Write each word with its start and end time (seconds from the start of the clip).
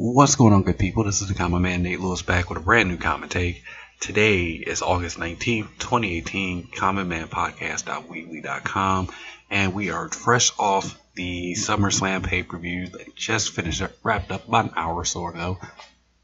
What's 0.00 0.36
going 0.36 0.54
on, 0.54 0.62
good 0.62 0.78
people? 0.78 1.02
This 1.02 1.22
is 1.22 1.26
the 1.26 1.34
Common 1.34 1.60
Man 1.60 1.82
Nate 1.82 1.98
Lewis 1.98 2.22
back 2.22 2.48
with 2.48 2.58
a 2.58 2.60
brand 2.60 2.88
new 2.88 2.98
Common 2.98 3.28
Take. 3.28 3.64
Today 3.98 4.50
is 4.50 4.80
August 4.80 5.18
19th, 5.18 5.76
2018, 5.80 6.68
Common 6.68 7.08
Man 7.08 7.26
Podcast.weebly.com, 7.26 9.08
and 9.50 9.74
we 9.74 9.90
are 9.90 10.08
fresh 10.08 10.52
off 10.56 10.96
the 11.16 11.54
SummerSlam 11.54 12.24
pay 12.24 12.44
per 12.44 12.58
view 12.58 12.86
that 12.86 13.16
just 13.16 13.50
finished, 13.50 13.82
wrapped 14.04 14.30
up 14.30 14.46
about 14.46 14.66
an 14.66 14.72
hour 14.76 14.94
or 14.94 15.04
so 15.04 15.26
ago. 15.26 15.58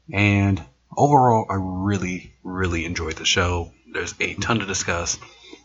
And 0.09 0.63
overall, 0.95 1.45
I 1.49 1.55
really, 1.59 2.31
really 2.45 2.85
enjoyed 2.85 3.17
the 3.17 3.25
show. 3.25 3.73
There's 3.91 4.15
a 4.21 4.35
ton 4.35 4.59
to 4.59 4.65
discuss. 4.65 5.19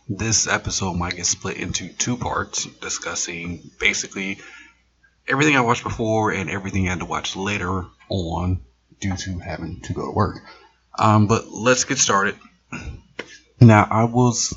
This 0.09 0.47
episode 0.47 0.95
might 0.95 1.15
get 1.15 1.27
split 1.27 1.55
into 1.55 1.87
two 1.87 2.17
parts, 2.17 2.65
discussing 2.65 3.71
basically 3.79 4.39
everything 5.27 5.55
I 5.55 5.61
watched 5.61 5.83
before 5.83 6.31
and 6.31 6.49
everything 6.49 6.87
I 6.87 6.91
had 6.91 6.99
to 6.99 7.05
watch 7.05 7.35
later 7.35 7.85
on 8.09 8.61
due 8.99 9.15
to 9.15 9.39
having 9.39 9.81
to 9.81 9.93
go 9.93 10.05
to 10.05 10.11
work. 10.11 10.37
Um, 10.97 11.27
but 11.27 11.49
let's 11.49 11.85
get 11.85 11.97
started. 11.97 12.35
Now, 13.59 13.87
I 13.89 14.05
was 14.05 14.53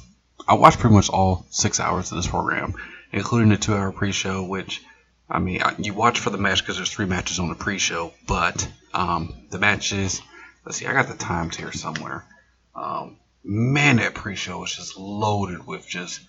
I 0.47 0.55
watched 0.55 0.79
pretty 0.79 0.95
much 0.95 1.09
all 1.11 1.47
six 1.51 1.81
hours 1.81 2.11
of 2.11 2.17
this 2.17 2.27
program, 2.27 2.75
including 3.13 3.51
the 3.51 3.57
two-hour 3.57 3.93
pre-show. 3.93 4.45
Which, 4.45 4.83
I 5.29 5.39
mean, 5.39 5.61
you 5.79 5.95
watch 5.95 6.21
for 6.21 6.31
the 6.31 6.39
match 6.39 6.61
because 6.61 6.77
there's 6.77 6.91
three 6.91 7.07
matches 7.07 7.39
on 7.39 7.49
the 7.49 7.55
pre-show, 7.55 8.13
but 8.27 8.69
um, 8.93 9.35
the 9.51 9.59
matches. 9.59 10.21
Let's 10.65 10.79
see, 10.79 10.87
I 10.87 10.95
got 10.95 11.09
the 11.09 11.17
times 11.17 11.57
here 11.57 11.73
somewhere. 11.73 12.25
Um, 12.75 13.19
man, 13.45 13.97
that 13.97 14.15
pre-show 14.15 14.61
was 14.61 14.75
just 14.75 14.97
loaded 14.97 15.67
with 15.67 15.87
just 15.87 16.21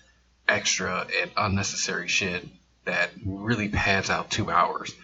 extra 0.46 1.06
and 1.20 1.30
unnecessary 1.36 2.08
shit 2.08 2.46
that 2.86 3.10
really 3.24 3.68
pads 3.68 4.10
out 4.10 4.30
two 4.30 4.50
hours. 4.50 4.94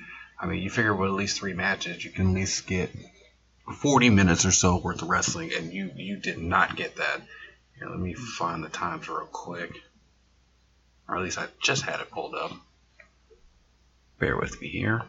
I 0.41 0.47
mean, 0.47 0.63
you 0.63 0.71
figure 0.71 0.95
with 0.95 1.11
at 1.11 1.15
least 1.15 1.39
three 1.39 1.53
matches, 1.53 2.05
you 2.05 2.11
can 2.11 2.31
at 2.31 2.35
least 2.35 2.67
get 2.67 2.91
40 3.77 4.11
minutes 4.11 4.45
or 4.45 4.51
so 4.51 4.79
worth 4.79 5.03
of 5.03 5.09
wrestling, 5.09 5.53
and 5.57 5.73
you 5.73 5.91
you 5.95 6.17
did 6.17 6.39
not 6.39 6.77
get 6.77 6.97
that. 6.97 7.21
Here, 7.79 7.89
let 7.89 7.99
me 7.99 8.15
find 8.15 8.65
the 8.65 8.69
times 8.69 9.09
real 9.09 9.29
quick, 9.31 9.73
or 11.09 11.17
at 11.17 11.23
least 11.23 11.39
I 11.39 11.47
just 11.61 11.83
had 11.83 12.01
it 12.01 12.11
pulled 12.11 12.35
up. 12.35 12.53
Bear 14.19 14.37
with 14.37 14.61
me 14.61 14.69
here. 14.69 15.03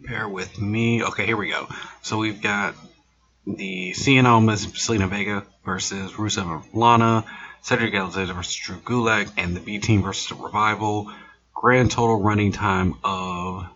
Bear 0.00 0.28
with 0.28 0.60
me. 0.60 1.04
Okay, 1.04 1.26
here 1.26 1.36
we 1.36 1.50
go. 1.50 1.68
So 2.02 2.18
we've 2.18 2.40
got 2.40 2.74
the 3.46 3.92
Cien 3.92 4.24
Almas 4.24 4.66
Zelina 4.66 5.08
Vega 5.08 5.44
versus 5.64 6.12
Rusev 6.12 6.64
and 6.64 6.74
Lana, 6.74 7.24
Cedric 7.62 7.94
Alexander 7.94 8.32
versus 8.32 8.54
Drew 8.54 8.76
Gulak, 8.76 9.30
and 9.36 9.54
the 9.54 9.60
B 9.60 9.78
Team 9.78 10.02
versus 10.02 10.28
the 10.28 10.42
Revival. 10.42 11.12
Grand 11.60 11.90
total 11.90 12.22
running 12.22 12.52
time 12.52 12.94
of 13.04 13.66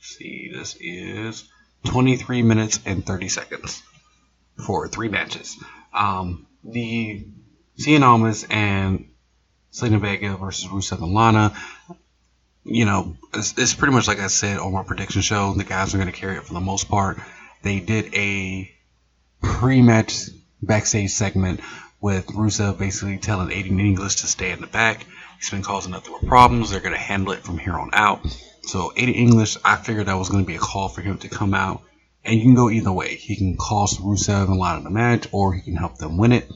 see, 0.00 0.52
this 0.54 0.76
is 0.78 1.48
23 1.86 2.42
minutes 2.42 2.78
and 2.84 3.06
30 3.06 3.28
seconds 3.28 3.82
for 4.66 4.86
three 4.86 5.08
matches. 5.08 5.56
Um, 5.94 6.46
the 6.62 7.24
Cien 7.78 8.02
Almas 8.02 8.44
and 8.50 9.08
Zelina 9.72 9.98
Vega 9.98 10.36
versus 10.36 10.68
Rusev 10.68 11.02
and 11.02 11.14
Lana. 11.14 11.54
You 12.64 12.84
know, 12.84 13.16
it's, 13.32 13.56
it's, 13.56 13.72
pretty 13.72 13.94
much 13.94 14.06
like 14.06 14.18
I 14.18 14.26
said 14.26 14.58
on 14.58 14.74
my 14.74 14.82
prediction 14.82 15.22
show. 15.22 15.54
The 15.54 15.64
guys 15.64 15.94
are 15.94 15.96
going 15.96 16.12
to 16.12 16.20
carry 16.20 16.36
it 16.36 16.44
for 16.44 16.52
the 16.52 16.60
most 16.60 16.86
part. 16.86 17.16
They 17.62 17.80
did 17.80 18.14
a 18.14 18.70
pre-match 19.40 20.28
backstage 20.60 21.12
segment 21.12 21.60
with 21.98 22.26
Rusev 22.26 22.78
basically 22.78 23.16
telling 23.16 23.48
Aiden 23.48 23.80
English 23.80 24.16
to 24.16 24.26
stay 24.26 24.50
in 24.50 24.60
the 24.60 24.66
back. 24.66 25.06
He's 25.42 25.50
been 25.50 25.64
causing 25.64 25.90
nothing 25.90 26.12
but 26.12 26.28
problems. 26.28 26.70
They're 26.70 26.78
going 26.78 26.94
to 26.94 27.00
handle 27.00 27.32
it 27.32 27.42
from 27.42 27.58
here 27.58 27.72
on 27.72 27.90
out. 27.94 28.24
So 28.62 28.92
Aiden 28.96 29.16
English, 29.16 29.56
I 29.64 29.74
figured 29.74 30.06
that 30.06 30.14
was 30.14 30.28
going 30.28 30.44
to 30.44 30.46
be 30.46 30.54
a 30.54 30.60
call 30.60 30.88
for 30.88 31.00
him 31.00 31.18
to 31.18 31.28
come 31.28 31.52
out, 31.52 31.82
and 32.24 32.36
you 32.36 32.42
can 32.42 32.54
go 32.54 32.70
either 32.70 32.92
way. 32.92 33.16
He 33.16 33.34
can 33.34 33.56
cost 33.56 34.00
Rusev 34.00 34.48
a 34.48 34.54
lot 34.54 34.78
of 34.78 34.84
the 34.84 34.90
match, 34.90 35.26
or 35.32 35.52
he 35.52 35.60
can 35.60 35.74
help 35.74 35.98
them 35.98 36.16
win 36.16 36.30
it. 36.30 36.48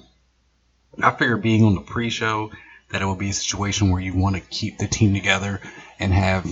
I 1.02 1.10
figured 1.10 1.42
being 1.42 1.64
on 1.64 1.74
the 1.74 1.80
pre-show 1.80 2.52
that 2.92 3.02
it 3.02 3.06
would 3.06 3.18
be 3.18 3.30
a 3.30 3.34
situation 3.34 3.90
where 3.90 4.00
you 4.00 4.16
want 4.16 4.36
to 4.36 4.40
keep 4.40 4.78
the 4.78 4.86
team 4.86 5.14
together 5.14 5.60
and 5.98 6.12
have 6.12 6.46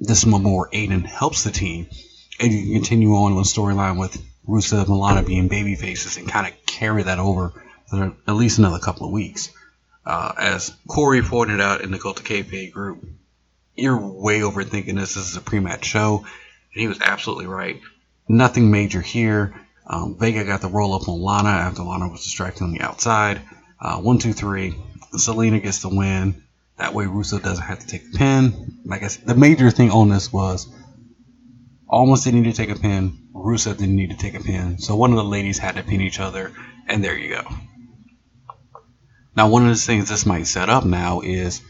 this 0.00 0.26
moment 0.26 0.56
where 0.56 0.68
Aiden 0.70 1.06
helps 1.06 1.44
the 1.44 1.52
team, 1.52 1.86
and 2.40 2.52
you 2.52 2.64
can 2.64 2.72
continue 2.72 3.14
on 3.14 3.36
with 3.36 3.46
storyline 3.46 3.96
with 3.96 4.20
Rusev 4.48 4.88
and 4.88 4.98
Lana 4.98 5.22
being 5.22 5.46
baby 5.46 5.76
faces 5.76 6.16
and 6.16 6.28
kind 6.28 6.48
of 6.48 6.66
carry 6.66 7.04
that 7.04 7.20
over 7.20 7.52
for 7.88 8.12
at 8.26 8.34
least 8.34 8.58
another 8.58 8.80
couple 8.80 9.06
of 9.06 9.12
weeks. 9.12 9.52
Uh, 10.06 10.32
as 10.38 10.72
Corey 10.86 11.20
pointed 11.20 11.60
out 11.60 11.80
in 11.80 11.90
the 11.90 11.98
Cult 11.98 12.20
of 12.20 12.24
Kayfabe 12.24 12.70
group, 12.70 13.04
you're 13.74 13.98
way 13.98 14.40
overthinking 14.40 14.94
this. 14.94 15.14
This 15.14 15.30
is 15.30 15.36
a 15.36 15.40
pre-match 15.40 15.84
show, 15.84 16.18
and 16.18 16.80
he 16.80 16.86
was 16.86 17.00
absolutely 17.00 17.46
right. 17.46 17.80
Nothing 18.28 18.70
major 18.70 19.00
here. 19.00 19.60
Um, 19.86 20.16
Vega 20.18 20.44
got 20.44 20.60
the 20.60 20.68
roll 20.68 20.94
up 20.94 21.08
on 21.08 21.20
Lana 21.20 21.48
after 21.48 21.82
Lana 21.82 22.08
was 22.08 22.22
distracted 22.22 22.62
on 22.62 22.72
the 22.72 22.80
outside. 22.80 23.42
Uh, 23.80 23.98
one, 23.98 24.18
two, 24.18 24.32
three. 24.32 24.76
Zelina 25.12 25.62
gets 25.62 25.80
the 25.80 25.88
win. 25.88 26.42
That 26.78 26.94
way, 26.94 27.06
Rusev 27.06 27.42
doesn't 27.42 27.64
have 27.64 27.80
to 27.80 27.86
take 27.86 28.02
a 28.02 28.16
pin. 28.16 28.80
Like 28.84 29.02
I 29.02 29.08
said, 29.08 29.26
the 29.26 29.34
major 29.34 29.70
thing 29.70 29.90
on 29.90 30.08
this 30.08 30.32
was 30.32 30.68
almost 31.88 32.24
didn't 32.24 32.42
need 32.42 32.54
to 32.54 32.56
take 32.56 32.76
a 32.76 32.80
pin. 32.80 33.28
Rusev 33.34 33.78
didn't 33.78 33.96
need 33.96 34.10
to 34.10 34.16
take 34.16 34.34
a 34.34 34.42
pin. 34.42 34.78
So 34.78 34.94
one 34.96 35.10
of 35.10 35.16
the 35.16 35.24
ladies 35.24 35.58
had 35.58 35.76
to 35.76 35.82
pin 35.82 36.00
each 36.00 36.20
other, 36.20 36.52
and 36.86 37.02
there 37.02 37.16
you 37.16 37.34
go. 37.34 37.42
Now, 39.36 39.48
one 39.48 39.64
of 39.64 39.68
the 39.68 39.76
things 39.76 40.08
this 40.08 40.24
might 40.24 40.46
set 40.46 40.70
up 40.70 40.84
now 40.84 41.20
is 41.20 41.60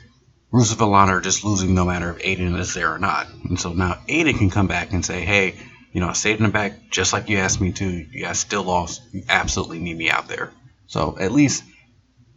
Rusev 0.52 0.80
and 0.80 1.10
are 1.10 1.20
just 1.20 1.44
losing 1.44 1.74
no 1.74 1.84
matter 1.84 2.10
if 2.10 2.22
Aiden 2.22 2.56
is 2.58 2.74
there 2.74 2.94
or 2.94 2.98
not. 2.98 3.26
And 3.48 3.60
so 3.60 3.72
now 3.72 3.98
Aiden 4.08 4.38
can 4.38 4.50
come 4.50 4.68
back 4.68 4.92
and 4.92 5.04
say, 5.04 5.24
hey, 5.24 5.56
you 5.92 6.00
know, 6.00 6.08
I 6.08 6.12
stayed 6.12 6.38
in 6.38 6.44
the 6.44 6.50
back 6.50 6.90
just 6.90 7.12
like 7.12 7.28
you 7.28 7.38
asked 7.38 7.60
me 7.60 7.72
to. 7.72 7.84
You 7.84 8.22
guys 8.22 8.38
still 8.38 8.62
lost. 8.62 9.02
You 9.12 9.24
absolutely 9.28 9.80
need 9.80 9.96
me 9.96 10.10
out 10.10 10.28
there. 10.28 10.52
So 10.86 11.16
at 11.18 11.32
least 11.32 11.64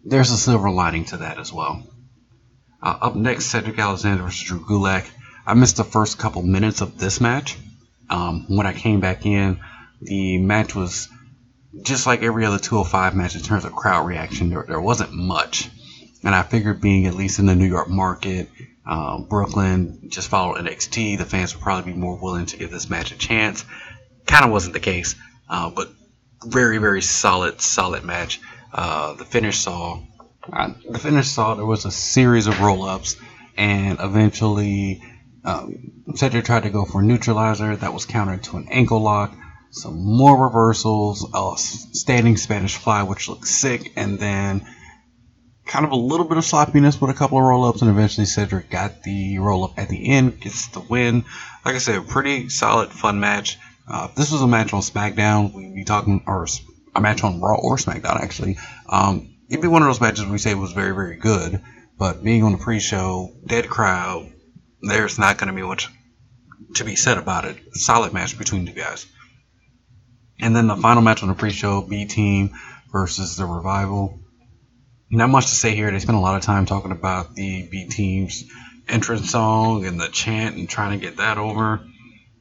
there's 0.03 0.31
a 0.31 0.38
silver 0.38 0.72
lining 0.72 1.06
to 1.06 1.18
that 1.18 1.38
as 1.38 1.53
well. 1.53 1.84
Uh, 2.81 2.97
up 3.01 3.16
next, 3.16 3.45
Cedric 3.45 3.78
Alexander 3.78 4.23
versus 4.23 4.41
Drew 4.41 4.62
Gulak. 4.62 5.06
I 5.45 5.53
missed 5.53 5.78
the 5.78 5.84
first 5.84 6.18
couple 6.18 6.41
minutes 6.41 6.81
of 6.81 6.97
this 6.97 7.22
match. 7.22 7.57
Um, 8.09 8.45
when 8.47 8.66
I 8.66 8.73
came 8.73 9.00
back 9.00 9.25
in, 9.25 9.59
the 10.01 10.39
match 10.39 10.73
was 10.73 11.09
just 11.81 12.07
like 12.07 12.24
every 12.24 12.46
other 12.46 12.59
205 12.59 13.16
match 13.16 13.35
in 13.35 13.41
terms 13.41 13.66
of 13.66 13.74
crowd 13.74 14.06
reaction, 14.07 14.50
there, 14.50 14.66
there 14.68 14.81
wasn't 14.81 15.13
much. 15.13 15.69
And 16.24 16.35
I 16.35 16.44
figured 16.44 16.81
being 16.81 17.06
at 17.06 17.13
least 17.13 17.40
in 17.40 17.46
the 17.46 17.56
New 17.56 17.68
York 17.68 17.90
market, 17.90 18.50
um, 18.85 19.25
Brooklyn, 19.30 20.09
just 20.09 20.30
follow 20.30 20.56
NXT, 20.56 21.18
the 21.18 21.25
fans 21.25 21.53
would 21.53 21.63
probably 21.63 21.94
be 21.94 21.97
more 21.97 22.18
willing 22.19 22.47
to 22.47 22.57
give 22.57 22.72
this 22.72 22.90
match 22.90 23.12
a 23.12 23.18
chance. 23.18 23.63
Kind 24.25 24.46
of 24.46 24.52
wasn't 24.52 24.74
the 24.74 24.80
case, 24.80 25.16
uh, 25.47 25.69
but 25.69 25.90
very, 26.46 26.80
very 26.80 27.02
solid, 27.02 27.62
solid 27.62 28.03
match. 28.03 28.41
Uh, 28.74 29.13
the 29.13 29.25
finish 29.25 29.59
saw, 29.59 30.01
uh, 30.51 30.74
the 30.90 31.00
finish 31.00 31.28
saw 31.28 31.53
there 31.53 31.66
was 31.66 31.86
a 31.86 31.91
series 31.91 32.47
of 32.47 32.59
roll 32.62 32.84
ups, 32.84 33.16
and 33.57 34.00
eventually 34.00 35.01
um, 35.46 36.03
Cedric 36.16 36.46
tried 36.46 36.63
to 36.63 36.69
go 36.69 36.86
for 36.86 37.01
a 37.01 37.03
neutralizer 37.03 37.75
that 37.75 37.94
was 37.94 38.06
countered 38.06 38.44
to 38.44 38.57
an 38.57 38.68
ankle 38.69 39.01
lock 39.01 39.34
some 39.72 40.03
more 40.03 40.46
reversals, 40.46 41.30
a 41.34 41.53
standing 41.57 42.38
Spanish 42.38 42.75
fly, 42.78 43.03
which 43.03 43.30
looks 43.30 43.50
sick, 43.50 43.94
and 43.96 44.19
then 44.19 44.66
kind 45.66 45.85
of 45.85 45.91
a 45.91 45.96
little 45.96 46.25
bit 46.25 46.38
of 46.38 46.44
sloppiness 46.44 47.00
with 47.00 47.12
a 47.12 47.13
couple 47.13 47.38
of 47.38 47.44
roll 47.44 47.66
ups, 47.66 47.81
and 47.81 47.91
eventually 47.91 48.25
Cedric 48.25 48.69
got 48.69 49.03
the 49.03 49.38
roll 49.38 49.66
up 49.66 49.78
at 49.78 49.88
the 49.90 50.09
end, 50.09 50.40
gets 50.40 50.68
the 50.69 50.80
win. 50.80 51.24
Like 51.63 51.75
I 51.75 51.78
said, 51.78 51.96
a 51.96 52.02
pretty 52.02 52.50
solid, 52.50 52.90
fun 52.90 53.19
match. 53.19 53.59
Uh, 53.88 54.07
this 54.16 54.31
was 54.31 54.41
a 54.41 54.47
match 54.47 54.74
on 54.74 54.81
SmackDown, 54.81 55.53
we'd 55.53 55.75
be 55.75 55.84
talking, 55.84 56.24
or 56.25 56.47
a 56.96 57.01
match 57.01 57.24
on 57.24 57.40
Raw 57.40 57.56
or 57.56 57.78
SmackDown 57.78 58.22
actually. 58.22 58.57
Um, 58.88 59.36
it'd 59.50 59.62
be 59.62 59.68
one 59.68 59.81
of 59.81 59.88
those 59.88 60.01
matches 60.01 60.25
we 60.25 60.38
say 60.38 60.56
was 60.56 60.72
very, 60.72 60.94
very 60.94 61.18
good, 61.18 61.62
but 61.97 62.24
being 62.24 62.44
on 62.44 62.51
the 62.51 62.57
pre 62.57 62.80
show, 62.80 63.31
dead 63.46 63.69
crowd, 63.69 64.31
there's 64.81 65.19
not 65.19 65.38
going 65.38 65.50
to 65.50 65.53
be 65.53 65.62
much 65.62 65.88
to 66.75 66.84
be 66.84 66.96
said 66.96 67.18
about 67.18 67.46
it. 67.46 67.57
Solid 67.74 68.13
match 68.13 68.38
between 68.38 68.66
the 68.66 68.72
guys. 68.72 69.06
And 70.41 70.56
then 70.56 70.68
the 70.68 70.75
final 70.75 71.01
match 71.01 71.21
on 71.21 71.30
the 71.30 71.36
pre-show, 71.36 71.81
B 71.81 72.06
Team 72.06 72.51
versus 72.91 73.36
the 73.36 73.45
Revival. 73.45 74.19
Not 75.12 75.30
much 75.30 75.47
to 75.47 75.56
say 75.56 75.75
here. 75.75 75.91
They 75.91 76.00
spent 76.00 76.18
a 76.18 76.21
lot 76.21 76.38
of 76.38 76.44
time 76.44 76.65
talking 76.65 76.91
about 76.91 77.36
the 77.36 77.68
B 77.69 77.88
Team's 77.89 78.44
entrance 78.88 79.31
song 79.31 79.86
and 79.86 80.00
the 80.00 80.07
chant 80.07 80.56
and 80.56 80.69
trying 80.69 81.00
to 81.00 81.06
get 81.06 81.18
that 81.18 81.38
over. 81.38 81.81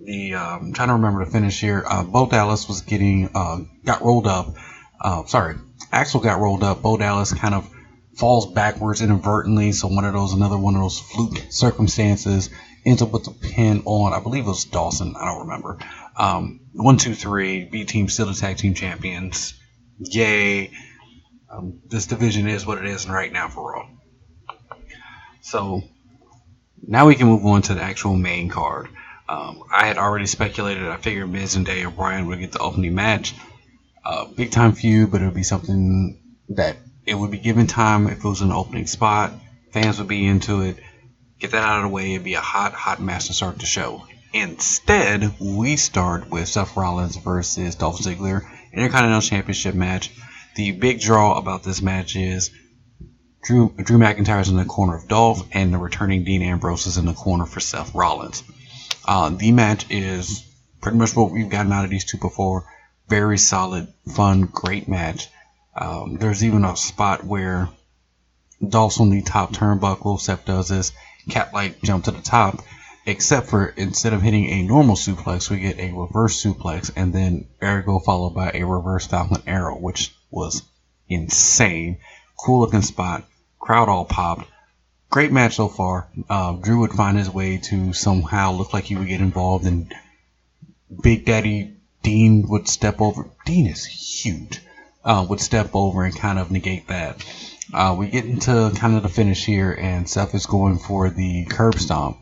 The 0.01 0.35
um, 0.35 0.67
I'm 0.67 0.73
trying 0.73 0.89
to 0.89 0.95
remember 0.95 1.25
the 1.25 1.31
finish 1.31 1.61
here. 1.61 1.83
Uh, 1.87 2.05
Bo 2.05 2.29
Dallas 2.29 2.69
was 2.69 2.83
getting 2.83 3.31
uh, 3.35 3.61
got 3.85 4.03
rolled 4.03 4.27
up. 4.27 4.55
Uh, 5.01 5.25
sorry, 5.25 5.57
Axel 5.91 6.21
got 6.21 6.39
rolled 6.41 6.63
up. 6.63 6.83
Bo 6.83 6.97
Dallas 6.97 7.33
kind 7.33 7.55
of 7.55 7.69
falls 8.15 8.53
backwards 8.53 9.01
inadvertently. 9.01 9.73
So 9.73 9.89
one 9.89 10.05
of 10.05 10.13
those, 10.13 10.35
another 10.35 10.59
one 10.59 10.75
of 10.75 10.83
those 10.83 11.01
fluke 11.01 11.39
circumstances, 11.51 12.51
ends 12.85 13.03
up 13.03 13.13
with 13.13 13.25
the 13.25 13.31
pin 13.31 13.83
on. 13.87 14.13
I 14.13 14.21
believe 14.21 14.45
it 14.45 14.49
was 14.49 14.65
Dawson. 14.65 15.15
I 15.17 15.25
don't 15.25 15.47
remember. 15.47 15.79
Um, 16.19 16.61
one, 16.73 16.97
two, 16.97 17.15
three. 17.15 17.65
B 17.65 17.85
team 17.85 18.09
still 18.09 18.27
the 18.27 18.35
tag 18.35 18.59
team 18.59 18.75
champions. 18.75 19.55
Yay! 19.99 20.73
Um, 21.51 21.81
this 21.89 22.07
division 22.07 22.49
is 22.49 22.67
what 22.67 22.79
it 22.79 22.87
is 22.87 23.09
right 23.09 23.33
now 23.33 23.49
for 23.49 23.73
Raw. 23.73 23.89
So 25.41 25.83
now 26.87 27.07
we 27.07 27.15
can 27.15 27.29
move 27.29 27.47
on 27.47 27.63
to 27.63 27.75
the 27.75 27.83
actual 27.83 28.17
main 28.17 28.49
card. 28.49 28.89
Um, 29.29 29.63
I 29.73 29.87
had 29.87 29.99
already 29.99 30.27
speculated. 30.27 30.85
I 30.85 30.97
figured 30.97 31.31
Miz 31.31 31.55
and 31.55 31.65
Daniel 31.65 31.91
Bryan 31.91 32.27
would 32.27 32.41
get 32.41 32.53
the 32.53 32.59
opening 32.59 32.95
match. 32.95 33.35
Uh, 34.05 34.27
big 34.27 34.51
time 34.51 34.73
feud, 34.73 35.11
but 35.11 35.23
it 35.23 35.27
would 35.27 35.35
be 35.35 35.43
something 35.43 36.19
that 36.51 36.77
it 37.07 37.15
would 37.15 37.31
be 37.31 37.39
given 37.39 37.67
time 37.67 38.07
if 38.09 38.19
it 38.19 38.25
was 38.25 38.41
an 38.41 38.53
opening 38.53 38.87
spot. 38.87 39.33
Fans 39.73 39.99
would 39.99 40.09
be 40.09 40.27
into 40.27 40.63
it. 40.63 40.79
Get 41.39 41.53
that 41.53 41.63
out 41.63 41.79
of 41.79 41.83
the 41.85 41.89
way. 41.95 42.15
It'd 42.15 42.25
be 42.25 42.35
a 42.35 42.41
hot, 42.41 42.73
hot 42.73 43.01
match 43.01 43.27
to 43.27 43.35
start 43.35 43.59
the 43.59 43.67
show. 43.67 44.05
Instead, 44.33 45.39
we 45.41 45.77
start 45.77 46.29
with 46.29 46.49
Seth 46.49 46.77
Rollins 46.77 47.17
versus 47.17 47.75
Dolph 47.77 48.01
Ziggler 48.01 48.43
Intercontinental 48.73 49.23
Championship 49.23 49.75
match. 49.75 50.11
The 50.55 50.73
big 50.73 51.01
draw 51.01 51.39
about 51.39 51.63
this 51.63 51.81
match 51.81 52.15
is 52.15 52.51
Drew 53.43 53.75
Drew 53.77 53.99
McIntyre's 53.99 54.51
in 54.51 54.57
the 54.57 54.67
corner 54.67 54.97
of 54.97 55.09
Dolph, 55.09 55.47
and 55.53 55.73
the 55.73 55.79
returning 55.79 56.25
Dean 56.25 56.43
Ambrose 56.43 56.87
is 56.87 56.99
in 56.99 57.07
the 57.07 57.15
corner 57.15 57.47
for 57.47 57.61
Seth 57.61 57.95
Rollins. 57.95 58.43
Uh, 59.07 59.31
the 59.31 59.53
match 59.53 59.87
is 59.89 60.45
pretty 60.83 60.99
much 60.99 61.17
what 61.17 61.31
we've 61.31 61.49
gotten 61.49 61.73
out 61.73 61.85
of 61.85 61.91
these 61.91 62.05
two 62.05 62.19
before. 62.19 62.67
Very 63.09 63.39
solid, 63.39 63.89
fun, 64.15 64.43
great 64.43 64.89
match. 64.89 65.29
Um, 65.75 66.19
there's 66.19 66.45
even 66.45 66.65
a 66.65 66.77
spot 66.77 67.25
where 67.25 67.71
Dolph's 68.67 69.01
on 69.01 69.09
the 69.09 69.23
top 69.23 69.53
turnbuckle. 69.53 70.21
Seth 70.21 70.45
does 70.45 70.69
this 70.69 70.93
cat 71.31 71.55
like 71.55 71.81
jump 71.83 72.05
to 72.05 72.11
the 72.11 72.21
top, 72.21 72.63
except 73.09 73.49
for 73.49 73.65
instead 73.67 74.13
of 74.13 74.21
hitting 74.21 74.51
a 74.51 74.63
normal 74.63 74.95
suplex, 74.95 75.49
we 75.49 75.59
get 75.59 75.79
a 75.79 75.93
reverse 75.93 76.45
suplex 76.45 76.93
and 76.95 77.11
then 77.11 77.49
ergo 77.63 77.99
followed 78.01 78.35
by 78.35 78.51
a 78.53 78.65
reverse 78.65 79.07
Falcon 79.07 79.43
Arrow, 79.47 79.79
which 79.79 80.15
was 80.31 80.63
insane. 81.09 81.97
Cool 82.39 82.61
looking 82.61 82.83
spot. 82.83 83.25
Crowd 83.59 83.89
all 83.89 84.05
popped. 84.05 84.47
Great 85.09 85.33
match 85.33 85.57
so 85.57 85.69
far. 85.69 86.07
Uh, 86.29 86.53
Drew 86.53 86.81
would 86.81 86.93
find 86.93 87.17
his 87.17 87.31
way 87.31 87.57
to 87.57 87.95
somehow 87.95 88.53
look 88.53 88.75
like 88.75 88.85
he 88.85 88.97
would 88.97 89.09
get 89.09 89.23
involved, 89.23 89.65
and 89.65 89.91
Big 91.03 91.25
Daddy 91.25 91.77
Dean 92.03 92.47
would 92.49 92.69
step 92.69 93.01
over. 93.01 93.27
Dean 93.47 93.67
is 93.67 93.87
huge. 93.87 94.61
Uh, 95.03 95.25
would 95.31 95.41
step 95.41 95.71
over 95.73 96.05
and 96.05 96.15
kind 96.15 96.39
of 96.39 96.51
negate 96.51 96.89
that. 96.89 97.25
Uh, 97.73 97.97
we 97.99 98.09
get 98.09 98.27
into 98.27 98.71
kind 98.77 98.97
of 98.97 99.03
the 99.03 99.09
finish 99.09 99.47
here, 99.47 99.73
and 99.73 100.07
Seth 100.07 100.35
is 100.35 100.45
going 100.45 100.79
for 100.79 101.09
the 101.09 101.47
curb 101.47 101.77
stomp. 101.77 102.19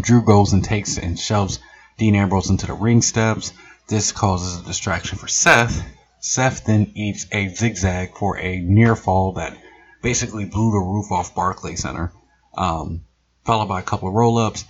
Drew 0.00 0.22
goes 0.22 0.52
and 0.52 0.64
takes 0.64 0.98
and 0.98 1.18
shoves 1.18 1.58
Dean 1.98 2.14
Ambrose 2.14 2.50
into 2.50 2.66
the 2.66 2.74
ring 2.74 3.02
steps. 3.02 3.52
This 3.88 4.12
causes 4.12 4.60
a 4.60 4.64
distraction 4.64 5.18
for 5.18 5.28
Seth. 5.28 5.84
Seth 6.20 6.64
then 6.64 6.92
eats 6.94 7.26
a 7.32 7.48
zigzag 7.48 8.16
for 8.16 8.38
a 8.38 8.60
near 8.60 8.96
fall 8.96 9.32
that 9.32 9.58
basically 10.02 10.44
blew 10.44 10.70
the 10.70 10.78
roof 10.78 11.10
off 11.10 11.34
Barclay 11.34 11.76
Center, 11.76 12.12
um, 12.56 13.02
followed 13.44 13.66
by 13.66 13.80
a 13.80 13.84
couple 13.84 14.08
of 14.08 14.14
roll 14.14 14.38
ups. 14.38 14.64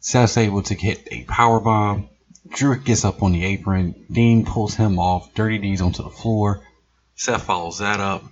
Seth's 0.00 0.36
able 0.36 0.62
to 0.62 0.74
hit 0.74 1.08
a 1.10 1.24
power 1.24 1.60
bomb. 1.60 2.08
Drew 2.48 2.78
gets 2.78 3.04
up 3.04 3.22
on 3.22 3.32
the 3.32 3.44
apron. 3.44 4.06
Dean 4.10 4.44
pulls 4.44 4.74
him 4.74 4.98
off. 4.98 5.34
Dirty 5.34 5.58
Deeds 5.58 5.80
onto 5.80 6.02
the 6.02 6.10
floor. 6.10 6.62
Seth 7.16 7.42
follows 7.42 7.78
that 7.78 8.00
up. 8.00 8.22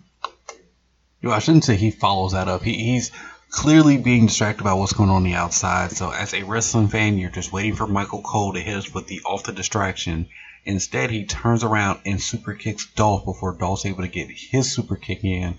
Know, 1.23 1.31
I 1.31 1.39
shouldn't 1.39 1.65
say 1.65 1.77
he 1.77 1.93
follows 1.93 2.33
that 2.33 2.49
up. 2.49 2.63
He, 2.63 2.75
he's 2.75 3.13
clearly 3.53 3.99
being 3.99 4.27
distracted 4.27 4.65
by 4.65 4.73
what's 4.73 4.95
going 4.95 5.11
on, 5.11 5.17
on 5.17 5.23
the 5.23 5.35
outside. 5.35 5.93
So, 5.93 6.11
as 6.11 6.35
a 6.35 6.43
wrestling 6.43 6.89
fan, 6.89 7.19
you're 7.19 7.31
just 7.31 7.53
waiting 7.53 7.77
for 7.77 7.87
Michael 7.87 8.23
Cole 8.23 8.55
to 8.55 8.61
hit 8.61 8.77
us 8.77 8.93
with 8.93 9.07
the 9.07 9.21
off 9.25 9.45
the 9.45 9.53
distraction. 9.53 10.29
Instead, 10.65 11.11
he 11.11 11.27
turns 11.27 11.63
around 11.63 12.01
and 12.05 12.21
super 12.21 12.55
kicks 12.55 12.87
Dolph 12.87 13.25
before 13.25 13.55
Dolph's 13.55 13.87
able 13.87 14.03
to 14.03 14.09
get 14.09 14.31
his 14.31 14.73
super 14.73 14.97
kick 14.97 15.23
in. 15.23 15.59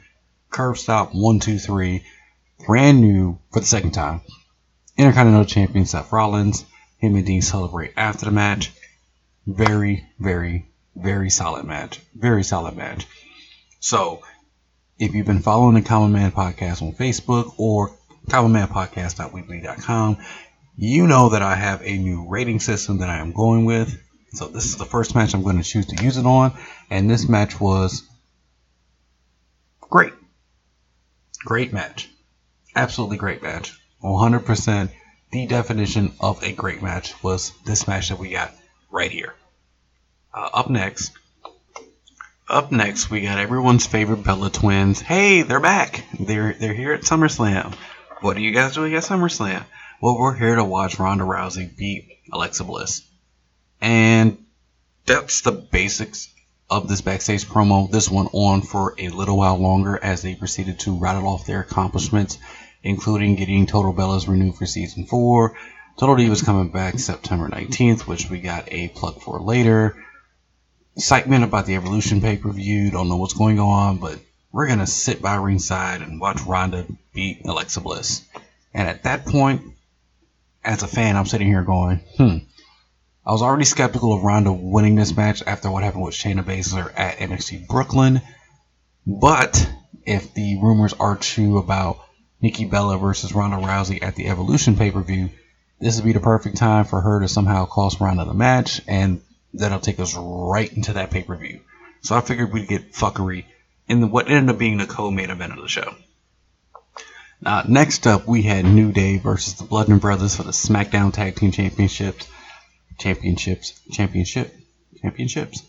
Curb 0.50 0.78
stomp, 0.78 1.12
one, 1.13 1.40
two, 1.40 1.60
three. 1.60 2.04
Brand 2.66 3.00
new 3.00 3.40
for 3.51 3.60
the 3.60 3.66
second 3.66 3.92
time. 3.92 4.22
Intercontinental 4.98 5.46
Champion 5.46 5.86
Seth 5.86 6.12
Rollins. 6.12 6.66
Him 6.98 7.16
and 7.16 7.25
Dean 7.25 7.42
celebrate 7.42 7.94
after 7.96 8.25
the 8.25 8.31
match. 8.31 8.72
Very, 9.46 10.06
very, 10.19 10.68
very 10.96 11.30
solid 11.30 11.66
match. 11.66 12.00
Very 12.16 12.44
solid 12.44 12.75
match. 12.78 13.06
So, 13.80 14.22
if 15.00 15.13
you've 15.13 15.25
been 15.25 15.42
following 15.42 15.75
the 15.75 15.81
Common 15.81 16.12
Man 16.12 16.31
Podcast 16.31 16.81
on 16.81 16.94
Facebook 16.94 17.54
or 17.57 17.95
commonmanpodcast.weebly.com, 18.28 20.18
you 20.75 21.07
know 21.07 21.30
that 21.30 21.42
I 21.42 21.56
have 21.56 21.81
a 21.84 21.98
new 21.98 22.28
rating 22.28 22.60
system 22.60 23.00
that 23.00 23.10
I 23.10 23.18
am 23.18 23.31
going 23.31 23.66
with. 23.66 24.01
So 24.34 24.48
this 24.48 24.66
is 24.66 24.78
the 24.78 24.86
first 24.86 25.13
match 25.16 25.34
I'm 25.34 25.44
going 25.44 25.57
to 25.57 25.63
choose 25.63 25.86
to 25.88 26.04
use 26.04 26.18
it 26.18 26.25
on, 26.25 26.54
and 26.90 27.10
this 27.10 27.30
match 27.30 27.60
was 27.60 28.04
great. 29.81 30.13
Great 31.39 31.74
match. 31.74 32.10
Absolutely 32.75 33.18
great 33.18 33.44
match. 33.44 33.78
100% 34.04 34.89
the 35.31 35.48
definition 35.48 36.13
of 36.19 36.44
a 36.44 36.54
great 36.54 36.81
match 36.81 37.22
was 37.24 37.51
this 37.66 37.88
match 37.88 38.10
that 38.10 38.19
we 38.19 38.30
got 38.30 38.54
right 38.92 39.12
here. 39.12 39.34
Uh, 40.34 40.50
up 40.54 40.69
next, 40.69 41.12
up 42.50 42.72
next, 42.72 43.10
we 43.10 43.22
got 43.22 43.40
everyone's 43.40 43.86
favorite 43.86 44.24
Bella 44.24 44.50
twins. 44.50 45.00
Hey, 45.00 45.42
they're 45.42 45.60
back. 45.60 46.04
They're 46.19 46.54
they're 46.54 46.74
here 46.74 46.94
at 46.94 47.01
SummerSlam. 47.01 47.74
What 48.22 48.38
are 48.38 48.42
you 48.42 48.51
guys 48.51 48.74
doing 48.74 48.94
at 48.95 49.04
SummerSlam? 49.04 49.63
Well, 50.01 50.18
we're 50.18 50.36
here 50.36 50.56
to 50.56 50.63
watch 50.63 51.00
Ronda 51.00 51.24
Rousey 51.24 51.75
beat 51.75 52.19
Alexa 52.31 52.63
Bliss. 52.63 53.01
And 53.81 54.38
that's 55.06 55.42
the 55.42 55.51
basics 55.51 56.30
of 56.69 56.88
this 56.88 57.01
backstage 57.01 57.45
promo. 57.45 57.90
This 57.90 58.10
went 58.10 58.30
on 58.34 58.62
for 58.62 58.96
a 58.98 59.10
little 59.10 59.38
while 59.38 59.57
longer 59.57 60.00
as 60.01 60.22
they 60.22 60.36
proceeded 60.36 60.80
to 60.81 60.98
rattle 60.98 61.28
off 61.28 61.46
their 61.46 61.62
accomplishments, 61.62 62.38
including 62.81 63.36
getting 63.36 63.66
Total 63.66 63.94
Bellas 63.94 64.28
renewed 64.28 64.56
for 64.56 64.66
season 64.66 65.06
4. 65.06 65.56
Total 65.98 66.16
Divas 66.16 66.44
coming 66.44 66.69
back 66.69 66.98
September 67.00 67.48
19th, 67.50 68.01
which 68.01 68.30
we 68.30 68.39
got 68.39 68.72
a 68.72 68.88
plug 68.89 69.22
for 69.22 69.39
later 69.39 69.96
excitement 70.95 71.44
about 71.44 71.66
the 71.66 71.75
Evolution 71.75 72.22
pay 72.22 72.38
per 72.38 72.51
view. 72.51 72.92
Don't 72.92 73.10
know 73.10 73.18
what's 73.18 73.34
going 73.34 73.60
on, 73.60 73.98
but 73.98 74.19
we're 74.51 74.68
gonna 74.68 74.88
sit 74.88 75.22
by 75.22 75.36
ringside 75.36 76.01
and 76.01 76.19
watch 76.19 76.42
Ronda 76.42 76.86
beat 77.13 77.45
Alexa 77.45 77.81
Bliss. 77.81 78.24
And 78.74 78.88
at 78.88 79.04
that 79.04 79.25
point, 79.25 79.62
as 80.63 80.84
a 80.84 80.88
fan, 80.88 81.18
I'm 81.18 81.25
sitting 81.25 81.48
here 81.48 81.63
going, 81.63 81.98
hmm. 82.18 82.38
I 83.25 83.31
was 83.31 83.42
already 83.42 83.66
skeptical 83.66 84.13
of 84.13 84.24
Ronda 84.24 84.51
winning 84.51 84.95
this 84.95 85.16
match 85.16 85.44
after 85.45 85.72
what 85.72 85.84
happened 85.84 86.04
with 86.04 86.13
Shayna 86.13 86.44
Baszler 86.44 86.92
at 86.96 87.18
NXT 87.18 87.68
Brooklyn. 87.68 88.22
But 89.07 89.69
if 90.06 90.34
the 90.34 90.60
rumors 90.62 90.94
are 90.94 91.16
true 91.16 91.57
about 91.57 92.00
Nikki 92.42 92.66
Bella 92.66 92.98
versus 92.98 93.34
Ronda 93.34 93.57
Rousey 93.57 94.04
at 94.04 94.16
the 94.16 94.28
Evolution 94.28 94.75
pay 94.75 94.92
per 94.92 95.01
view, 95.01 95.30
this 95.80 95.96
would 95.96 96.06
be 96.06 96.13
the 96.13 96.19
perfect 96.19 96.57
time 96.57 96.86
for 96.86 97.00
her 97.00 97.22
to 97.22 97.28
somehow 97.28 97.66
cost 97.66 98.00
Ronda 98.01 98.25
the 98.25 98.34
match 98.34 98.81
and 98.88 99.22
that'll 99.54 99.80
take 99.80 100.00
us 100.00 100.16
right 100.18 100.72
into 100.72 100.94
that 100.94 101.12
pay 101.12 101.24
per 101.24 101.36
view. 101.36 101.62
So 102.01 102.16
I 102.16 102.22
figured 102.22 102.51
we'd 102.51 102.68
get 102.68 102.94
fuckery 102.94 103.46
in 103.88 104.12
what 104.12 104.30
ended 104.30 104.54
up 104.54 104.60
being 104.60 104.77
the 104.77 104.86
co-main 104.86 105.30
event 105.30 105.54
of 105.54 105.62
the 105.62 105.68
show. 105.68 105.96
Uh, 107.46 107.63
next 107.68 108.08
up, 108.08 108.27
we 108.27 108.42
had 108.42 108.66
New 108.66 108.92
Day 108.92 109.18
versus 109.18 109.56
the 109.56 109.66
Bludgeon 109.66 110.00
Brothers 110.00 110.36
for 110.36 110.44
the 110.44 110.51
SmackDown 110.51 111.13
Tag 111.13 111.36
Team 111.36 111.51
Championships. 111.51 112.27
Championships. 112.98 113.80
Championship. 113.92 114.56
Championships. 115.01 115.63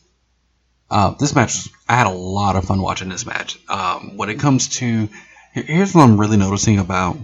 Uh, 0.89 1.15
this 1.19 1.35
match, 1.35 1.69
I 1.89 1.97
had 1.97 2.07
a 2.07 2.11
lot 2.11 2.55
of 2.57 2.65
fun 2.65 2.81
watching 2.81 3.09
this 3.09 3.27
match. 3.27 3.59
Um, 3.69 4.17
when 4.17 4.29
it 4.29 4.39
comes 4.39 4.69
to, 4.79 5.09
here's 5.53 5.95
what 5.95 6.03
I'm 6.03 6.21
really 6.21 6.37
noticing 6.37 6.79
about 6.79 7.17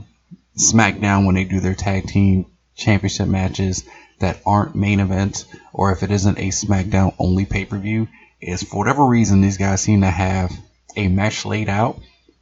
SmackDown 0.56 1.26
when 1.26 1.36
they 1.36 1.44
do 1.44 1.60
their 1.60 1.74
tag 1.74 2.06
team 2.06 2.46
championship 2.74 3.28
matches 3.28 3.84
that 4.20 4.40
aren't 4.46 4.74
main 4.74 5.00
events 5.00 5.44
or 5.72 5.92
if 5.92 6.02
it 6.02 6.10
isn't 6.10 6.38
a 6.38 6.48
SmackDown 6.48 7.14
only 7.18 7.44
pay 7.44 7.64
per 7.64 7.78
view 7.78 8.08
is 8.40 8.62
for 8.62 8.78
whatever 8.78 9.04
reason 9.04 9.40
these 9.40 9.58
guys 9.58 9.82
seem 9.82 10.00
to 10.00 10.10
have 10.10 10.52
a 10.96 11.08
match 11.08 11.44
laid 11.44 11.68
out 11.68 12.00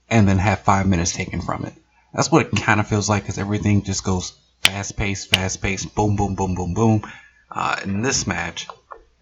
and 0.08 0.28
then 0.28 0.38
have 0.38 0.61
five 0.61 0.87
minutes 0.87 1.12
taken 1.12 1.40
from 1.40 1.64
it. 1.64 1.75
That's 2.14 2.30
what 2.30 2.47
it 2.47 2.62
kind 2.62 2.80
of 2.80 2.88
feels 2.88 3.08
like 3.08 3.23
because 3.23 3.38
everything 3.38 3.82
just 3.82 4.04
goes 4.04 4.32
fast 4.62 4.97
paced, 4.97 5.30
fast 5.30 5.61
paced, 5.61 5.94
boom, 5.94 6.16
boom, 6.16 6.35
boom, 6.35 6.54
boom, 6.54 6.75
boom. 6.75 7.02
Uh, 7.50 7.76
in 7.82 8.02
this 8.02 8.26
match, 8.26 8.68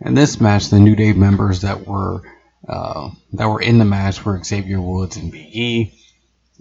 in 0.01 0.15
this 0.15 0.41
match, 0.41 0.69
the 0.69 0.79
New 0.81 0.97
Day 0.97 1.13
members 1.13 1.63
that 1.63 1.87
were 1.87 2.23
uh, 2.69 3.11
that 3.35 3.49
were 3.49 3.61
in 3.61 3.79
the 3.79 3.85
match 3.85 4.25
were 4.25 4.43
Xavier 4.43 4.81
Woods 4.81 5.17
and 5.17 5.31
Big 5.31 5.55
E. 5.55 5.95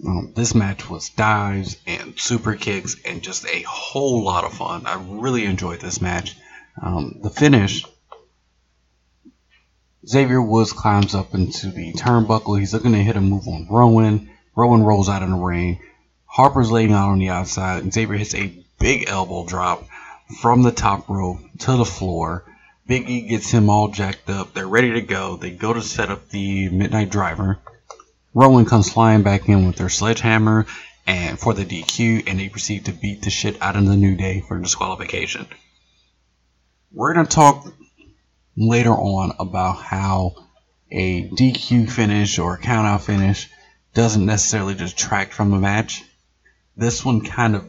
Um, 0.04 0.32
this 0.34 0.54
match 0.54 0.90
was 0.90 1.08
dives 1.10 1.78
and 1.86 2.18
super 2.18 2.54
kicks 2.54 2.96
and 3.04 3.22
just 3.22 3.46
a 3.46 3.62
whole 3.62 4.24
lot 4.24 4.44
of 4.44 4.52
fun. 4.52 4.86
I 4.86 5.02
really 5.08 5.44
enjoyed 5.44 5.80
this 5.80 6.00
match. 6.02 6.36
Um, 6.80 7.20
the 7.22 7.30
finish, 7.30 7.84
Xavier 10.06 10.42
Woods 10.42 10.72
climbs 10.72 11.14
up 11.14 11.34
into 11.34 11.70
the 11.70 11.92
turnbuckle. 11.94 12.58
He's 12.58 12.74
looking 12.74 12.92
to 12.92 12.98
hit 13.02 13.16
a 13.16 13.20
move 13.20 13.48
on 13.48 13.66
Rowan. 13.70 14.30
Rowan 14.54 14.82
rolls 14.82 15.08
out 15.08 15.22
in 15.22 15.30
the 15.30 15.36
ring. 15.36 15.80
Harper's 16.26 16.70
laying 16.70 16.92
out 16.92 17.10
on 17.10 17.18
the 17.18 17.30
outside. 17.30 17.82
And 17.82 17.92
Xavier 17.92 18.16
hits 18.16 18.34
a 18.34 18.52
big 18.78 19.08
elbow 19.08 19.46
drop 19.46 19.84
from 20.40 20.62
the 20.62 20.72
top 20.72 21.08
rope 21.08 21.38
to 21.60 21.76
the 21.76 21.84
floor. 21.84 22.44
Big 22.86 23.08
E 23.08 23.22
gets 23.22 23.50
him 23.50 23.70
all 23.70 23.88
jacked 23.88 24.28
up. 24.28 24.52
They're 24.52 24.68
ready 24.68 24.92
to 24.92 25.00
go. 25.00 25.36
They 25.36 25.50
go 25.50 25.72
to 25.72 25.82
set 25.82 26.10
up 26.10 26.28
the 26.28 26.68
Midnight 26.68 27.10
Driver. 27.10 27.58
Rowan 28.36 28.66
comes 28.66 28.92
flying 28.92 29.22
back 29.22 29.48
in 29.48 29.66
with 29.66 29.76
their 29.76 29.88
sledgehammer 29.88 30.66
and 31.06 31.38
for 31.38 31.54
the 31.54 31.64
DQ, 31.64 32.24
and 32.26 32.38
they 32.38 32.50
proceed 32.50 32.84
to 32.84 32.92
beat 32.92 33.22
the 33.22 33.30
shit 33.30 33.62
out 33.62 33.76
of 33.76 33.86
the 33.86 33.96
New 33.96 34.14
Day 34.14 34.42
for 34.46 34.58
disqualification. 34.58 35.46
we're 36.92 37.14
to 37.14 37.24
talk 37.24 37.66
later 38.54 38.90
on 38.90 39.32
about 39.38 39.78
how 39.78 40.34
a 40.90 41.30
DQ 41.30 41.90
finish 41.90 42.38
or 42.38 42.56
a 42.56 42.60
countout 42.60 43.00
finish 43.00 43.48
doesn't 43.94 44.26
necessarily 44.26 44.74
detract 44.74 45.32
from 45.32 45.50
the 45.50 45.56
match. 45.56 46.04
This 46.76 47.02
one 47.02 47.22
kind 47.22 47.56
of 47.56 47.66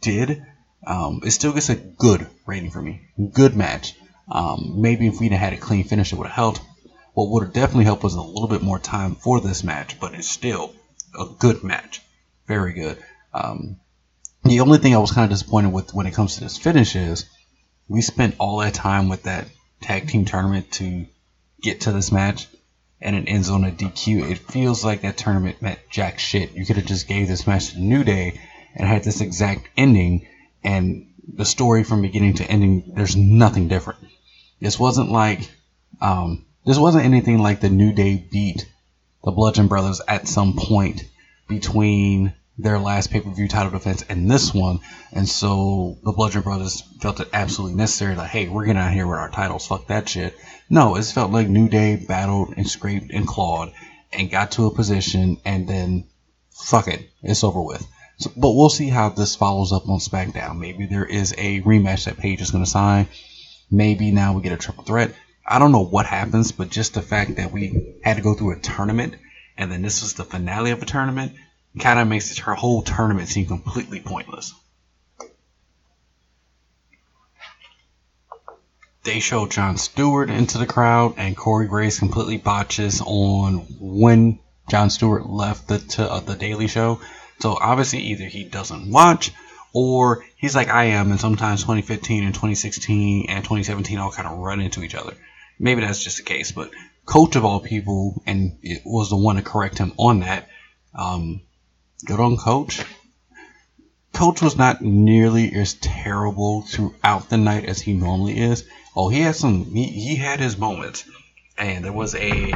did. 0.00 0.44
Um, 0.84 1.20
it 1.24 1.30
still 1.30 1.52
gets 1.52 1.68
a 1.68 1.76
good 1.76 2.26
rating 2.46 2.72
for 2.72 2.82
me. 2.82 3.02
Good 3.32 3.54
match. 3.54 3.94
Um, 4.28 4.74
maybe 4.78 5.06
if 5.06 5.20
we'd 5.20 5.30
had 5.30 5.52
a 5.52 5.56
clean 5.56 5.84
finish, 5.84 6.12
it 6.12 6.16
would 6.16 6.26
have 6.26 6.34
helped. 6.34 6.62
What 7.14 7.30
would 7.30 7.44
have 7.44 7.52
definitely 7.52 7.84
helped 7.84 8.02
was 8.02 8.14
a 8.14 8.22
little 8.22 8.48
bit 8.48 8.62
more 8.62 8.78
time 8.78 9.14
for 9.14 9.40
this 9.40 9.64
match, 9.64 9.98
but 9.98 10.14
it's 10.14 10.28
still 10.28 10.74
a 11.18 11.26
good 11.38 11.64
match. 11.64 12.02
Very 12.46 12.72
good. 12.72 12.98
Um, 13.32 13.76
the 14.44 14.60
only 14.60 14.78
thing 14.78 14.94
I 14.94 14.98
was 14.98 15.12
kind 15.12 15.24
of 15.24 15.36
disappointed 15.36 15.72
with 15.72 15.92
when 15.92 16.06
it 16.06 16.14
comes 16.14 16.34
to 16.34 16.40
this 16.40 16.56
finish 16.56 16.96
is 16.96 17.26
we 17.88 18.00
spent 18.00 18.36
all 18.38 18.58
that 18.58 18.74
time 18.74 19.08
with 19.08 19.24
that 19.24 19.48
tag 19.80 20.08
team 20.08 20.24
tournament 20.24 20.70
to 20.72 21.06
get 21.60 21.82
to 21.82 21.92
this 21.92 22.12
match, 22.12 22.46
and 23.00 23.16
it 23.16 23.24
ends 23.26 23.50
on 23.50 23.64
a 23.64 23.70
DQ. 23.70 24.30
It 24.30 24.38
feels 24.38 24.84
like 24.84 25.02
that 25.02 25.16
tournament 25.16 25.60
meant 25.60 25.80
jack 25.90 26.18
shit. 26.18 26.52
You 26.52 26.64
could 26.64 26.76
have 26.76 26.86
just 26.86 27.08
gave 27.08 27.28
this 27.28 27.46
match 27.46 27.70
to 27.70 27.80
New 27.80 28.04
Day 28.04 28.40
and 28.74 28.86
had 28.86 29.04
this 29.04 29.20
exact 29.20 29.68
ending, 29.76 30.26
and 30.62 31.06
the 31.32 31.44
story 31.44 31.84
from 31.84 32.02
beginning 32.02 32.34
to 32.34 32.44
ending, 32.50 32.92
there's 32.94 33.16
nothing 33.16 33.68
different. 33.68 34.00
This 34.60 34.78
wasn't 34.78 35.10
like, 35.10 35.50
um, 36.00 36.46
this 36.70 36.78
wasn't 36.78 37.04
anything 37.04 37.40
like 37.40 37.60
the 37.60 37.68
New 37.68 37.92
Day 37.92 38.24
beat 38.30 38.64
the 39.24 39.32
Bludgeon 39.32 39.66
Brothers 39.66 40.00
at 40.06 40.28
some 40.28 40.54
point 40.56 41.02
between 41.48 42.32
their 42.58 42.78
last 42.78 43.10
pay 43.10 43.20
per 43.20 43.28
view 43.30 43.48
title 43.48 43.72
defense 43.72 44.04
and 44.08 44.30
this 44.30 44.54
one. 44.54 44.78
And 45.10 45.28
so 45.28 45.98
the 46.04 46.12
Bludgeon 46.12 46.42
Brothers 46.42 46.84
felt 47.00 47.18
it 47.18 47.28
absolutely 47.32 47.76
necessary, 47.76 48.14
like, 48.14 48.30
hey, 48.30 48.48
we're 48.48 48.66
getting 48.66 48.80
out 48.80 48.92
here 48.92 49.08
with 49.08 49.18
our 49.18 49.30
titles. 49.30 49.66
Fuck 49.66 49.88
that 49.88 50.08
shit. 50.08 50.36
No, 50.68 50.94
it 50.94 51.04
felt 51.06 51.32
like 51.32 51.48
New 51.48 51.68
Day 51.68 51.96
battled 51.96 52.54
and 52.56 52.70
scraped 52.70 53.10
and 53.10 53.26
clawed 53.26 53.72
and 54.12 54.30
got 54.30 54.52
to 54.52 54.66
a 54.66 54.70
position 54.72 55.38
and 55.44 55.68
then 55.68 56.04
fuck 56.52 56.86
it, 56.86 57.10
it's 57.20 57.42
over 57.42 57.60
with. 57.60 57.84
So, 58.18 58.30
but 58.36 58.52
we'll 58.52 58.70
see 58.70 58.90
how 58.90 59.08
this 59.08 59.34
follows 59.34 59.72
up 59.72 59.88
on 59.88 59.98
SmackDown. 59.98 60.60
Maybe 60.60 60.86
there 60.86 61.04
is 61.04 61.34
a 61.36 61.62
rematch 61.62 62.04
that 62.04 62.18
Paige 62.18 62.42
is 62.42 62.52
going 62.52 62.62
to 62.62 62.70
sign. 62.70 63.08
Maybe 63.72 64.12
now 64.12 64.34
we 64.34 64.42
get 64.42 64.52
a 64.52 64.56
triple 64.56 64.84
threat. 64.84 65.12
I 65.46 65.58
don't 65.58 65.72
know 65.72 65.84
what 65.84 66.06
happens, 66.06 66.52
but 66.52 66.70
just 66.70 66.94
the 66.94 67.02
fact 67.02 67.36
that 67.36 67.52
we 67.52 67.96
had 68.02 68.16
to 68.16 68.22
go 68.22 68.34
through 68.34 68.52
a 68.52 68.60
tournament 68.60 69.14
and 69.60 69.70
then 69.70 69.82
this 69.82 70.00
was 70.00 70.14
the 70.14 70.24
finale 70.24 70.70
of 70.70 70.82
a 70.82 70.86
tournament 70.86 71.32
kind 71.78 71.98
of 71.98 72.08
makes 72.08 72.36
her 72.38 72.54
whole 72.54 72.80
tournament 72.80 73.28
seem 73.28 73.44
completely 73.44 74.00
pointless. 74.00 74.54
They 79.02 79.20
show 79.20 79.46
Jon 79.46 79.76
Stewart 79.76 80.30
into 80.30 80.56
the 80.56 80.66
crowd, 80.66 81.14
and 81.18 81.36
Corey 81.36 81.66
Graves 81.66 81.98
completely 81.98 82.38
botches 82.38 83.02
on 83.04 83.66
when 83.78 84.38
Jon 84.70 84.88
Stewart 84.88 85.26
left 85.26 85.68
the 85.68 85.78
to, 85.78 86.10
uh, 86.10 86.20
the 86.20 86.36
Daily 86.36 86.66
Show. 86.66 87.00
So 87.40 87.58
obviously, 87.60 87.98
either 88.00 88.24
he 88.24 88.44
doesn't 88.44 88.90
watch, 88.90 89.30
or 89.74 90.24
he's 90.36 90.56
like 90.56 90.68
I 90.68 90.84
am, 90.84 91.10
and 91.10 91.20
sometimes 91.20 91.60
2015 91.62 92.24
and 92.24 92.32
2016 92.32 93.26
and 93.28 93.44
2017 93.44 93.98
all 93.98 94.10
kind 94.10 94.26
of 94.26 94.38
run 94.38 94.60
into 94.62 94.82
each 94.82 94.94
other. 94.94 95.14
Maybe 95.62 95.82
that's 95.82 96.02
just 96.02 96.16
the 96.16 96.22
case, 96.22 96.52
but 96.52 96.70
Coach 97.04 97.36
of 97.36 97.44
all 97.44 97.60
people, 97.60 98.22
and 98.24 98.56
it 98.62 98.80
was 98.86 99.10
the 99.10 99.16
one 99.16 99.36
to 99.36 99.42
correct 99.42 99.76
him 99.76 99.92
on 99.98 100.20
that. 100.20 100.48
Um, 100.94 101.42
good 102.06 102.18
on 102.18 102.38
Coach. 102.38 102.82
Coach 104.14 104.40
was 104.40 104.56
not 104.56 104.80
nearly 104.80 105.52
as 105.54 105.74
terrible 105.74 106.62
throughout 106.62 107.28
the 107.28 107.36
night 107.36 107.66
as 107.66 107.78
he 107.78 107.92
normally 107.92 108.40
is. 108.40 108.64
Oh, 108.96 109.10
he 109.10 109.20
had 109.20 109.36
some. 109.36 109.66
He, 109.66 109.84
he 109.84 110.16
had 110.16 110.40
his 110.40 110.56
moments, 110.56 111.04
and 111.58 111.84
there 111.84 111.92
was 111.92 112.14
a 112.14 112.54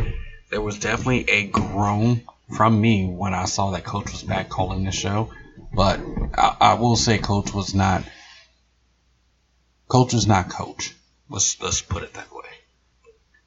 there 0.49 0.63
was 0.63 0.79
definitely 0.79 1.29
a 1.29 1.47
groan 1.49 2.23
from 2.57 2.81
me 2.81 3.07
when 3.07 3.35
I 3.35 3.45
saw 3.45 3.73
that 3.73 3.85
Coach 3.85 4.13
was 4.13 4.23
back 4.23 4.49
calling 4.49 4.85
the 4.85 4.93
show. 4.93 5.31
But 5.75 6.01
I, 6.33 6.57
I 6.61 6.75
will 6.75 6.97
say, 6.97 7.19
Coach 7.19 7.53
was 7.53 7.75
not. 7.75 8.03
Coach 9.89 10.15
was 10.15 10.27
not 10.27 10.49
Coach. 10.49 10.95
Let's 11.29 11.61
let's 11.61 11.83
put 11.83 12.03
it 12.03 12.15
that 12.15 12.33
way. 12.33 12.54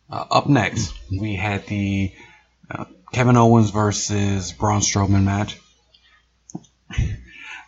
Uh, 0.09 0.25
up 0.31 0.47
next, 0.47 0.93
we 1.11 1.35
had 1.35 1.65
the 1.67 2.13
uh, 2.71 2.85
Kevin 3.11 3.35
Owens 3.35 3.71
versus 3.71 4.53
Braun 4.53 4.79
Strowman 4.79 5.23
match. 5.23 5.59
I, 6.89 7.11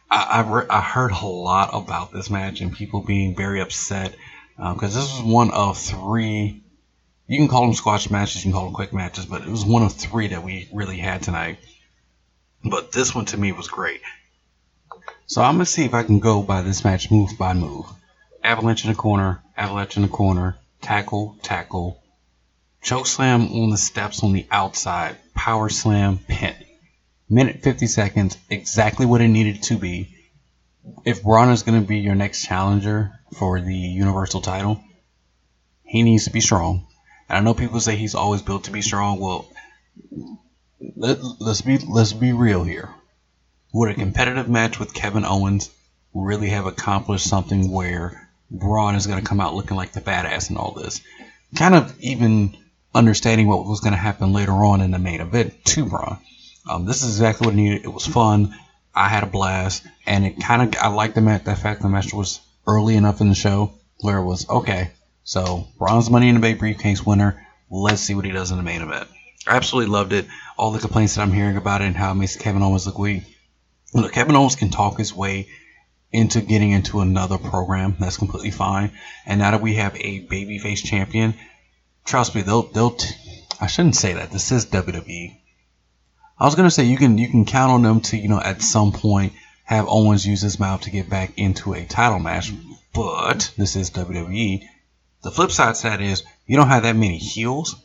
I, 0.10 0.42
re- 0.50 0.68
I, 0.70 0.82
heard 0.82 1.12
a 1.12 1.26
lot 1.26 1.70
about 1.74 2.12
this 2.14 2.30
match 2.30 2.62
and 2.62 2.74
people 2.74 3.02
being 3.02 3.36
very 3.36 3.60
upset 3.62 4.16
because 4.58 4.96
um, 4.96 5.02
this 5.02 5.14
was 5.14 5.22
one 5.22 5.52
of 5.52 5.78
three. 5.78 6.64
You 7.28 7.38
can 7.38 7.50
call 7.50 7.66
them 7.66 7.74
squash 7.74 8.10
matches, 8.10 8.38
you 8.38 8.52
can 8.52 8.54
call 8.54 8.66
them 8.66 8.74
quick 8.74 8.94
matches, 8.94 9.26
but 9.26 9.42
it 9.42 9.50
was 9.50 9.66
one 9.66 9.84
of 9.84 9.94
three 9.94 10.28
that 10.30 10.44
we 10.44 10.70
really 10.74 10.98
had 10.98 11.22
tonight. 11.22 11.60
But 12.64 12.92
this 12.92 13.14
one 13.14 13.26
to 13.26 13.38
me 13.38 13.52
was 13.52 13.68
great. 13.68 14.02
So 15.28 15.42
I'm 15.42 15.56
gonna 15.56 15.66
see 15.66 15.86
if 15.86 15.94
I 15.94 16.04
can 16.04 16.20
go 16.20 16.42
by 16.42 16.62
this 16.62 16.84
match 16.84 17.12
move 17.12 17.38
by 17.38 17.54
move. 17.54 17.86
Avalanche 18.44 18.86
in 18.86 18.90
the 18.90 18.96
corner, 18.96 19.42
avalanche 19.56 19.96
in 19.96 20.02
the 20.02 20.08
corner, 20.08 20.58
tackle, 20.82 21.38
tackle, 21.44 22.02
choke 22.82 23.08
slam 23.08 23.48
on 23.52 23.70
the 23.70 23.78
steps 23.78 24.24
on 24.24 24.34
the 24.34 24.46
outside, 24.52 25.18
power 25.34 25.70
slam, 25.70 26.18
pin 26.18 26.56
minute 27.30 27.62
50 27.62 27.88
seconds, 27.88 28.38
exactly 28.50 29.06
what 29.06 29.22
it 29.22 29.28
needed 29.28 29.64
to 29.64 29.78
be. 29.78 30.16
If 31.06 31.24
Braun 31.24 31.50
is 31.50 31.64
going 31.64 31.80
to 31.80 31.88
be 31.88 32.00
your 32.00 32.16
next 32.16 32.44
challenger 32.44 33.12
for 33.36 33.62
the 33.62 33.76
Universal 33.76 34.42
title, 34.42 34.82
he 35.84 36.02
needs 36.02 36.26
to 36.26 36.32
be 36.32 36.42
strong. 36.42 36.88
And 37.28 37.38
I 37.38 37.42
know 37.42 37.54
people 37.54 37.80
say 37.80 37.96
he's 37.96 38.16
always 38.16 38.42
built 38.42 38.64
to 38.66 38.72
be 38.72 38.82
strong. 38.82 39.20
Well, 39.20 39.52
let, 40.96 41.20
us 41.20 41.62
be 41.62 41.78
let's 41.78 42.14
be 42.14 42.34
real 42.34 42.64
here. 42.64 42.90
Would 43.74 43.92
a 43.92 43.94
competitive 43.94 44.50
match 44.50 44.80
with 44.80 44.96
Kevin 44.96 45.26
Owens 45.26 45.70
really 46.14 46.50
have 46.50 46.66
accomplished 46.66 47.28
something 47.28 47.72
where 47.72 48.30
Braun 48.50 48.96
is 48.96 49.06
going 49.06 49.20
to 49.22 49.28
come 49.28 49.40
out 49.40 49.54
looking 49.54 49.78
like 49.78 49.92
the 49.92 50.02
badass 50.02 50.50
and 50.50 50.58
all 50.58 50.72
this? 50.72 51.02
Kind 51.56 51.76
of 51.76 51.96
even 52.00 52.58
understanding 52.94 53.48
what 53.48 53.66
was 53.66 53.82
going 53.82 53.94
to 53.94 54.00
happen 54.00 54.34
later 54.34 54.52
on 54.52 54.82
in 54.82 54.92
the 54.92 55.00
main 55.00 55.22
event 55.22 55.54
to 55.66 55.86
Braun. 55.86 56.18
Um, 56.70 56.86
this 56.86 57.04
is 57.04 57.16
exactly 57.16 57.46
what 57.46 57.54
I 57.54 57.58
needed. 57.58 57.86
It 57.86 57.94
was 57.94 58.06
fun. 58.06 58.56
I 58.94 59.08
had 59.08 59.24
a 59.24 59.28
blast, 59.28 59.84
and 60.06 60.26
it 60.26 60.42
kind 60.42 60.62
of 60.62 60.82
I 60.82 60.88
liked 60.90 61.16
the 61.16 61.22
match. 61.22 61.44
The 61.44 61.56
fact 61.56 61.82
the 61.82 61.90
match 61.90 62.14
was 62.14 62.40
early 62.68 62.96
enough 62.96 63.22
in 63.22 63.30
the 63.30 63.36
show 63.36 63.74
where 64.02 64.18
it 64.18 64.26
was 64.26 64.50
okay. 64.50 64.92
So 65.24 65.68
Braun's 65.78 66.10
Money 66.10 66.30
in 66.30 66.36
the 66.36 66.42
Bank 66.42 66.60
briefcase 66.60 67.06
winner. 67.06 67.46
Let's 67.70 68.02
see 68.02 68.16
what 68.16 68.26
he 68.26 68.32
does 68.32 68.52
in 68.52 68.58
the 68.58 68.64
main 68.64 68.82
event. 68.82 69.08
I 69.48 69.56
absolutely 69.56 69.92
loved 69.92 70.14
it. 70.14 70.26
All 70.58 70.72
the 70.72 70.80
complaints 70.80 71.16
that 71.16 71.22
I'm 71.22 71.32
hearing 71.32 71.58
about 71.58 71.82
it 71.82 71.86
and 71.86 71.96
how 71.96 72.12
it 72.12 72.16
makes 72.16 72.36
Kevin 72.36 72.62
Owens 72.62 72.86
look 72.86 73.00
weak. 73.00 73.24
Look, 73.94 74.12
Kevin 74.12 74.36
Owens 74.36 74.56
can 74.56 74.70
talk 74.70 74.98
his 74.98 75.14
way 75.14 75.48
into 76.12 76.42
getting 76.42 76.72
into 76.72 77.02
another 77.02 77.38
program. 77.38 77.96
That's 78.00 78.18
completely 78.18 78.52
fine. 78.52 78.92
And 79.26 79.40
now 79.40 79.52
that 79.52 79.62
we 79.62 79.76
have 79.76 79.96
a 79.96 80.26
babyface 80.26 80.84
champion, 80.84 81.36
trust 82.10 82.36
me, 82.36 82.42
they'll 82.42 82.64
they'll. 82.64 82.92
T- 82.92 83.16
I 83.62 83.68
shouldn't 83.68 83.96
say 83.96 84.14
that. 84.14 84.32
This 84.32 84.52
is 84.52 84.66
WWE. 84.66 85.38
I 86.40 86.46
was 86.46 86.56
gonna 86.56 86.72
say 86.72 86.86
you 86.86 86.98
can 86.98 87.18
you 87.18 87.30
can 87.30 87.46
count 87.46 87.72
on 87.72 87.84
them 87.84 88.02
to 88.02 88.18
you 88.18 88.28
know 88.28 88.42
at 88.42 88.62
some 88.62 88.92
point 88.92 89.34
have 89.64 89.86
Owens 89.88 90.26
use 90.26 90.42
his 90.42 90.60
mouth 90.60 90.82
to 90.82 90.90
get 90.90 91.10
back 91.10 91.38
into 91.38 91.74
a 91.74 91.86
title 91.86 92.20
match, 92.20 92.52
but 92.94 93.54
this 93.58 93.76
is 93.76 93.92
WWE. 93.92 94.64
The 95.22 95.32
flip 95.32 95.52
side 95.52 95.76
to 95.76 95.84
that 95.84 96.02
is 96.02 96.24
you 96.48 96.58
don't 96.58 96.70
have 96.70 96.84
that 96.84 96.96
many 96.96 97.18
heels 97.18 97.76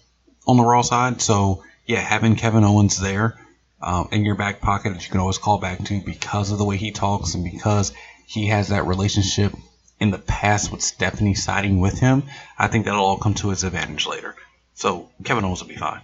on 0.47 0.57
the 0.57 0.65
Raw 0.65 0.83
side, 0.83 1.21
so 1.21 1.63
yeah, 1.87 2.01
having 2.01 2.37
Kevin 2.37 2.65
Owens 2.65 2.99
there 2.99 3.39
um, 3.83 4.09
in 4.13 4.25
your 4.25 4.37
back 4.37 4.61
pocket 4.61 4.95
that 4.95 5.05
you 5.05 5.11
can 5.11 5.21
always 5.21 5.39
call 5.39 5.59
back 5.59 5.85
to 5.85 6.01
because 6.01 6.51
of 6.51 6.59
the 6.59 6.65
way 6.65 6.79
he 6.79 6.93
talks 6.93 7.35
and 7.35 7.45
because 7.45 7.93
he 8.27 8.47
has 8.47 8.69
that 8.69 8.87
relationship 8.87 9.53
in 10.01 10.11
the 10.11 10.19
past 10.19 10.73
with 10.73 10.83
Stephanie 10.83 11.35
siding 11.35 11.81
with 11.81 11.99
him, 11.99 12.25
I 12.59 12.69
think 12.69 12.85
that'll 12.85 13.05
all 13.05 13.19
come 13.19 13.35
to 13.35 13.51
his 13.51 13.65
advantage 13.65 14.07
later. 14.07 14.35
So 14.75 15.11
Kevin 15.25 15.45
Owens 15.45 15.61
will 15.61 15.69
be 15.69 15.77
fine. 15.77 16.01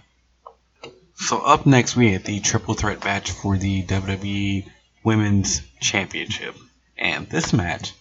So 1.15 1.39
up 1.39 1.65
next 1.65 1.95
we 1.95 2.13
had 2.13 2.23
the 2.23 2.39
triple 2.39 2.73
threat 2.73 3.03
match 3.03 3.31
for 3.31 3.57
the 3.57 3.83
WWE 3.83 4.67
Women's 5.03 5.61
Championship. 5.79 6.55
And 6.97 7.29
this 7.29 7.53
match 7.53 7.93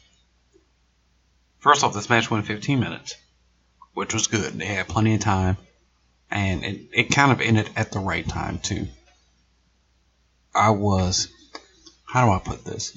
First 1.60 1.84
off, 1.84 1.92
this 1.92 2.08
match 2.08 2.30
went 2.30 2.46
15 2.46 2.80
minutes, 2.80 3.16
which 3.92 4.14
was 4.14 4.26
good. 4.26 4.54
They 4.54 4.64
had 4.64 4.88
plenty 4.88 5.14
of 5.14 5.20
time, 5.20 5.58
and 6.30 6.64
it, 6.64 6.80
it 6.92 7.14
kind 7.14 7.30
of 7.30 7.42
ended 7.42 7.68
at 7.76 7.92
the 7.92 7.98
right 7.98 8.26
time, 8.26 8.58
too. 8.58 8.88
I 10.54 10.70
was, 10.70 11.28
how 12.06 12.24
do 12.24 12.32
I 12.32 12.38
put 12.38 12.64
this? 12.64 12.96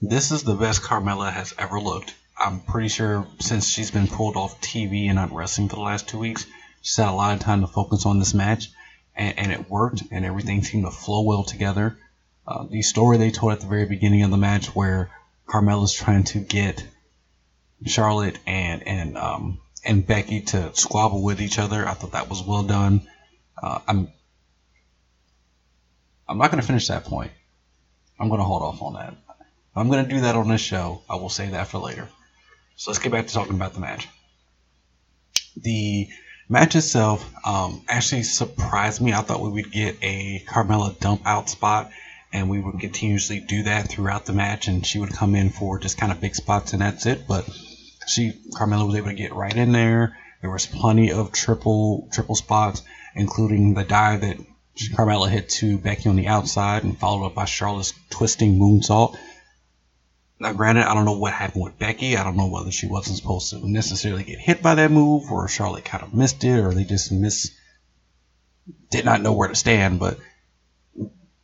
This 0.00 0.30
is 0.30 0.44
the 0.44 0.54
best 0.54 0.82
Carmella 0.82 1.32
has 1.32 1.54
ever 1.58 1.80
looked. 1.80 2.14
I'm 2.38 2.60
pretty 2.60 2.88
sure 2.88 3.26
since 3.40 3.68
she's 3.68 3.90
been 3.90 4.06
pulled 4.06 4.36
off 4.36 4.60
TV 4.60 5.06
and 5.06 5.16
not 5.16 5.32
wrestling 5.32 5.68
for 5.68 5.74
the 5.74 5.82
last 5.82 6.08
two 6.08 6.20
weeks, 6.20 6.46
she's 6.82 6.96
had 6.96 7.08
a 7.08 7.12
lot 7.12 7.34
of 7.34 7.40
time 7.40 7.62
to 7.62 7.66
focus 7.66 8.06
on 8.06 8.20
this 8.20 8.32
match 8.32 8.70
and, 9.16 9.36
and 9.36 9.52
it 9.52 9.68
worked, 9.68 10.04
and 10.12 10.24
everything 10.24 10.62
seemed 10.62 10.84
to 10.84 10.92
flow 10.92 11.22
well 11.22 11.42
together. 11.42 11.98
Uh, 12.46 12.64
the 12.70 12.82
story 12.82 13.18
they 13.18 13.32
told 13.32 13.52
at 13.52 13.60
the 13.60 13.66
very 13.66 13.86
beginning 13.86 14.22
of 14.22 14.30
the 14.30 14.36
match, 14.36 14.68
where 14.68 15.10
Carmella's 15.48 15.92
trying 15.92 16.24
to 16.24 16.38
get 16.38 16.86
Charlotte 17.84 18.38
and 18.46 18.86
and 18.86 19.18
um, 19.18 19.60
and 19.84 20.06
Becky 20.06 20.42
to 20.42 20.74
squabble 20.74 21.22
with 21.22 21.42
each 21.42 21.58
other. 21.58 21.86
I 21.86 21.94
thought 21.94 22.12
that 22.12 22.30
was 22.30 22.42
well 22.42 22.62
done. 22.62 23.06
Uh, 23.60 23.80
I'm 23.86 24.12
I'm 26.28 26.38
not 26.38 26.50
going 26.52 26.60
to 26.60 26.66
finish 26.66 26.86
that 26.88 27.04
point. 27.04 27.32
I'm 28.18 28.28
going 28.28 28.40
to 28.40 28.44
hold 28.44 28.62
off 28.62 28.80
on 28.80 28.94
that. 28.94 29.16
I'm 29.78 29.88
going 29.88 30.04
to 30.04 30.10
do 30.10 30.20
that 30.22 30.34
on 30.34 30.48
this 30.48 30.60
show, 30.60 31.02
I 31.08 31.16
will 31.16 31.28
say 31.28 31.50
that 31.50 31.68
for 31.68 31.78
later. 31.78 32.08
So 32.76 32.90
let's 32.90 32.98
get 32.98 33.12
back 33.12 33.26
to 33.26 33.34
talking 33.34 33.54
about 33.54 33.74
the 33.74 33.80
match. 33.80 34.08
The 35.56 36.08
match 36.48 36.76
itself 36.76 37.28
um, 37.44 37.82
actually 37.88 38.22
surprised 38.22 39.00
me. 39.00 39.12
I 39.12 39.22
thought 39.22 39.40
we 39.40 39.50
would 39.50 39.72
get 39.72 39.96
a 40.02 40.44
Carmella 40.46 40.98
dump 40.98 41.22
out 41.24 41.50
spot, 41.50 41.90
and 42.32 42.48
we 42.48 42.60
would 42.60 42.80
continuously 42.80 43.40
do 43.40 43.64
that 43.64 43.88
throughout 43.88 44.26
the 44.26 44.32
match, 44.32 44.68
and 44.68 44.86
she 44.86 44.98
would 44.98 45.12
come 45.12 45.34
in 45.34 45.50
for 45.50 45.78
just 45.78 45.98
kind 45.98 46.12
of 46.12 46.20
big 46.20 46.34
spots, 46.34 46.72
and 46.72 46.82
that's 46.82 47.06
it. 47.06 47.26
But 47.26 47.48
she 48.06 48.32
Carmella 48.52 48.86
was 48.86 48.94
able 48.94 49.08
to 49.08 49.14
get 49.14 49.34
right 49.34 49.56
in 49.56 49.72
there. 49.72 50.16
There 50.40 50.50
was 50.50 50.66
plenty 50.66 51.12
of 51.12 51.32
triple 51.32 52.08
triple 52.12 52.36
spots, 52.36 52.82
including 53.14 53.74
the 53.74 53.84
dive 53.84 54.20
that 54.20 54.38
Carmella 54.94 55.28
hit 55.28 55.48
to 55.48 55.78
Becky 55.78 56.08
on 56.08 56.16
the 56.16 56.28
outside 56.28 56.84
and 56.84 56.96
followed 56.96 57.26
up 57.26 57.34
by 57.34 57.44
Charlotte's 57.44 57.92
twisting 58.10 58.58
moonsault. 58.58 59.16
Now, 60.40 60.52
granted, 60.52 60.84
I 60.84 60.94
don't 60.94 61.04
know 61.04 61.18
what 61.18 61.32
happened 61.32 61.64
with 61.64 61.78
Becky. 61.78 62.16
I 62.16 62.22
don't 62.22 62.36
know 62.36 62.46
whether 62.46 62.70
she 62.70 62.86
wasn't 62.86 63.16
supposed 63.16 63.50
to 63.50 63.68
necessarily 63.68 64.22
get 64.22 64.38
hit 64.38 64.62
by 64.62 64.76
that 64.76 64.90
move, 64.90 65.30
or 65.32 65.48
Charlotte 65.48 65.84
kind 65.84 66.04
of 66.04 66.14
missed 66.14 66.44
it, 66.44 66.60
or 66.60 66.72
they 66.72 66.84
just 66.84 67.10
miss 67.10 67.50
did 68.90 69.04
not 69.04 69.20
know 69.20 69.32
where 69.32 69.48
to 69.48 69.56
stand. 69.56 69.98
But 69.98 70.18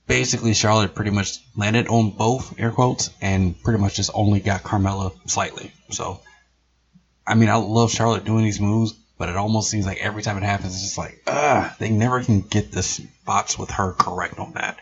basically, 0.06 0.54
Charlotte 0.54 0.94
pretty 0.94 1.10
much 1.10 1.38
landed 1.56 1.88
on 1.88 2.10
both 2.10 2.58
air 2.58 2.70
quotes 2.70 3.10
and 3.20 3.60
pretty 3.62 3.80
much 3.80 3.96
just 3.96 4.12
only 4.14 4.38
got 4.38 4.62
Carmella 4.62 5.12
slightly. 5.28 5.72
So, 5.90 6.20
I 7.26 7.34
mean, 7.34 7.48
I 7.48 7.56
love 7.56 7.90
Charlotte 7.90 8.24
doing 8.24 8.44
these 8.44 8.60
moves, 8.60 8.92
but 9.18 9.28
it 9.28 9.36
almost 9.36 9.70
seems 9.70 9.86
like 9.86 9.98
every 9.98 10.22
time 10.22 10.36
it 10.36 10.44
happens, 10.44 10.72
it's 10.72 10.82
just 10.82 10.98
like, 10.98 11.20
ah, 11.26 11.74
they 11.80 11.90
never 11.90 12.22
can 12.22 12.42
get 12.42 12.70
the 12.70 12.82
spots 12.84 13.58
with 13.58 13.70
her 13.70 13.92
correct 13.92 14.38
on 14.38 14.52
that. 14.52 14.78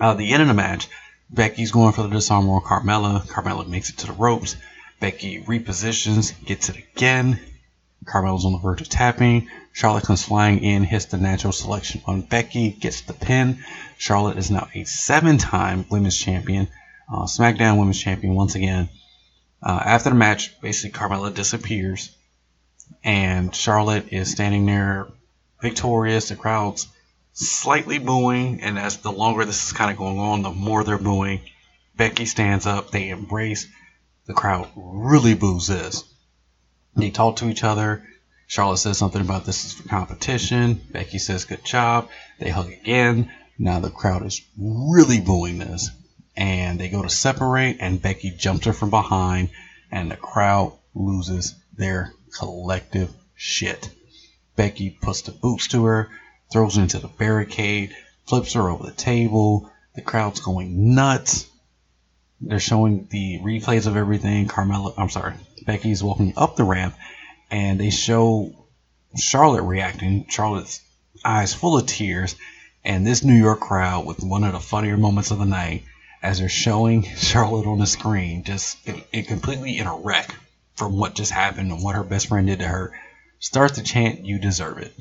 Uh, 0.00 0.14
the 0.14 0.32
end 0.32 0.40
of 0.40 0.48
the 0.48 0.54
match 0.54 0.88
Becky's 1.30 1.72
going 1.72 1.92
for 1.92 2.02
the 2.02 2.08
disarm 2.08 2.48
on 2.48 2.62
Carmella. 2.62 3.26
Carmella 3.26 3.66
makes 3.66 3.90
it 3.90 3.98
to 3.98 4.06
the 4.06 4.12
ropes. 4.12 4.56
Becky 5.00 5.40
repositions, 5.40 6.32
gets 6.44 6.68
it 6.68 6.76
again. 6.76 7.38
Carmella's 8.04 8.44
on 8.44 8.52
the 8.52 8.58
verge 8.58 8.80
of 8.80 8.88
tapping. 8.88 9.48
Charlotte 9.72 10.04
comes 10.04 10.24
flying 10.24 10.64
in, 10.64 10.82
hits 10.82 11.06
the 11.06 11.18
natural 11.18 11.52
selection 11.52 12.00
on 12.06 12.22
Becky, 12.22 12.70
gets 12.70 13.02
the 13.02 13.12
pin. 13.12 13.58
Charlotte 13.98 14.38
is 14.38 14.50
now 14.50 14.68
a 14.74 14.84
seven 14.84 15.38
time 15.38 15.84
women's 15.90 16.16
champion, 16.18 16.68
uh, 17.12 17.24
SmackDown 17.24 17.78
women's 17.78 18.00
champion 18.00 18.34
once 18.34 18.54
again. 18.54 18.88
Uh, 19.62 19.80
after 19.84 20.10
the 20.10 20.16
match, 20.16 20.58
basically 20.60 20.98
Carmella 20.98 21.34
disappears, 21.34 22.10
and 23.04 23.54
Charlotte 23.54 24.12
is 24.12 24.30
standing 24.30 24.66
there 24.66 25.08
victorious. 25.60 26.28
The 26.28 26.36
crowd's 26.36 26.86
slightly 27.38 27.98
booing, 27.98 28.60
and 28.62 28.78
as 28.78 28.96
the 28.98 29.12
longer 29.12 29.44
this 29.44 29.66
is 29.66 29.72
kind 29.72 29.90
of 29.92 29.96
going 29.96 30.18
on, 30.18 30.42
the 30.42 30.50
more 30.50 30.82
they're 30.82 30.98
booing. 30.98 31.40
Becky 31.96 32.26
stands 32.26 32.66
up, 32.66 32.90
they 32.90 33.10
embrace. 33.10 33.68
The 34.26 34.34
crowd 34.34 34.68
really 34.76 35.34
boos 35.34 35.68
this. 35.68 36.04
They 36.96 37.10
talk 37.10 37.36
to 37.36 37.48
each 37.48 37.62
other. 37.62 38.04
Charlotte 38.48 38.78
says 38.78 38.98
something 38.98 39.20
about 39.20 39.44
this 39.44 39.64
is 39.64 39.72
for 39.74 39.88
competition. 39.88 40.80
Becky 40.90 41.18
says 41.18 41.44
good 41.44 41.64
job. 41.64 42.08
They 42.40 42.50
hug 42.50 42.72
again. 42.72 43.30
Now 43.58 43.78
the 43.78 43.90
crowd 43.90 44.26
is 44.26 44.42
really 44.58 45.20
booing 45.20 45.58
this. 45.58 45.90
And 46.36 46.78
they 46.78 46.88
go 46.88 47.02
to 47.02 47.10
separate, 47.10 47.78
and 47.80 48.02
Becky 48.02 48.30
jumps 48.30 48.66
her 48.66 48.72
from 48.72 48.90
behind, 48.90 49.50
and 49.90 50.10
the 50.10 50.16
crowd 50.16 50.72
loses 50.94 51.54
their 51.76 52.12
collective 52.36 53.12
shit. 53.34 53.90
Becky 54.56 54.90
puts 54.90 55.22
the 55.22 55.32
boots 55.32 55.68
to 55.68 55.84
her 55.84 56.10
throws 56.50 56.76
into 56.76 56.98
the 56.98 57.08
barricade, 57.08 57.94
flips 58.26 58.54
her 58.54 58.68
over 58.68 58.84
the 58.84 58.92
table. 58.92 59.70
The 59.94 60.02
crowd's 60.02 60.40
going 60.40 60.94
nuts. 60.94 61.46
They're 62.40 62.60
showing 62.60 63.08
the 63.10 63.40
replays 63.40 63.86
of 63.86 63.96
everything. 63.96 64.46
Carmella, 64.46 64.94
I'm 64.96 65.10
sorry, 65.10 65.34
Becky's 65.66 66.02
walking 66.02 66.34
up 66.36 66.56
the 66.56 66.64
ramp, 66.64 66.94
and 67.50 67.80
they 67.80 67.90
show 67.90 68.52
Charlotte 69.16 69.62
reacting. 69.62 70.26
Charlotte's 70.28 70.80
eyes 71.24 71.52
full 71.52 71.76
of 71.76 71.86
tears, 71.86 72.36
and 72.84 73.06
this 73.06 73.24
New 73.24 73.34
York 73.34 73.60
crowd 73.60 74.06
with 74.06 74.22
one 74.22 74.44
of 74.44 74.52
the 74.52 74.60
funnier 74.60 74.96
moments 74.96 75.30
of 75.30 75.38
the 75.38 75.44
night 75.44 75.84
as 76.22 76.38
they're 76.38 76.48
showing 76.48 77.02
Charlotte 77.16 77.66
on 77.66 77.78
the 77.78 77.86
screen, 77.86 78.44
just 78.44 78.76
it, 78.86 79.06
it 79.12 79.26
completely 79.28 79.78
in 79.78 79.86
a 79.86 79.96
wreck 79.96 80.34
from 80.76 80.96
what 80.96 81.14
just 81.14 81.32
happened 81.32 81.72
and 81.72 81.82
what 81.82 81.96
her 81.96 82.04
best 82.04 82.28
friend 82.28 82.46
did 82.46 82.60
to 82.60 82.68
her, 82.68 82.92
starts 83.40 83.74
to 83.76 83.82
chant, 83.82 84.24
"You 84.24 84.38
deserve 84.38 84.78
it." 84.78 84.94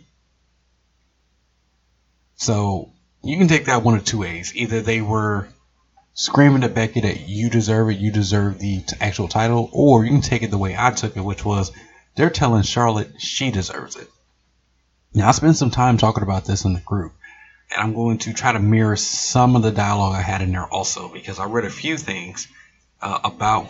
So 2.38 2.94
you 3.24 3.38
can 3.38 3.48
take 3.48 3.66
that 3.66 3.84
one 3.84 3.96
of 3.96 4.06
two 4.06 4.20
ways. 4.20 4.56
Either 4.56 4.82
they 4.82 5.02
were 5.02 5.50
screaming 6.14 6.62
to 6.62 6.70
Becky 6.70 7.02
that 7.02 7.28
you 7.28 7.50
deserve 7.50 7.90
it, 7.90 7.98
you 7.98 8.12
deserve 8.12 8.60
the 8.60 8.82
t- 8.82 8.96
actual 9.02 9.28
title, 9.28 9.70
or 9.74 10.06
you 10.06 10.12
can 10.12 10.22
take 10.22 10.44
it 10.44 10.52
the 10.52 10.58
way 10.58 10.76
I 10.78 10.92
took 10.92 11.18
it, 11.18 11.22
which 11.22 11.44
was 11.44 11.72
they're 12.16 12.30
telling 12.30 12.64
Charlotte 12.64 13.20
she 13.20 13.52
deserves 13.52 13.96
it. 13.96 14.08
Now, 15.14 15.30
I 15.30 15.32
spent 15.32 15.58
some 15.58 15.72
time 15.72 15.98
talking 15.98 16.24
about 16.24 16.46
this 16.46 16.64
in 16.64 16.74
the 16.74 16.80
group, 16.80 17.14
and 17.72 17.82
I'm 17.82 17.94
going 17.94 18.20
to 18.20 18.34
try 18.34 18.52
to 18.52 18.60
mirror 18.60 18.96
some 18.96 19.56
of 19.56 19.64
the 19.64 19.72
dialogue 19.72 20.16
I 20.16 20.22
had 20.22 20.42
in 20.42 20.52
there 20.52 20.68
also, 20.68 21.12
because 21.12 21.40
I 21.40 21.46
read 21.46 21.66
a 21.66 21.72
few 21.72 21.98
things 21.98 22.48
uh, 23.02 23.20
about 23.24 23.68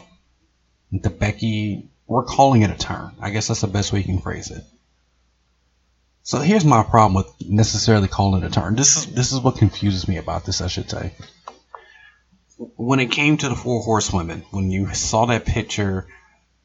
the 0.91 1.10
Becky, 1.10 1.89
we're 2.06 2.23
calling 2.23 2.63
it 2.63 2.69
a 2.69 2.77
turn. 2.77 3.12
I 3.21 3.30
guess 3.30 3.47
that's 3.47 3.62
the 3.62 3.67
best 3.67 3.93
way 3.93 3.99
you 3.99 4.06
can 4.06 4.19
phrase 4.19 4.51
it. 4.51 4.63
So 6.27 6.39
here's 6.39 6.65
my 6.65 6.83
problem 6.83 7.13
with 7.13 7.49
necessarily 7.49 8.09
calling 8.09 8.43
it 8.43 8.47
a 8.47 8.49
turn. 8.49 8.75
This 8.75 8.97
is 8.97 9.05
this 9.05 9.31
is 9.31 9.39
what 9.39 9.55
confuses 9.55 10.09
me 10.09 10.17
about 10.17 10.43
this, 10.43 10.59
I 10.59 10.67
should 10.67 10.89
say. 10.89 11.13
When 12.75 12.99
it 12.99 13.11
came 13.11 13.37
to 13.37 13.47
the 13.47 13.55
four 13.55 13.81
horsewomen, 13.81 14.43
when 14.51 14.69
you 14.69 14.93
saw 14.93 15.27
that 15.27 15.45
picture 15.45 16.05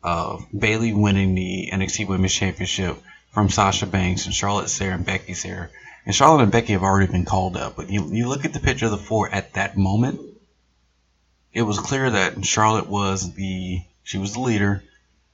of 0.03 0.45
Bayley 0.53 0.93
winning 0.93 1.37
the 1.37 1.71
NXT 1.73 2.09
Women's 2.09 2.35
Championship 2.35 3.01
from 3.31 3.51
Sasha 3.51 3.87
Banks 3.87 4.27
and 4.27 4.35
Charlotte 4.35 4.69
Sarah 4.69 4.97
and 4.97 5.07
Becky 5.07 5.35
Sarah, 5.35 5.71
and 6.05 6.13
Charlotte 6.13 6.43
and 6.43 6.51
Becky 6.51 6.73
have 6.73 6.83
already 6.83 7.13
been 7.13 7.25
called 7.25 7.57
up, 7.57 7.77
but 7.77 7.89
you 7.89 8.09
you 8.13 8.29
look 8.29 8.45
at 8.45 8.53
the 8.53 8.59
picture 8.59 8.87
of 8.87 8.91
the 8.91 8.99
four 8.99 9.33
at 9.33 9.55
that 9.55 9.77
moment, 9.77 10.19
it 11.53 11.63
was 11.63 11.79
clear 11.79 12.11
that 12.11 12.45
Charlotte 12.45 12.89
was 12.89 13.33
the 13.35 13.81
she 14.03 14.19
was 14.19 14.33
the 14.33 14.41
leader, 14.41 14.83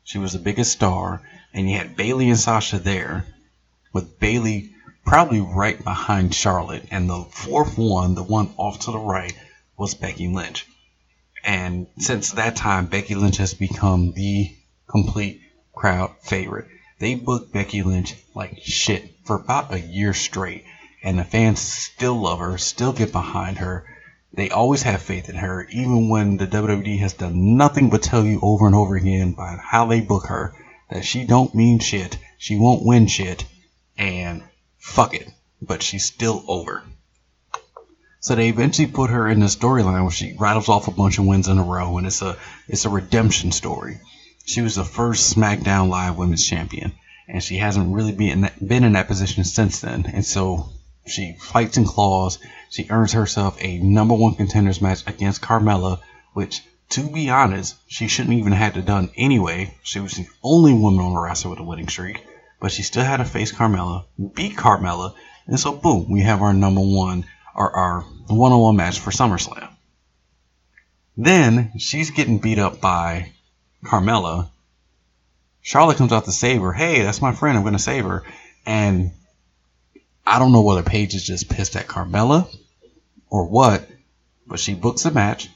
she 0.05 0.19
was 0.19 0.35
the 0.35 0.39
biggest 0.39 0.73
star, 0.73 1.23
and 1.55 1.67
you 1.67 1.79
had 1.79 1.97
Bayley 1.97 2.29
and 2.29 2.39
Sasha 2.39 2.79
there 2.79 3.25
with 3.93 4.19
Bayley 4.21 4.71
probably 5.05 5.41
right 5.41 5.83
behind 5.83 6.35
Charlotte. 6.35 6.85
And 6.91 7.09
the 7.09 7.25
fourth 7.31 7.79
one, 7.79 8.15
the 8.15 8.23
one 8.23 8.51
off 8.57 8.81
to 8.81 8.91
the 8.91 8.99
right, 8.99 9.33
was 9.77 9.95
Becky 9.95 10.29
Lynch. 10.29 10.67
And 11.45 11.87
since 11.99 12.33
that 12.33 12.57
time, 12.57 12.87
Becky 12.87 13.15
Lynch 13.15 13.39
has 13.39 13.55
become 13.55 14.13
the 14.13 14.55
complete 14.87 15.41
crowd 15.75 16.11
favorite. 16.21 16.67
They 16.99 17.15
booked 17.15 17.53
Becky 17.53 17.83
Lynch 17.83 18.15
like 18.35 18.59
shit 18.63 19.15
for 19.25 19.37
about 19.37 19.73
a 19.73 19.81
year 19.81 20.13
straight. 20.13 20.65
And 21.03 21.19
the 21.19 21.25
fans 21.25 21.61
still 21.61 22.21
love 22.21 22.41
her, 22.41 22.59
still 22.59 22.93
get 22.93 23.13
behind 23.13 23.59
her. 23.59 23.87
They 24.35 24.51
always 24.51 24.83
have 24.83 25.01
faith 25.01 25.29
in 25.29 25.37
her, 25.37 25.67
even 25.71 26.09
when 26.09 26.37
the 26.37 26.47
WWE 26.47 26.99
has 26.99 27.15
done 27.15 27.57
nothing 27.57 27.89
but 27.89 28.03
tell 28.03 28.25
you 28.25 28.41
over 28.43 28.67
and 28.67 28.75
over 28.75 28.95
again 28.97 29.33
by 29.33 29.57
how 29.63 29.87
they 29.87 30.01
book 30.01 30.27
her 30.27 30.55
that 30.91 31.05
she 31.05 31.25
don't 31.25 31.55
mean 31.55 31.79
shit, 31.79 32.19
she 32.37 32.59
won't 32.59 32.85
win 32.85 33.07
shit, 33.07 33.45
and 33.99 34.43
fuck 34.79 35.15
it. 35.15 35.29
But 35.61 35.83
she's 35.83 36.05
still 36.05 36.45
over. 36.47 36.85
So 38.21 38.35
they 38.35 38.49
eventually 38.49 38.89
put 38.89 39.11
her 39.11 39.29
in 39.29 39.41
the 39.41 39.47
storyline 39.47 40.03
where 40.03 40.11
she 40.11 40.37
rattles 40.39 40.69
off 40.69 40.89
a 40.89 40.93
bunch 40.93 41.19
of 41.19 41.27
wins 41.27 41.49
in 41.49 41.59
a 41.59 41.63
row, 41.63 41.99
and 41.99 42.07
it's 42.07 42.23
a 42.23 42.37
it's 42.69 42.85
a 42.85 42.91
redemption 42.91 43.53
story. 43.53 44.01
She 44.45 44.61
was 44.61 44.77
the 44.77 44.85
first 44.85 45.35
SmackDown 45.37 45.89
Live 45.89 46.17
Women's 46.17 46.47
Champion, 46.47 46.93
and 47.29 47.43
she 47.43 47.57
hasn't 47.57 47.95
really 47.95 48.13
been 48.13 48.31
in 48.31 48.41
that, 48.43 48.67
been 48.67 48.85
in 48.85 48.93
that 48.93 49.09
position 49.09 49.45
since 49.45 49.81
then. 49.81 50.07
And 50.13 50.25
so 50.25 50.71
she 51.07 51.37
fights 51.39 51.77
and 51.77 51.87
claws. 51.87 52.39
She 52.71 52.87
earns 52.91 53.13
herself 53.13 53.57
a 53.61 53.79
number 53.79 54.15
one 54.15 54.35
contenders 54.35 54.81
match 54.81 55.07
against 55.07 55.43
Carmella, 55.43 56.01
which, 56.35 56.63
to 56.91 57.09
be 57.09 57.31
honest, 57.31 57.77
she 57.89 58.09
shouldn't 58.09 58.37
even 58.37 58.53
have 58.53 58.75
to 58.75 58.83
done 58.83 59.11
anyway. 59.17 59.75
She 59.83 60.01
was 60.01 60.13
the 60.13 60.27
only 60.43 60.73
woman 60.73 61.05
on 61.05 61.15
the 61.15 61.21
roster 61.21 61.49
with 61.49 61.61
a 61.61 61.65
winning 61.65 61.89
streak 61.89 62.25
but 62.61 62.73
she 62.73 62.83
still 62.83 63.05
had 63.05 63.19
to 63.19 63.25
face 63.25 63.53
Carmella, 63.53 64.05
beat 64.35 64.57
Carmella, 64.57 65.15
and 65.47 65.59
so 65.59 65.73
boom, 65.73 66.11
we 66.11 66.23
have 66.23 66.43
our 66.43 66.53
number 66.53 66.81
one, 66.81 67.25
our, 67.55 67.71
our 67.71 68.01
one-on-one 68.29 68.77
match 68.77 69.01
for 69.01 69.11
SummerSlam. 69.11 69.71
Then 71.17 71.73
she's 71.79 72.11
getting 72.11 72.39
beat 72.39 72.59
up 72.59 72.81
by 72.81 73.33
Carmella. 73.85 74.51
Charlotte 75.63 75.97
comes 75.97 76.13
out 76.13 76.27
to 76.27 76.33
save 76.33 76.61
her. 76.61 76.73
Hey, 76.73 77.03
that's 77.03 77.21
my 77.21 77.33
friend. 77.33 77.57
I'm 77.57 77.65
going 77.65 77.73
to 77.73 77.79
save 77.79 78.05
her. 78.05 78.23
And 78.65 79.13
I 80.27 80.39
don't 80.39 80.53
know 80.53 80.63
whether 80.63 80.83
Paige 80.83 81.15
is 81.15 81.27
just 81.27 81.49
pissed 81.49 81.77
at 81.77 81.89
Carmella 81.89 82.49
or 83.31 83.49
what, 83.49 83.89
but 84.47 84.61
she 84.61 84.75
books 84.75 85.05
a 85.07 85.11
match. 85.11 85.49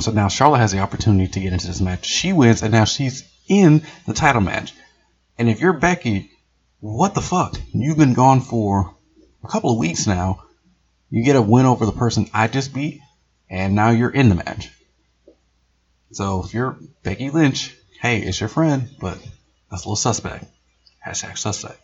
So 0.00 0.10
now 0.10 0.28
Charlotte 0.28 0.58
has 0.58 0.72
the 0.72 0.80
opportunity 0.80 1.28
to 1.28 1.40
get 1.40 1.52
into 1.52 1.68
this 1.68 1.80
match. 1.80 2.04
She 2.04 2.32
wins, 2.32 2.62
and 2.62 2.72
now 2.72 2.84
she's 2.84 3.24
in 3.48 3.82
the 4.06 4.12
title 4.12 4.40
match. 4.40 4.74
And 5.38 5.48
if 5.48 5.60
you're 5.60 5.72
Becky, 5.72 6.30
what 6.80 7.14
the 7.14 7.20
fuck? 7.20 7.56
You've 7.72 7.98
been 7.98 8.14
gone 8.14 8.40
for 8.40 8.94
a 9.42 9.48
couple 9.48 9.72
of 9.72 9.78
weeks 9.78 10.06
now. 10.06 10.44
You 11.10 11.24
get 11.24 11.36
a 11.36 11.42
win 11.42 11.66
over 11.66 11.86
the 11.86 11.92
person 11.92 12.28
I 12.32 12.48
just 12.48 12.74
beat, 12.74 13.00
and 13.48 13.74
now 13.74 13.90
you're 13.90 14.10
in 14.10 14.28
the 14.28 14.34
match. 14.34 14.70
So 16.12 16.44
if 16.44 16.54
you're 16.54 16.78
Becky 17.02 17.30
Lynch, 17.30 17.74
hey, 18.00 18.20
it's 18.20 18.38
your 18.38 18.48
friend, 18.48 18.88
but 19.00 19.18
that's 19.70 19.84
a 19.84 19.88
little 19.88 19.96
suspect. 19.96 20.44
Hashtag 21.04 21.36
suspect. 21.36 21.80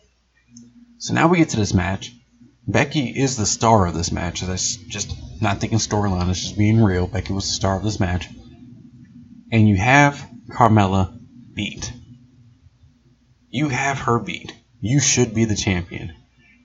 So 0.99 1.13
now 1.13 1.27
we 1.27 1.39
get 1.39 1.49
to 1.49 1.57
this 1.57 1.73
match. 1.73 2.13
Becky 2.67 3.07
is 3.09 3.35
the 3.35 3.45
star 3.45 3.87
of 3.87 3.93
this 3.93 4.11
match. 4.11 4.41
That's 4.41 4.77
just 4.77 5.13
not 5.41 5.59
thinking 5.59 5.79
storyline. 5.79 6.29
It's 6.29 6.41
just 6.41 6.57
being 6.57 6.81
real. 6.81 7.07
Becky 7.07 7.33
was 7.33 7.45
the 7.45 7.53
star 7.53 7.75
of 7.75 7.83
this 7.83 7.99
match. 7.99 8.27
And 9.51 9.67
you 9.67 9.75
have 9.75 10.25
Carmella 10.47 11.11
beat. 11.53 11.91
You 13.53 13.67
have 13.67 13.99
her 13.99 14.17
beat. 14.17 14.55
You 14.79 15.01
should 15.01 15.33
be 15.33 15.43
the 15.43 15.57
champion. 15.57 16.13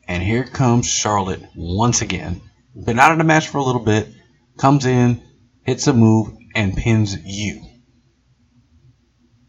And 0.07 0.22
here 0.22 0.44
comes 0.44 0.87
Charlotte 0.87 1.42
once 1.57 2.01
again. 2.01 2.40
Been 2.77 3.01
out 3.01 3.11
of 3.11 3.18
the 3.18 3.25
match 3.25 3.49
for 3.49 3.59
a 3.59 3.64
little 3.64 3.85
bit. 3.85 4.09
Comes 4.57 4.87
in, 4.87 5.20
hits 5.64 5.88
a 5.88 5.92
move, 5.92 6.29
and 6.55 6.77
pins 6.77 7.18
you. 7.25 7.66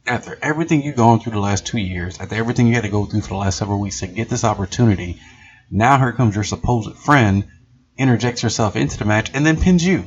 After 0.07 0.35
everything 0.41 0.81
you've 0.81 0.95
gone 0.95 1.19
through 1.19 1.33
the 1.33 1.39
last 1.39 1.67
two 1.67 1.77
years, 1.77 2.19
after 2.19 2.33
everything 2.33 2.65
you 2.65 2.73
had 2.73 2.85
to 2.85 2.89
go 2.89 3.05
through 3.05 3.21
for 3.21 3.29
the 3.29 3.35
last 3.35 3.59
several 3.59 3.79
weeks 3.79 3.99
to 3.99 4.07
get 4.07 4.29
this 4.29 4.43
opportunity, 4.43 5.21
now 5.69 5.99
here 5.99 6.13
comes 6.13 6.33
your 6.33 6.43
supposed 6.43 6.97
friend, 6.97 7.47
interjects 7.97 8.41
herself 8.41 8.75
into 8.75 8.97
the 8.97 9.05
match, 9.05 9.29
and 9.35 9.45
then 9.45 9.61
pins 9.61 9.85
you. 9.85 10.05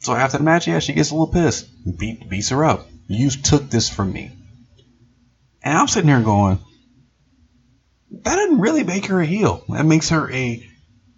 So 0.00 0.14
after 0.14 0.36
the 0.36 0.44
match, 0.44 0.66
yeah, 0.66 0.80
she 0.80 0.92
gets 0.92 1.10
a 1.10 1.14
little 1.14 1.32
pissed. 1.32 1.68
Beat, 1.98 2.28
beats 2.28 2.50
her 2.50 2.64
up. 2.66 2.86
You 3.06 3.30
took 3.30 3.70
this 3.70 3.88
from 3.88 4.12
me. 4.12 4.32
And 5.62 5.76
I'm 5.76 5.88
sitting 5.88 6.08
here 6.08 6.22
going, 6.22 6.58
that 8.10 8.36
doesn't 8.36 8.60
really 8.60 8.84
make 8.84 9.06
her 9.06 9.20
a 9.20 9.26
heel. 9.26 9.64
That 9.68 9.84
makes 9.84 10.08
her 10.10 10.30
a 10.30 10.66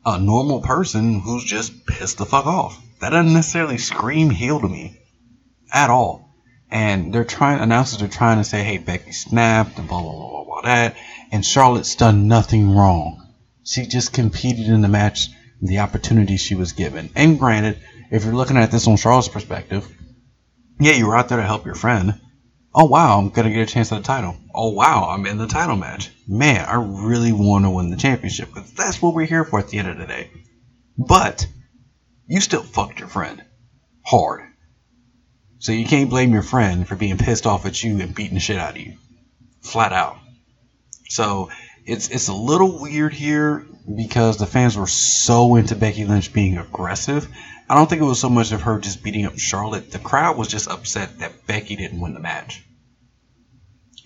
a 0.05 0.19
normal 0.19 0.61
person 0.61 1.21
who's 1.21 1.45
just 1.45 1.87
pissed 1.87 2.19
the 2.19 2.27
fuck 2.27 2.47
off. 2.47 2.81
That 3.01 3.11
doesn't 3.11 3.33
necessarily 3.33 3.79
scream 3.79 4.31
heel 4.31 4.61
to 4.61 4.69
me 4.69 4.99
at 5.73 5.91
all. 5.91 6.35
And 6.71 7.13
they're 7.13 7.25
trying 7.25 7.61
announcers 7.61 8.03
are 8.03 8.09
trying 8.09 8.39
to 8.39 8.45
say, 8.45 8.65
hey, 8.65 8.79
Becky 8.79 9.13
snapped 9.13 9.79
and 9.79 9.89
blah 9.89 10.03
blah 10.03 10.13
blah 10.13 10.31
blah 10.31 10.45
blah 10.45 10.63
that 10.63 10.97
and 11.31 11.45
Charlotte's 11.45 11.97
done 11.97 12.29
nothing 12.29 12.75
wrong. 12.75 13.27
She 13.65 13.87
just 13.87 14.13
competed 14.13 14.69
in 14.69 14.83
the 14.83 14.89
match, 14.89 15.29
the 15.61 15.79
opportunity 15.79 16.37
she 16.37 16.55
was 16.55 16.73
given. 16.73 17.11
And 17.15 17.39
granted, 17.39 17.79
if 18.11 18.25
you're 18.25 18.35
looking 18.35 18.57
at 18.57 18.71
this 18.71 18.87
on 18.87 18.97
Charlotte's 18.97 19.29
perspective, 19.29 19.89
yeah, 20.81 20.93
you 20.93 21.07
were 21.07 21.17
out 21.17 21.29
there 21.29 21.39
to 21.39 21.45
help 21.45 21.65
your 21.65 21.75
friend. 21.75 22.21
Oh 22.75 22.87
wow, 22.87 23.19
I'm 23.19 23.29
gonna 23.29 23.51
get 23.51 23.69
a 23.69 23.73
chance 23.73 23.93
at 23.93 23.99
the 23.99 24.03
title. 24.03 24.37
Oh 24.55 24.71
wow, 24.71 25.09
I'm 25.11 25.27
in 25.27 25.37
the 25.37 25.47
title 25.47 25.77
match. 25.77 26.11
Man, 26.27 26.65
I 26.65 26.75
really 26.75 27.33
want 27.33 27.65
to 27.65 27.71
win 27.71 27.91
the 27.91 27.97
championship 27.97 28.49
because 28.49 28.73
that's 28.73 29.03
what 29.03 29.15
we're 29.15 29.27
here 29.27 29.45
for 29.45 29.59
at 29.59 29.69
the 29.69 29.79
end 29.79 29.89
of 29.89 29.99
the 29.99 30.07
day. 30.07 30.31
But 30.97 31.47
you 32.27 32.41
still 32.41 32.63
fucked 32.63 32.99
your 32.99 33.09
friend 33.09 33.45
hard. 34.03 34.43
So 35.59 35.73
you 35.73 35.85
can't 35.85 36.11
blame 36.11 36.33
your 36.33 36.43
friend 36.43 36.89
for 36.89 36.97
being 36.97 37.19
pissed 37.19 37.47
off 37.47 37.67
at 37.67 37.83
you 37.83 38.01
and 38.01 38.15
beating 38.15 38.35
the 38.35 38.41
shit 38.41 38.59
out 38.59 38.77
of 38.77 38.81
you. 38.81 38.97
Flat 39.61 39.93
out. 39.93 40.19
So 41.09 41.51
it's 41.85 42.09
it's 42.09 42.29
a 42.29 42.35
little 42.35 42.81
weird 42.81 43.13
here 43.13 43.67
because 43.97 44.39
the 44.39 44.47
fans 44.47 44.77
were 44.77 44.87
so 44.87 45.57
into 45.57 45.77
Becky 45.77 46.05
Lynch 46.07 46.33
being 46.33 46.57
aggressive. 46.57 47.29
I 47.73 47.75
don't 47.75 47.89
think 47.89 48.03
it 48.03 48.05
was 48.05 48.21
so 48.21 48.29
much 48.29 48.53
of 48.53 48.61
her 48.61 48.79
just 48.79 49.03
beating 49.03 49.25
up 49.25 49.39
Charlotte. 49.39 49.93
The 49.93 49.99
crowd 49.99 50.37
was 50.37 50.49
just 50.49 50.69
upset 50.69 51.21
that 51.21 51.47
Becky 51.47 51.75
didn't 51.75 52.03
win 52.03 52.13
the 52.13 52.21
match. 52.21 52.63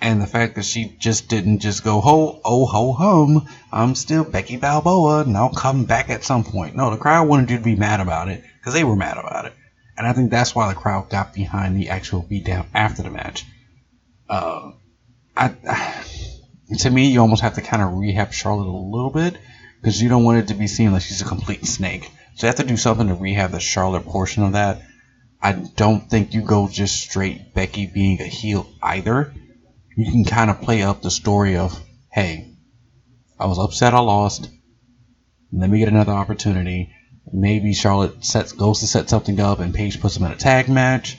And 0.01 0.23
the 0.23 0.29
fact 0.29 0.55
that 0.55 0.65
she 0.65 0.95
just 1.01 1.29
didn't 1.29 1.59
just 1.59 1.83
go 1.83 2.01
ho 2.01 2.41
oh 2.45 2.67
ho 2.67 2.93
hum, 2.93 3.49
I'm 3.73 3.97
still 3.97 4.23
Becky 4.23 4.57
Balboa 4.57 5.23
and 5.23 5.37
I'll 5.37 5.53
come 5.53 5.85
back 5.85 6.11
at 6.11 6.23
some 6.23 6.45
point. 6.45 6.77
No, 6.77 6.91
the 6.93 6.97
crowd 6.97 7.27
wanted 7.27 7.51
you 7.51 7.57
to 7.57 7.65
be 7.65 7.75
mad 7.75 7.99
about 7.99 8.29
it 8.29 8.45
because 8.61 8.73
they 8.73 8.85
were 8.85 8.95
mad 8.95 9.19
about 9.19 9.47
it, 9.47 9.53
and 9.99 10.07
I 10.07 10.13
think 10.13 10.31
that's 10.31 10.55
why 10.55 10.69
the 10.69 10.79
crowd 10.79 11.11
got 11.11 11.35
behind 11.35 11.77
the 11.77 11.89
actual 11.89 12.23
beatdown 12.23 12.67
after 12.73 13.03
the 13.03 13.11
match. 13.11 13.45
Uh, 14.29 14.71
I, 15.37 15.57
I 15.69 16.05
to 16.79 16.89
me, 16.89 17.11
you 17.11 17.21
almost 17.21 17.43
have 17.43 17.55
to 17.55 17.63
kind 17.63 17.83
of 17.83 17.95
rehab 17.95 18.33
Charlotte 18.33 18.69
a 18.69 18.71
little 18.71 19.11
bit 19.11 19.37
because 19.81 20.01
you 20.01 20.09
don't 20.09 20.23
want 20.23 20.39
it 20.39 20.49
to 20.49 20.55
be 20.55 20.69
seen 20.69 20.93
like 20.93 21.03
she's 21.03 21.21
a 21.21 21.25
complete 21.25 21.67
snake. 21.67 22.13
So 22.37 22.47
you 22.47 22.49
have 22.49 22.57
to 22.57 22.65
do 22.65 22.77
something 22.77 23.09
to 23.09 23.15
rehab 23.15 23.51
the 23.51 23.61
Charlotte 23.61 24.05
portion 24.05 24.43
of 24.45 24.53
that. 24.53 24.83
I 25.43 25.53
don't 25.53 26.09
think 26.09 26.35
you 26.35 26.43
go 26.43 26.69
just 26.69 27.01
straight 27.01 27.55
Becky 27.55 27.87
being 27.87 28.21
a 28.21 28.27
heel 28.27 28.71
either. 28.83 29.35
You 29.97 30.13
can 30.13 30.25
kind 30.25 30.51
of 30.51 30.61
play 30.61 30.83
up 30.83 31.01
the 31.01 31.11
story 31.11 31.57
of, 31.57 31.79
hey, 32.13 32.55
I 33.41 33.47
was 33.47 33.59
upset 33.59 33.95
I 33.95 34.01
lost. 34.01 34.51
Let 35.51 35.71
me 35.71 35.79
get 35.79 35.89
another 35.89 36.13
opportunity. 36.13 36.93
Maybe 37.33 37.73
Charlotte 37.73 38.23
sets 38.23 38.53
goes 38.53 38.81
to 38.81 38.87
set 38.87 39.09
something 39.09 39.41
up 39.41 39.61
and 39.61 39.75
Paige 39.75 40.01
puts 40.01 40.17
them 40.17 40.27
in 40.27 40.33
a 40.33 40.37
tag 40.37 40.69
match 40.69 41.19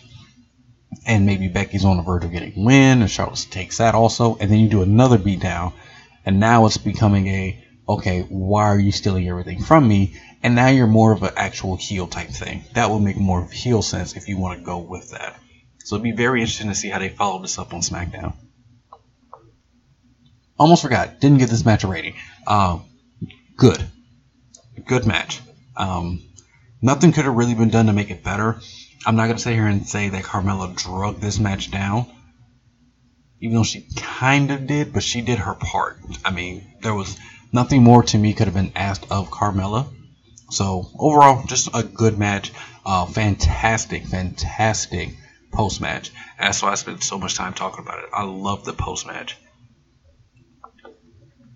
and 1.05 1.25
maybe 1.25 1.47
Becky's 1.47 1.85
on 1.85 1.97
the 1.97 2.03
verge 2.03 2.25
of 2.25 2.31
getting 2.31 2.63
win, 2.63 3.01
and 3.01 3.09
Charlotte 3.09 3.45
takes 3.49 3.77
that 3.77 3.95
also, 3.95 4.37
and 4.37 4.51
then 4.51 4.59
you 4.59 4.69
do 4.69 4.81
another 4.81 5.17
beatdown, 5.17 5.73
and 6.25 6.39
now 6.39 6.65
it's 6.65 6.77
becoming 6.77 7.27
a 7.27 7.63
okay, 7.89 8.21
why 8.23 8.63
are 8.63 8.79
you 8.79 8.91
stealing 8.91 9.27
everything 9.29 9.63
from 9.63 9.87
me? 9.87 10.13
And 10.43 10.55
now 10.55 10.67
you're 10.67 10.87
more 10.87 11.11
of 11.11 11.23
an 11.23 11.31
actual 11.35 11.75
heel 11.75 12.07
type 12.07 12.29
thing. 12.29 12.63
That 12.73 12.89
would 12.89 13.01
make 13.01 13.17
more 13.17 13.47
heel 13.47 13.81
sense 13.81 14.15
if 14.15 14.27
you 14.27 14.37
want 14.37 14.59
to 14.59 14.65
go 14.65 14.77
with 14.77 15.11
that. 15.11 15.39
So 15.83 15.95
it'd 15.95 16.03
be 16.03 16.11
very 16.11 16.41
interesting 16.41 16.69
to 16.69 16.75
see 16.75 16.89
how 16.89 16.99
they 16.99 17.09
follow 17.09 17.41
this 17.41 17.57
up 17.57 17.73
on 17.73 17.81
SmackDown. 17.81 18.33
Almost 20.59 20.81
forgot, 20.81 21.19
didn't 21.19 21.37
give 21.37 21.49
this 21.49 21.65
match 21.65 21.83
a 21.83 21.87
rating. 21.87 22.15
Um, 22.45 22.85
good, 23.55 23.83
good 24.85 25.05
match. 25.05 25.39
Um, 25.75 26.23
nothing 26.81 27.11
could 27.11 27.25
have 27.25 27.35
really 27.35 27.53
been 27.53 27.69
done 27.69 27.85
to 27.85 27.93
make 27.93 28.09
it 28.09 28.23
better. 28.23 28.59
I'm 29.05 29.15
not 29.15 29.27
gonna 29.27 29.39
sit 29.39 29.53
here 29.53 29.67
and 29.67 29.87
say 29.87 30.09
that 30.09 30.23
Carmella 30.23 30.75
drug 30.75 31.19
this 31.19 31.39
match 31.39 31.71
down, 31.71 32.07
even 33.39 33.55
though 33.55 33.63
she 33.63 33.87
kind 33.95 34.51
of 34.51 34.67
did, 34.67 34.93
but 34.93 35.03
she 35.03 35.21
did 35.21 35.39
her 35.39 35.53
part. 35.53 35.99
I 36.25 36.31
mean, 36.31 36.65
there 36.81 36.95
was 36.95 37.17
nothing 37.53 37.83
more 37.83 38.03
to 38.03 38.17
me 38.17 38.33
could 38.33 38.47
have 38.47 38.55
been 38.55 38.73
asked 38.75 39.05
of 39.11 39.29
Carmella. 39.29 39.87
So 40.49 40.89
overall, 40.97 41.45
just 41.45 41.69
a 41.73 41.83
good 41.83 42.17
match. 42.17 42.51
Uh, 42.85 43.05
fantastic, 43.05 44.05
fantastic 44.05 45.15
post 45.51 45.81
match. 45.81 46.11
That's 46.39 46.61
why 46.61 46.71
I 46.71 46.75
spent 46.75 47.03
so 47.03 47.17
much 47.17 47.35
time 47.35 47.53
talking 47.53 47.83
about 47.83 47.99
it. 47.99 48.09
I 48.13 48.23
love 48.23 48.63
the 48.63 48.73
post 48.73 49.07
match. 49.07 49.37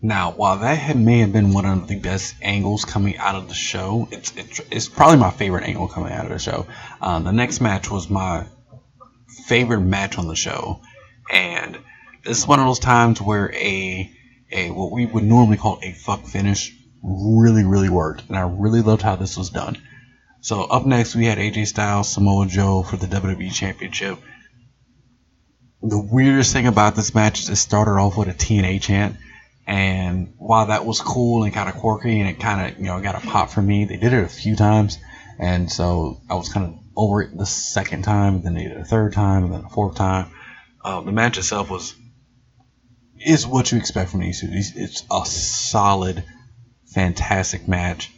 Now, 0.04 0.32
while 0.32 0.58
that 0.58 0.80
had, 0.80 0.98
may 0.98 1.20
have 1.20 1.32
been 1.32 1.54
one 1.54 1.66
of 1.66 1.88
the 1.88 2.00
best 2.00 2.36
angles 2.42 2.86
coming 2.86 3.18
out 3.18 3.36
of 3.36 3.48
the 3.48 3.54
show, 3.54 4.08
it's 4.12 4.36
it's, 4.36 4.60
it's 4.72 4.90
probably 4.90 5.18
my 5.18 5.30
favorite 5.30 5.64
angle 5.64 5.88
coming 5.88 6.12
out 6.12 6.26
of 6.26 6.32
the 6.32 6.40
show. 6.40 6.66
Um, 7.00 7.24
the 7.24 7.32
next 7.32 7.62
match 7.62 7.90
was 7.92 8.10
my 8.10 8.48
favorite 9.46 9.82
match 9.82 10.18
on 10.18 10.28
the 10.28 10.36
show, 10.36 10.82
and 11.32 11.78
this 12.24 12.40
is 12.40 12.48
one 12.48 12.60
of 12.60 12.66
those 12.66 12.80
times 12.80 13.22
where 13.22 13.54
a 13.54 14.12
a 14.52 14.72
what 14.72 14.92
we 14.92 15.06
would 15.06 15.24
normally 15.24 15.58
call 15.58 15.80
a 15.84 15.92
fuck 15.92 16.26
finish 16.26 16.76
really 17.04 17.64
really 17.64 17.90
worked, 17.90 18.28
and 18.28 18.38
I 18.38 18.42
really 18.42 18.82
loved 18.82 19.02
how 19.02 19.16
this 19.16 19.38
was 19.38 19.50
done. 19.50 19.78
So 20.42 20.64
up 20.64 20.86
next 20.86 21.16
we 21.16 21.26
had 21.26 21.38
AJ 21.38 21.68
Styles 21.68 22.12
Samoa 22.12 22.48
Joe 22.48 22.84
for 22.84 22.98
the 22.98 23.08
WWE 23.08 23.54
Championship. 23.54 24.20
The 25.84 26.00
weirdest 26.00 26.54
thing 26.54 26.68
about 26.68 26.96
this 26.96 27.14
match 27.16 27.40
is 27.40 27.50
it 27.50 27.56
started 27.56 28.00
off 28.00 28.18
with 28.18 28.28
a 28.28 28.34
TNA 28.34 28.82
chant 28.82 29.18
and 29.68 30.34
while 30.38 30.68
that 30.68 30.86
was 30.86 31.00
cool 31.00 31.44
and 31.44 31.54
kind 31.54 31.70
of 31.70 31.76
quirky 31.76 32.20
and 32.20 32.30
it 32.30 32.40
kind 32.40 32.74
of, 32.74 32.80
you 32.80 32.86
know, 32.86 33.00
got 33.02 33.16
a 33.16 33.26
pop 33.26 33.50
for 33.50 33.62
me, 33.62 33.86
they 33.86 33.98
did 33.98 34.14
it 34.14 34.24
a 34.24 34.28
few 34.28 34.56
times. 34.56 34.98
And 35.40 35.72
so 35.72 36.22
I 36.30 36.36
was 36.36 36.52
kind 36.52 36.66
of 36.68 36.80
over 36.96 37.22
it 37.22 37.38
the 37.38 37.46
second 37.46 38.04
time, 38.04 38.36
and 38.36 38.44
then 38.44 38.54
they 38.54 38.64
did 38.64 38.74
it 38.74 38.82
a 38.82 38.86
third 38.86 39.14
time, 39.14 39.46
and 39.46 39.54
then 39.54 39.64
a 39.66 39.70
fourth 39.70 39.96
time. 39.96 40.32
Uh, 40.84 41.02
the 41.02 41.12
match 41.12 41.38
itself 41.38 41.70
was 41.70 41.96
is 43.18 43.48
what 43.48 43.72
you 43.72 43.78
expect 43.78 44.12
from 44.12 44.20
these 44.20 44.42
two. 44.42 44.50
It's 44.52 45.04
a 45.12 45.26
solid, 45.26 46.24
fantastic 46.92 47.68
match. 47.68 48.12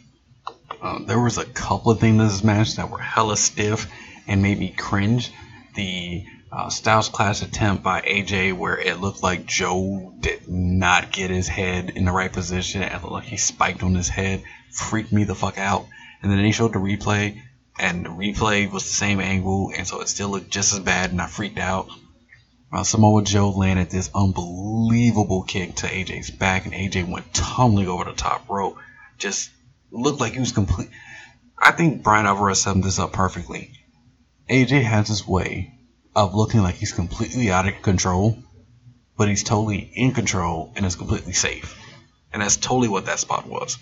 Um, 0.82 1.06
there 1.06 1.20
was 1.20 1.38
a 1.38 1.44
couple 1.44 1.92
of 1.92 2.00
things 2.00 2.20
in 2.20 2.28
this 2.28 2.44
match 2.44 2.76
that 2.76 2.90
were 2.90 2.98
hella 2.98 3.36
stiff 3.36 3.90
and 4.26 4.42
made 4.42 4.58
me 4.58 4.74
cringe. 4.76 5.32
The 5.74 6.24
uh, 6.52 6.68
Styles 6.68 7.08
Clash 7.08 7.42
attempt 7.42 7.82
by 7.82 8.00
AJ 8.02 8.52
where 8.52 8.78
it 8.78 9.00
looked 9.00 9.22
like 9.22 9.46
Joe 9.46 10.14
did 10.20 10.48
not 10.48 11.10
get 11.10 11.30
his 11.30 11.48
head 11.48 11.90
in 11.90 12.04
the 12.04 12.12
right 12.12 12.32
position 12.32 12.82
and 12.82 13.02
looked 13.02 13.12
like 13.12 13.24
he 13.24 13.36
spiked 13.36 13.82
on 13.82 13.94
his 13.94 14.08
head 14.08 14.42
freaked 14.70 15.12
me 15.12 15.24
the 15.24 15.34
fuck 15.34 15.58
out. 15.58 15.86
And 16.22 16.30
then 16.30 16.42
they 16.42 16.52
showed 16.52 16.72
the 16.72 16.78
replay 16.78 17.40
and 17.78 18.04
the 18.04 18.10
replay 18.10 18.70
was 18.70 18.84
the 18.84 18.90
same 18.90 19.20
angle 19.20 19.72
and 19.76 19.86
so 19.86 20.00
it 20.00 20.08
still 20.08 20.30
looked 20.30 20.50
just 20.50 20.72
as 20.72 20.80
bad 20.80 21.10
and 21.10 21.20
I 21.20 21.26
freaked 21.26 21.58
out. 21.58 21.88
Uh, 22.74 22.82
Samoa 22.82 23.22
Joe 23.22 23.50
landed 23.50 23.88
this 23.88 24.10
unbelievable 24.12 25.44
kick 25.44 25.76
to 25.76 25.86
AJ's 25.86 26.32
back 26.32 26.64
and 26.64 26.74
AJ 26.74 27.08
went 27.08 27.32
tumbling 27.32 27.86
over 27.86 28.02
the 28.02 28.14
top 28.14 28.48
rope. 28.48 28.78
Just 29.16 29.50
looked 29.92 30.18
like 30.18 30.32
he 30.32 30.40
was 30.40 30.50
complete. 30.50 30.88
I 31.56 31.70
think 31.70 32.02
Bryan 32.02 32.26
Alvarez 32.26 32.60
summed 32.60 32.82
this 32.82 32.98
up 32.98 33.12
perfectly. 33.12 33.70
AJ 34.50 34.82
has 34.82 35.06
his 35.06 35.24
way 35.24 35.72
of 36.16 36.34
looking 36.34 36.62
like 36.62 36.74
he's 36.74 36.90
completely 36.90 37.52
out 37.52 37.68
of 37.68 37.80
control, 37.80 38.36
but 39.16 39.28
he's 39.28 39.44
totally 39.44 39.78
in 39.94 40.10
control 40.10 40.72
and 40.74 40.84
is 40.84 40.96
completely 40.96 41.32
safe. 41.32 41.78
And 42.32 42.42
that's 42.42 42.56
totally 42.56 42.88
what 42.88 43.06
that 43.06 43.20
spot 43.20 43.46
was. 43.46 43.78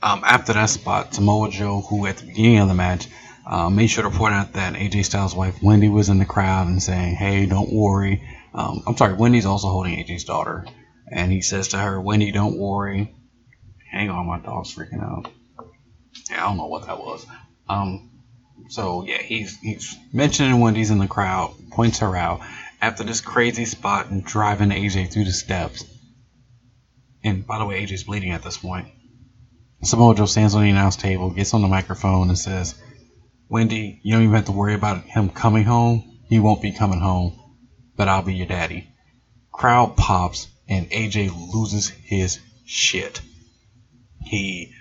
Um, 0.00 0.22
after 0.24 0.52
that 0.52 0.70
spot, 0.70 1.14
Samoa 1.14 1.50
Joe, 1.50 1.80
who 1.80 2.06
at 2.06 2.18
the 2.18 2.26
beginning 2.26 2.58
of 2.58 2.68
the 2.68 2.74
match 2.74 3.08
uh, 3.46 3.70
made 3.70 3.86
sure 3.86 4.02
to 4.02 4.10
point 4.10 4.34
out 4.34 4.54
that 4.54 4.74
AJ 4.74 5.04
Styles' 5.04 5.34
wife 5.34 5.62
Wendy 5.62 5.88
was 5.88 6.08
in 6.08 6.18
the 6.18 6.24
crowd 6.24 6.66
and 6.66 6.82
saying, 6.82 7.14
"Hey, 7.14 7.46
don't 7.46 7.72
worry." 7.72 8.22
Um, 8.52 8.82
I'm 8.86 8.96
sorry, 8.96 9.14
Wendy's 9.14 9.46
also 9.46 9.68
holding 9.68 9.96
AJ's 9.96 10.24
daughter, 10.24 10.66
and 11.10 11.30
he 11.30 11.42
says 11.42 11.68
to 11.68 11.78
her, 11.78 12.00
"Wendy, 12.00 12.32
don't 12.32 12.58
worry." 12.58 13.14
Hang 13.90 14.10
on, 14.10 14.26
my 14.26 14.40
dog's 14.40 14.74
freaking 14.74 15.02
out. 15.02 15.30
Yeah, 16.28 16.44
I 16.44 16.48
don't 16.48 16.56
know 16.56 16.66
what 16.66 16.86
that 16.86 16.98
was. 16.98 17.24
Um, 17.68 18.10
so 18.68 19.04
yeah, 19.04 19.22
he's 19.22 19.56
he's 19.58 19.96
mentioning 20.12 20.60
Wendy's 20.60 20.90
in 20.90 20.98
the 20.98 21.06
crowd, 21.06 21.54
points 21.70 22.00
her 22.00 22.16
out 22.16 22.40
after 22.80 23.04
this 23.04 23.20
crazy 23.20 23.64
spot 23.64 24.10
and 24.10 24.24
driving 24.24 24.70
AJ 24.70 25.12
through 25.12 25.24
the 25.24 25.32
steps. 25.32 25.84
And 27.22 27.46
by 27.46 27.58
the 27.58 27.64
way, 27.64 27.84
AJ's 27.84 28.04
bleeding 28.04 28.32
at 28.32 28.42
this 28.42 28.56
point. 28.56 28.88
Samoa 29.82 30.14
Joe 30.14 30.26
stands 30.26 30.54
on 30.54 30.62
the 30.62 30.70
announce 30.70 30.96
table, 30.96 31.30
gets 31.30 31.54
on 31.54 31.62
the 31.62 31.68
microphone, 31.68 32.28
and 32.28 32.38
says, 32.38 32.74
Wendy, 33.48 34.00
you 34.02 34.12
don't 34.12 34.24
even 34.24 34.34
have 34.34 34.46
to 34.46 34.52
worry 34.52 34.74
about 34.74 35.04
him 35.04 35.30
coming 35.30 35.64
home. 35.64 36.18
He 36.28 36.40
won't 36.40 36.62
be 36.62 36.72
coming 36.72 37.00
home, 37.00 37.38
but 37.96 38.08
I'll 38.08 38.22
be 38.22 38.34
your 38.34 38.46
daddy. 38.46 38.88
Crowd 39.52 39.96
pops, 39.96 40.48
and 40.68 40.90
AJ 40.90 41.30
loses 41.52 41.88
his 41.88 42.40
shit. 42.64 43.20
He 44.20 44.72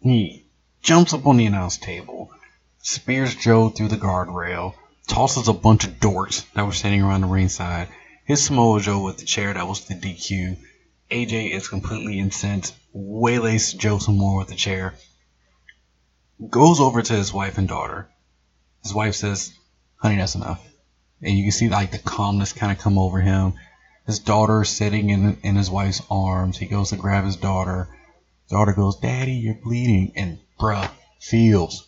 he 0.00 0.46
jumps 0.82 1.14
up 1.14 1.26
on 1.26 1.38
the 1.38 1.46
announce 1.46 1.78
table, 1.78 2.30
spears 2.82 3.34
Joe 3.34 3.70
through 3.70 3.88
the 3.88 3.96
guardrail, 3.96 4.74
tosses 5.06 5.48
a 5.48 5.54
bunch 5.54 5.84
of 5.84 5.98
dorks 5.98 6.44
that 6.52 6.66
were 6.66 6.72
standing 6.72 7.02
around 7.02 7.22
the 7.22 7.26
ringside, 7.26 7.88
hits 8.26 8.42
Samoa 8.42 8.80
Joe 8.80 9.02
with 9.02 9.16
the 9.16 9.24
chair 9.24 9.54
that 9.54 9.66
was 9.66 9.86
the 9.86 9.94
DQ. 9.94 10.58
AJ 11.10 11.52
is 11.52 11.68
completely 11.68 12.18
incensed, 12.18 12.74
waylays 12.92 13.72
Joe 13.72 13.98
some 13.98 14.18
more 14.18 14.36
with 14.36 14.48
the 14.48 14.54
chair, 14.54 14.94
goes 16.46 16.80
over 16.80 17.02
to 17.02 17.12
his 17.12 17.32
wife 17.32 17.58
and 17.58 17.68
daughter. 17.68 18.08
His 18.82 18.94
wife 18.94 19.14
says, 19.14 19.52
Honey, 19.96 20.16
that's 20.16 20.34
enough. 20.34 20.64
And 21.20 21.36
you 21.36 21.44
can 21.44 21.52
see 21.52 21.68
like 21.68 21.90
the 21.90 21.98
calmness 21.98 22.52
kind 22.52 22.70
of 22.70 22.78
come 22.78 22.98
over 22.98 23.20
him. 23.20 23.54
His 24.06 24.20
daughter 24.20 24.64
sitting 24.64 25.10
in 25.10 25.38
in 25.42 25.56
his 25.56 25.70
wife's 25.70 26.02
arms. 26.10 26.56
He 26.56 26.66
goes 26.66 26.90
to 26.90 26.96
grab 26.96 27.24
his 27.24 27.36
daughter. 27.36 27.88
Daughter 28.48 28.72
goes, 28.72 28.96
Daddy, 28.96 29.32
you're 29.32 29.54
bleeding. 29.54 30.12
And 30.16 30.38
bruh, 30.58 30.90
feels. 31.20 31.86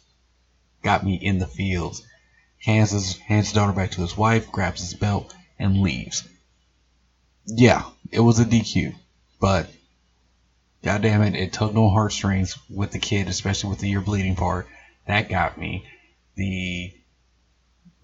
Got 0.83 1.05
me 1.05 1.15
in 1.15 1.39
the 1.39 1.47
fields. 1.47 2.03
Hands 2.59 2.91
his 2.91 3.17
hands 3.19 3.47
his 3.47 3.55
daughter 3.55 3.73
back 3.73 3.93
to 3.93 4.03
his 4.03 4.17
wife, 4.17 4.51
grabs 4.51 4.81
his 4.81 4.95
belt, 4.95 5.35
and 5.59 5.81
leaves. 5.81 6.29
Yeah, 7.47 7.85
it 8.11 8.21
was 8.21 8.39
a 8.39 8.45
DQ. 8.45 8.95
But 9.41 9.71
God 10.83 11.03
damn 11.03 11.23
it, 11.23 11.35
it 11.35 11.53
tugged 11.53 11.77
on 11.77 11.93
heartstrings 11.93 12.57
with 12.71 12.91
the 12.91 12.99
kid, 12.99 13.29
especially 13.29 13.71
with 13.71 13.81
the 13.81 13.91
ear 13.91 14.01
bleeding 14.01 14.37
part. 14.37 14.67
That 15.07 15.29
got 15.29 15.59
me. 15.59 15.85
The 16.37 16.95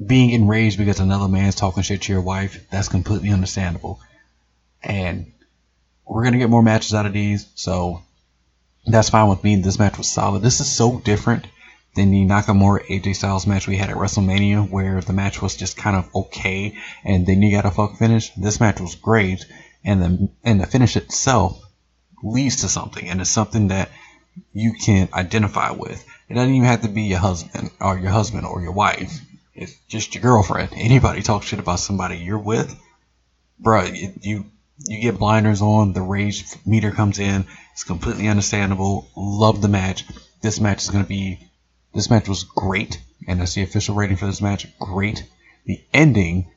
being 0.04 0.30
enraged 0.30 0.76
because 0.76 1.00
another 1.00 1.28
man's 1.28 1.54
talking 1.54 1.82
shit 1.82 2.02
to 2.02 2.12
your 2.12 2.20
wife, 2.20 2.66
that's 2.70 2.88
completely 2.88 3.30
understandable. 3.30 4.00
And 4.82 5.32
we're 6.04 6.24
gonna 6.24 6.38
get 6.38 6.50
more 6.50 6.62
matches 6.62 6.92
out 6.92 7.06
of 7.06 7.14
these, 7.14 7.46
so 7.54 8.02
that's 8.84 9.08
fine 9.08 9.28
with 9.28 9.42
me. 9.42 9.56
This 9.56 9.78
match 9.78 9.96
was 9.96 10.10
solid. 10.10 10.42
This 10.42 10.60
is 10.60 10.70
so 10.70 11.00
different 11.00 11.46
than 11.94 12.10
the 12.10 12.26
Nakamura 12.26 12.86
AJ 12.86 13.16
Styles 13.16 13.46
match 13.46 13.66
we 13.66 13.78
had 13.78 13.88
at 13.88 13.96
WrestleMania, 13.96 14.68
where 14.68 15.00
the 15.00 15.14
match 15.14 15.40
was 15.40 15.56
just 15.56 15.78
kind 15.78 15.96
of 15.96 16.14
okay, 16.14 16.76
and 17.04 17.26
then 17.26 17.40
you 17.40 17.50
got 17.50 17.64
a 17.64 17.70
fuck 17.70 17.96
finish. 17.96 18.30
This 18.34 18.60
match 18.60 18.80
was 18.80 18.94
great, 18.96 19.46
and 19.82 20.02
the 20.02 20.28
and 20.44 20.60
the 20.60 20.66
finish 20.66 20.96
itself 20.96 21.65
leads 22.22 22.56
to 22.56 22.68
something, 22.68 23.08
and 23.08 23.20
it's 23.20 23.30
something 23.30 23.68
that 23.68 23.90
you 24.52 24.74
can 24.74 25.08
identify 25.12 25.70
with. 25.70 26.04
It 26.28 26.34
doesn't 26.34 26.54
even 26.54 26.68
have 26.68 26.82
to 26.82 26.88
be 26.88 27.02
your 27.02 27.18
husband 27.18 27.70
or 27.80 27.98
your 27.98 28.10
husband 28.10 28.46
or 28.46 28.60
your 28.60 28.72
wife. 28.72 29.20
It's 29.54 29.74
just 29.88 30.14
your 30.14 30.22
girlfriend. 30.22 30.70
Anybody 30.76 31.22
talk 31.22 31.42
shit 31.42 31.58
about 31.58 31.80
somebody 31.80 32.18
you're 32.18 32.38
with, 32.38 32.74
bro. 33.58 33.84
You 33.84 34.44
you 34.78 35.00
get 35.00 35.18
blinders 35.18 35.62
on. 35.62 35.92
The 35.92 36.02
rage 36.02 36.44
meter 36.66 36.90
comes 36.90 37.18
in. 37.18 37.46
It's 37.72 37.84
completely 37.84 38.28
understandable. 38.28 39.08
Love 39.16 39.62
the 39.62 39.68
match. 39.68 40.04
This 40.42 40.60
match 40.60 40.82
is 40.82 40.90
gonna 40.90 41.04
be. 41.04 41.38
This 41.94 42.10
match 42.10 42.28
was 42.28 42.44
great, 42.44 43.00
and 43.26 43.40
that's 43.40 43.54
the 43.54 43.62
official 43.62 43.94
rating 43.94 44.16
for 44.16 44.26
this 44.26 44.42
match. 44.42 44.66
Great. 44.78 45.24
The 45.64 45.80
ending 45.94 46.50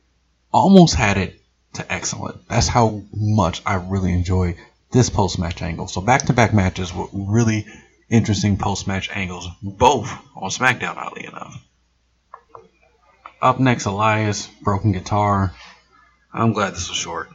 almost 0.52 0.96
had 0.96 1.18
it 1.18 1.40
to 1.74 1.92
excellent. 1.92 2.48
That's 2.50 2.68
how 2.68 3.04
much 3.14 3.62
I 3.66 3.76
really 3.76 4.12
enjoy 4.12 4.56
this 4.92 5.10
post 5.10 5.40
match 5.40 5.62
angle. 5.62 5.88
So 5.88 6.02
back 6.02 6.24
to 6.24 6.34
back 6.34 6.54
matches 6.54 6.94
with 6.94 7.10
really 7.14 7.66
interesting 8.10 8.58
post 8.58 8.88
match 8.88 9.10
angles, 9.14 9.48
both 9.62 10.12
on 10.36 10.50
SmackDown, 10.50 10.98
oddly 10.98 11.26
enough. 11.26 11.64
Up 13.42 13.60
next, 13.60 13.86
Elias, 13.86 14.48
Broken 14.62 14.92
Guitar. 14.92 15.54
I'm 16.34 16.54
glad 16.54 16.74
this 16.74 16.90
was 16.90 16.98
short. 16.98 17.30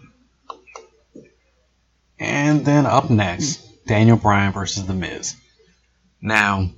And 2.18 2.64
then 2.64 2.86
up 2.86 3.10
next, 3.10 3.86
Daniel 3.86 4.16
Bryan 4.16 4.52
versus 4.52 4.86
The 4.86 4.94
Miz. 4.94 5.34
Now, 6.20 6.70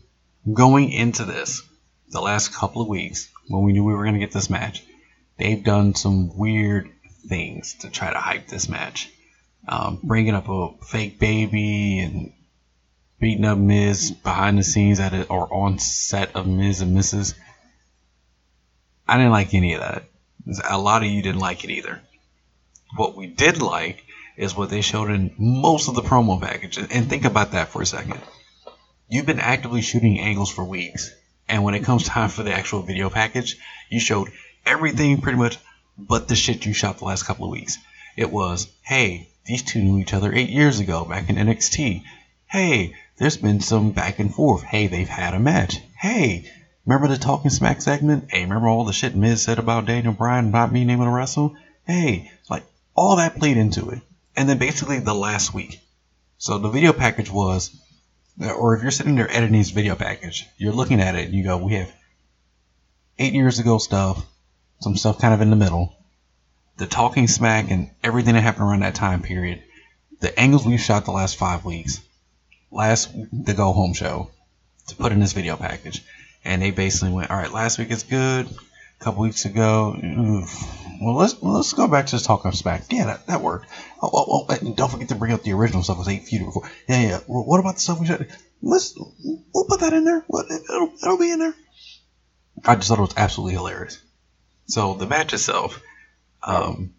going 0.51 0.91
into 0.91 1.25
this, 1.25 1.63
the 2.09 2.21
last 2.21 2.55
couple 2.55 2.83
of 2.83 2.89
weeks, 2.89 3.29
when 3.49 3.63
we 3.63 3.73
knew 3.73 3.85
we 3.85 3.95
were 3.95 4.05
going 4.05 4.15
to 4.15 4.21
get 4.21 4.33
this 4.33 4.51
match, 4.51 4.85
they've 5.39 5.63
done 5.63 5.95
some 5.95 6.37
weird 6.37 6.91
things 7.29 7.75
to 7.81 7.91
try 7.91 8.11
to 8.13 8.19
hype 8.19 8.47
this 8.47 8.69
match 8.69 9.11
um, 9.69 10.01
bringing 10.03 10.35
up 10.35 10.49
a 10.49 10.71
fake 10.85 11.19
baby 11.19 11.99
and 12.01 12.33
beating 13.19 13.45
up 13.45 13.59
Miz 13.59 14.11
behind 14.11 14.59
the 14.59 14.63
scenes 14.63 15.01
at 15.01 15.13
it 15.13 15.31
or 15.31 15.53
on 15.53 15.79
set 15.79 16.37
of 16.37 16.47
Miz 16.47 16.81
and 16.81 16.97
Mrs. 16.97 17.35
I 19.09 19.17
didn't 19.17 19.33
like 19.33 19.55
any 19.55 19.75
of 19.75 19.81
that. 19.81 20.05
A 20.69 20.79
lot 20.79 21.03
of 21.03 21.09
you 21.09 21.23
didn't 21.23 21.41
like 21.41 21.65
it 21.65 21.71
either. 21.71 22.01
What 22.97 23.17
we 23.17 23.27
did 23.27 23.61
like 23.61 24.05
is 24.37 24.55
what 24.55 24.71
they 24.71 24.81
showed 24.81 25.11
in 25.11 25.35
most 25.39 25.89
of 25.89 25.95
the 25.95 26.03
promo 26.03 26.41
packages. 26.41 26.89
And 26.91 27.09
think 27.09 27.25
about 27.25 27.53
that 27.53 27.69
for 27.69 27.83
a 27.83 27.87
second. 27.87 28.21
You've 29.09 29.27
been 29.27 29.41
actively 29.41 29.83
shooting 29.83 30.21
angles 30.21 30.51
for 30.51 30.65
weeks, 30.65 31.13
and 31.49 31.63
when 31.63 31.75
it 31.75 31.85
comes 31.85 32.05
time 32.05 32.29
for 32.29 32.43
the 32.43 32.53
actual 32.53 32.83
video 32.83 33.09
package, 33.09 33.57
you 33.89 34.01
showed 34.01 34.31
everything 34.65 35.21
pretty 35.21 35.39
much 35.39 35.59
but 35.97 36.29
the 36.29 36.35
shit 36.35 36.67
you 36.67 36.75
shot 36.75 36.99
the 36.99 37.05
last 37.05 37.25
couple 37.25 37.47
of 37.47 37.53
weeks. 37.53 37.79
It 38.17 38.31
was, 38.31 38.69
hey, 38.83 39.29
these 39.47 39.63
two 39.63 39.83
knew 39.83 39.99
each 39.99 40.13
other 40.13 40.33
eight 40.33 40.51
years 40.51 40.81
ago 40.81 41.05
back 41.05 41.31
in 41.31 41.37
NXT. 41.37 42.03
Hey, 42.47 42.95
there's 43.17 43.37
been 43.37 43.61
some 43.61 43.93
back 43.93 44.19
and 44.19 44.35
forth. 44.35 44.63
Hey, 44.63 44.89
they've 44.89 45.09
had 45.09 45.35
a 45.35 45.41
match. 45.41 45.81
Hey, 45.99 46.51
remember 46.85 47.09
the 47.09 47.17
Talking 47.17 47.51
Smack 47.51 47.81
segment? 47.81 48.27
Hey, 48.31 48.43
remember 48.43 48.69
all 48.69 48.85
the 48.85 48.93
shit 48.93 49.15
Miz 49.15 49.43
said 49.43 49.59
about 49.59 49.87
Daniel 49.87 50.13
Bryan 50.13 50.51
not 50.51 50.73
being 50.73 50.91
able 50.91 51.05
to 51.05 51.11
wrestle? 51.11 51.57
Hey, 51.87 52.31
like 52.51 52.65
all 52.95 53.17
that 53.17 53.39
played 53.39 53.57
into 53.57 53.91
it. 53.91 54.01
And 54.37 54.49
then 54.49 54.59
basically 54.59 54.99
the 54.99 55.15
last 55.15 55.55
week. 55.55 55.81
So 56.39 56.59
the 56.59 56.69
video 56.69 56.93
package 56.93 57.31
was, 57.31 57.75
or 58.39 58.77
if 58.77 58.83
you're 58.83 58.91
sitting 58.91 59.15
there 59.15 59.31
editing 59.31 59.59
this 59.59 59.71
video 59.71 59.95
package, 59.95 60.47
you're 60.59 60.73
looking 60.73 61.01
at 61.01 61.15
it 61.15 61.27
and 61.27 61.35
you 61.35 61.45
go, 61.45 61.57
we 61.57 61.75
have 61.75 61.93
eight 63.19 63.33
years 63.33 63.59
ago 63.59 63.79
stuff, 63.79 64.27
some 64.81 64.97
stuff 64.97 65.19
kind 65.19 65.33
of 65.33 65.41
in 65.41 65.51
the 65.51 65.57
middle, 65.57 65.96
the 66.77 66.87
talking 66.87 67.29
smack 67.29 67.71
and 67.71 67.91
everything 68.03 68.35
that 68.35 68.43
happened 68.43 68.65
around 68.65 68.81
that 68.81 68.95
time 68.95 69.23
period, 69.23 69.63
the 70.21 70.39
angles 70.39 70.67
we've 70.67 70.81
shot 70.81 71.05
the 71.05 71.11
last 71.11 71.37
five 71.37 71.65
weeks, 71.65 72.01
last 72.71 73.11
the 73.33 73.55
go 73.55 73.73
home 73.73 73.95
show, 73.95 74.31
to 74.89 74.97
put 74.97 75.13
in 75.13 75.21
this 75.21 75.33
video 75.33 75.57
package, 75.57 76.05
and 76.45 76.63
they 76.63 76.71
basically 76.71 77.13
went, 77.13 77.31
all 77.31 77.37
right, 77.37 77.53
last 77.53 77.79
week 77.79 77.91
is 77.91 78.03
good, 78.03 78.47
a 79.01 79.05
couple 79.05 79.23
weeks 79.23 79.45
ago, 79.45 79.97
well 81.01 81.17
let's 81.17 81.43
let's 81.43 81.73
go 81.73 81.87
back 81.89 82.07
to 82.07 82.17
the 82.17 82.23
talking 82.23 82.53
smack. 82.53 82.85
Yeah, 82.91 83.07
that, 83.07 83.27
that 83.27 83.41
worked. 83.41 83.67
Oh, 84.03 84.11
oh, 84.13 84.47
oh, 84.49 84.75
don't 84.75 84.91
forget 84.91 85.09
to 85.09 85.15
bring 85.15 85.33
up 85.33 85.43
the 85.43 85.53
original 85.53 85.83
stuff 85.83 85.99
with 85.99 86.09
eight 86.09 86.25
feet 86.25 86.45
before. 86.45 86.71
Yeah, 86.89 87.03
yeah. 87.03 87.21
Well, 87.27 87.45
what 87.45 87.61
about 87.61 87.75
the 87.75 87.81
stuff 87.81 88.01
we 88.01 88.07
shot? 88.07 88.23
Let's 88.63 88.97
we'll 88.97 89.67
put 89.69 89.81
that 89.81 89.93
in 89.93 90.05
there. 90.05 90.25
What 90.27 90.47
it'll, 90.51 90.93
it'll 91.03 91.19
be 91.19 91.31
in 91.31 91.39
there. 91.39 91.55
I 92.65 92.75
just 92.77 92.89
thought 92.89 92.99
it 92.99 93.03
was 93.03 93.15
absolutely 93.17 93.55
hilarious. 93.55 94.01
So 94.67 94.95
the 94.95 95.07
match 95.07 95.33
itself 95.35 95.81
um, 96.47 96.95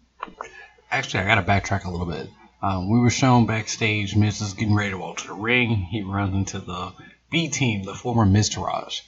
actually, 0.90 1.24
I 1.24 1.26
got 1.26 1.34
to 1.36 1.42
backtrack 1.42 1.84
a 1.84 1.90
little 1.90 2.06
bit. 2.06 2.28
Um, 2.62 2.90
we 2.90 2.98
were 3.00 3.10
shown 3.10 3.46
backstage. 3.46 4.14
Miz 4.16 4.40
is 4.40 4.54
getting 4.54 4.74
ready 4.74 4.90
to 4.90 4.98
walk 4.98 5.18
to 5.18 5.28
the 5.28 5.32
ring. 5.32 5.70
He 5.70 6.02
runs 6.02 6.34
into 6.34 6.58
the 6.58 6.92
B 7.30 7.48
team, 7.48 7.84
the 7.84 7.94
former 7.94 8.26
Miztourage, 8.26 9.02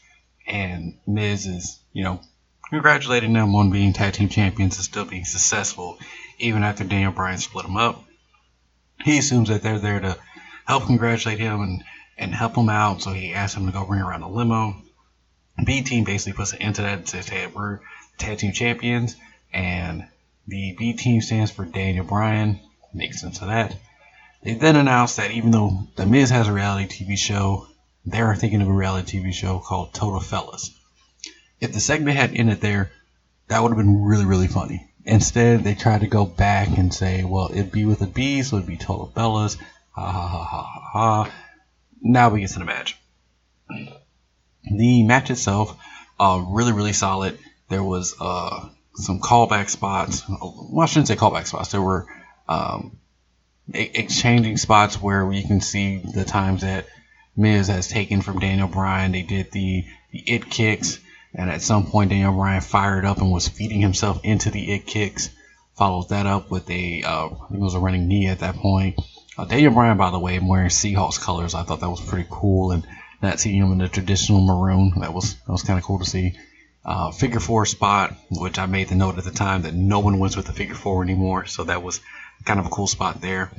and 0.47 0.99
Miz 1.07 1.47
is, 1.47 1.81
you 1.93 2.05
know, 2.05 2.21
congratulating 2.69 3.33
them 3.33 3.55
on 3.55 3.71
being 3.71 3.93
tag 3.93 4.15
team 4.15 4.29
champions 4.29 4.77
and 4.77 4.85
still 4.85 5.05
being 5.05 5.25
successful, 5.25 5.99
even 6.39 6.63
after 6.63 6.85
Daniel 6.85 7.13
Bryan 7.13 7.39
split 7.39 7.67
them 7.67 7.77
up. 7.77 8.05
He 9.05 9.19
assumes 9.19 9.49
that 9.49 9.63
they're 9.63 9.79
there 9.79 10.01
to 10.01 10.17
help 10.65 10.87
congratulate 10.87 11.39
him 11.39 11.61
and 11.61 11.85
and 12.17 12.35
help 12.35 12.55
him 12.55 12.69
out. 12.69 13.03
So 13.03 13.13
he 13.13 13.35
asks 13.35 13.57
him 13.57 13.67
to 13.67 13.73
go 13.73 13.85
bring 13.85 14.01
around 14.01 14.23
a 14.23 14.29
limo. 14.29 14.77
B 15.65 15.83
team 15.83 16.05
basically 16.05 16.35
puts 16.35 16.53
an 16.53 16.63
end 16.63 16.77
to 16.77 16.83
that 16.83 16.99
and 16.99 17.09
says, 17.09 17.29
hey, 17.29 17.47
we're 17.47 17.81
tag 18.19 18.39
team 18.39 18.53
champions. 18.53 19.17
And 19.53 20.07
the 20.47 20.75
B 20.79 20.93
team 20.95 21.21
stands 21.21 21.51
for 21.51 21.65
Daniel 21.65 22.05
Bryan. 22.05 22.61
Makes 22.93 23.21
sense 23.21 23.41
of 23.41 23.49
that. 23.49 23.77
They 24.43 24.55
then 24.55 24.77
announced 24.77 25.17
that 25.19 25.33
even 25.33 25.51
though 25.51 25.87
The 25.97 26.07
Miz 26.07 26.31
has 26.31 26.49
a 26.49 26.53
reality 26.53 26.87
TV 27.05 27.17
show, 27.17 27.67
they're 28.07 28.35
thinking 28.35 28.63
of 28.63 28.69
a 28.69 28.73
reality 28.73 29.21
TV 29.21 29.33
show 29.33 29.59
called 29.59 29.93
Total 29.93 30.21
Fellas. 30.21 30.71
If 31.61 31.73
the 31.73 31.81
segment 31.81 32.17
had 32.17 32.35
ended 32.35 32.61
there, 32.61 32.91
that 33.49 33.63
would 33.63 33.71
have 33.71 33.79
been 33.79 34.03
really, 34.03 34.25
really 34.25 34.47
funny. 34.49 34.89
Instead, 35.05 35.63
they 35.63 35.75
tried 35.75 36.01
to 36.01 36.07
go 36.07 36.25
back 36.25 36.69
and 36.77 36.93
say, 36.93 37.25
well, 37.25 37.51
it'd 37.53 37.73
be 37.73 37.85
with 37.85 38.01
a 38.01 38.07
B, 38.07 38.43
so 38.43 38.57
it'd 38.57 38.67
be 38.67 38.77
Total 38.77 39.07
Fellas. 39.15 39.57
Ha 39.93 40.11
ha 40.11 40.29
ha 40.29 40.45
ha 40.45 40.63
ha 40.63 40.91
ha. 40.93 41.33
Now 42.01 42.31
we 42.31 42.41
get 42.41 42.51
to 42.51 42.59
the 42.61 42.65
match. 42.65 42.99
The 44.63 45.03
match 45.03 45.31
itself, 45.31 45.77
uh, 46.19 46.43
really, 46.49 46.73
really 46.73 46.93
solid. 46.93 47.39
There 47.69 47.85
was 47.85 48.15
uh, 48.21 48.69
some 49.01 49.21
callback 49.21 49.69
spots. 49.71 50.23
Well, 50.29 50.81
I 50.81 50.87
shouldn't 50.87 51.09
say 51.09 51.17
callback 51.17 51.47
spots. 51.47 51.73
There 51.73 51.83
were 51.83 52.07
um, 52.49 52.99
exchanging 53.73 54.57
spots 54.57 55.01
where 55.01 55.31
you 55.33 55.47
can 55.47 55.61
see 55.61 55.99
the 55.99 56.25
times 56.25 56.63
that 56.63 56.87
Miz 57.37 57.69
has 57.69 57.89
taken 57.89 58.23
from 58.23 58.39
Daniel 58.39 58.69
Bryan. 58.69 59.13
They 59.13 59.23
did 59.23 59.51
the, 59.53 59.85
the 60.13 60.19
it 60.19 60.51
kicks, 60.51 60.99
and 61.35 61.51
at 61.51 61.63
some 61.63 61.87
point 61.87 62.11
Daniel 62.11 62.35
Bryan 62.35 62.61
fired 62.61 63.05
up 63.05 63.19
and 63.19 63.31
was 63.31 63.49
feeding 63.49 63.81
himself 63.81 64.21
into 64.25 64.51
the 64.51 64.73
it 64.73 64.87
kicks. 64.87 65.31
Follows 65.77 66.09
that 66.09 66.27
up 66.27 66.51
with 66.51 66.69
a 66.69 67.03
uh, 67.03 67.27
I 67.27 67.49
think 67.49 67.61
it 67.61 67.65
was 67.65 67.75
a 67.75 67.81
running 67.81 68.09
knee 68.09 68.27
at 68.27 68.41
that 68.41 68.57
point. 68.57 69.01
Uh, 69.39 69.45
Daniel 69.45 69.73
Bryan, 69.73 69.97
by 69.97 70.11
the 70.11 70.19
way, 70.19 70.39
wearing 70.39 70.69
Seahawks 70.69 71.21
colors. 71.21 71.55
I 71.55 71.63
thought 71.63 71.81
that 71.81 71.89
was 71.89 72.01
pretty 72.01 72.29
cool, 72.29 72.73
and 72.73 72.87
not 73.23 73.41
seeing 73.41 73.57
him 73.57 73.73
in 73.73 73.79
the 73.79 73.89
traditional 73.89 74.41
maroon. 74.41 74.93
That 75.01 75.15
was 75.15 75.35
that 75.35 75.53
was 75.53 75.63
kind 75.63 75.79
of 75.79 75.85
cool 75.85 75.99
to 76.01 76.05
see. 76.05 76.37
Uh, 76.83 77.11
figure 77.11 77.41
four 77.41 77.67
spot, 77.67 78.17
which 78.31 78.59
I 78.59 78.67
made 78.67 78.89
the 78.89 78.95
note 78.95 79.19
at 79.19 79.25
the 79.25 79.31
time 79.31 79.63
that 79.63 79.75
no 79.75 80.01
one 80.01 80.19
wins 80.19 80.37
with 80.37 80.47
the 80.47 80.53
figure 80.53 80.75
four 80.75 81.03
anymore, 81.03 81.45
so 81.45 81.65
that 81.65 81.83
was 81.83 82.01
kind 82.45 82.59
of 82.59 82.67
a 82.67 82.71
cool 82.71 82.87
spot 82.87 83.21
there. 83.21 83.51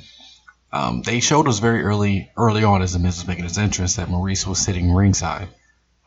Um, 0.74 1.02
they 1.02 1.20
showed 1.20 1.48
us 1.48 1.60
very 1.60 1.84
early, 1.84 2.32
early 2.38 2.64
on 2.64 2.82
as 2.82 2.94
the 2.94 3.00
Miz 3.00 3.18
was 3.18 3.28
making 3.28 3.44
his 3.44 3.58
entrance 3.58 3.98
that 3.98 4.08
Maryse 4.08 4.48
was 4.48 4.60
sitting 4.60 4.92
ringside. 4.92 5.50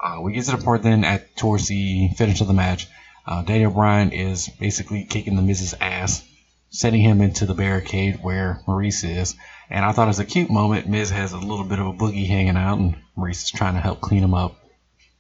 Uh, 0.01 0.21
we 0.21 0.33
get 0.33 0.45
to 0.47 0.57
the 0.57 0.63
part 0.63 0.83
then 0.83 1.05
at 1.05 1.37
towards 1.37 1.69
the 1.69 2.09
finish 2.17 2.41
of 2.41 2.49
the 2.49 2.53
match. 2.53 2.89
Uh, 3.27 3.43
Daniel 3.43 3.71
Bryan 3.71 4.11
is 4.11 4.49
basically 4.49 5.05
kicking 5.05 5.37
the 5.37 5.43
Miz's 5.43 5.75
ass, 5.81 6.27
sending 6.71 7.01
him 7.01 7.21
into 7.21 7.47
the 7.47 7.55
barricade 7.55 8.19
where 8.23 8.61
Maryse 8.67 9.05
is. 9.05 9.35
And 9.71 9.85
I 9.85 9.93
thought 9.93 10.05
it 10.05 10.09
was 10.09 10.19
a 10.19 10.25
cute 10.25 10.51
moment. 10.51 10.89
Miz 10.89 11.11
has 11.11 11.33
a 11.33 11.39
little 11.39 11.65
bit 11.65 11.79
of 11.79 11.87
a 11.87 11.93
boogie 11.93 12.27
hanging 12.27 12.57
out, 12.57 12.79
and 12.79 12.97
Maryse 13.17 13.45
is 13.45 13.51
trying 13.51 13.75
to 13.75 13.81
help 13.81 14.01
clean 14.01 14.23
him 14.23 14.35
up. 14.35 14.57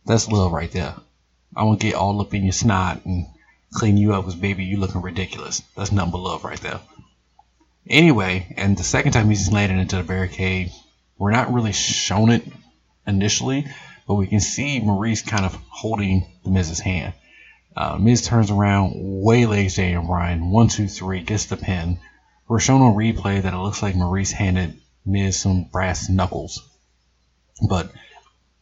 That's 0.04 0.28
love 0.28 0.52
right 0.52 0.70
there. 0.70 0.94
I 1.56 1.64
won't 1.64 1.80
get 1.80 1.94
all 1.94 2.20
up 2.20 2.34
in 2.34 2.42
your 2.42 2.52
snot 2.52 3.04
and 3.04 3.26
clean 3.72 3.96
you 3.96 4.14
up 4.14 4.24
because, 4.24 4.38
baby, 4.38 4.64
you 4.64 4.78
looking 4.78 5.02
ridiculous. 5.02 5.62
That's 5.76 5.92
nothing 5.92 6.12
love 6.12 6.44
right 6.44 6.60
there. 6.60 6.80
Anyway, 7.88 8.54
and 8.56 8.76
the 8.76 8.82
second 8.82 9.12
time 9.12 9.28
he's 9.28 9.52
landed 9.52 9.78
into 9.78 9.96
the 9.96 10.02
barricade, 10.02 10.72
we're 11.18 11.32
not 11.32 11.52
really 11.52 11.72
shown 11.72 12.30
it 12.30 12.44
initially, 13.06 13.66
but 14.06 14.14
we 14.14 14.26
can 14.26 14.40
see 14.40 14.80
Maryse 14.80 15.26
kind 15.26 15.44
of 15.44 15.54
holding 15.68 16.26
the 16.44 16.50
Miz's 16.50 16.80
hand. 16.80 17.12
Uh, 17.76 17.98
Miz 17.98 18.22
turns 18.22 18.50
around, 18.50 18.92
waylays 18.94 19.76
Daniel 19.76 20.04
Bryan, 20.04 20.50
one, 20.50 20.68
two, 20.68 20.88
three, 20.88 21.22
gets 21.22 21.46
the 21.46 21.56
pin. 21.56 21.98
We're 22.46 22.60
shown 22.60 22.82
on 22.82 22.94
replay 22.94 23.42
that 23.42 23.54
it 23.54 23.58
looks 23.58 23.82
like 23.82 23.94
Maryse 23.94 24.32
handed 24.32 24.80
Miz 25.04 25.38
some 25.38 25.64
brass 25.64 26.08
knuckles, 26.08 26.62
but 27.68 27.90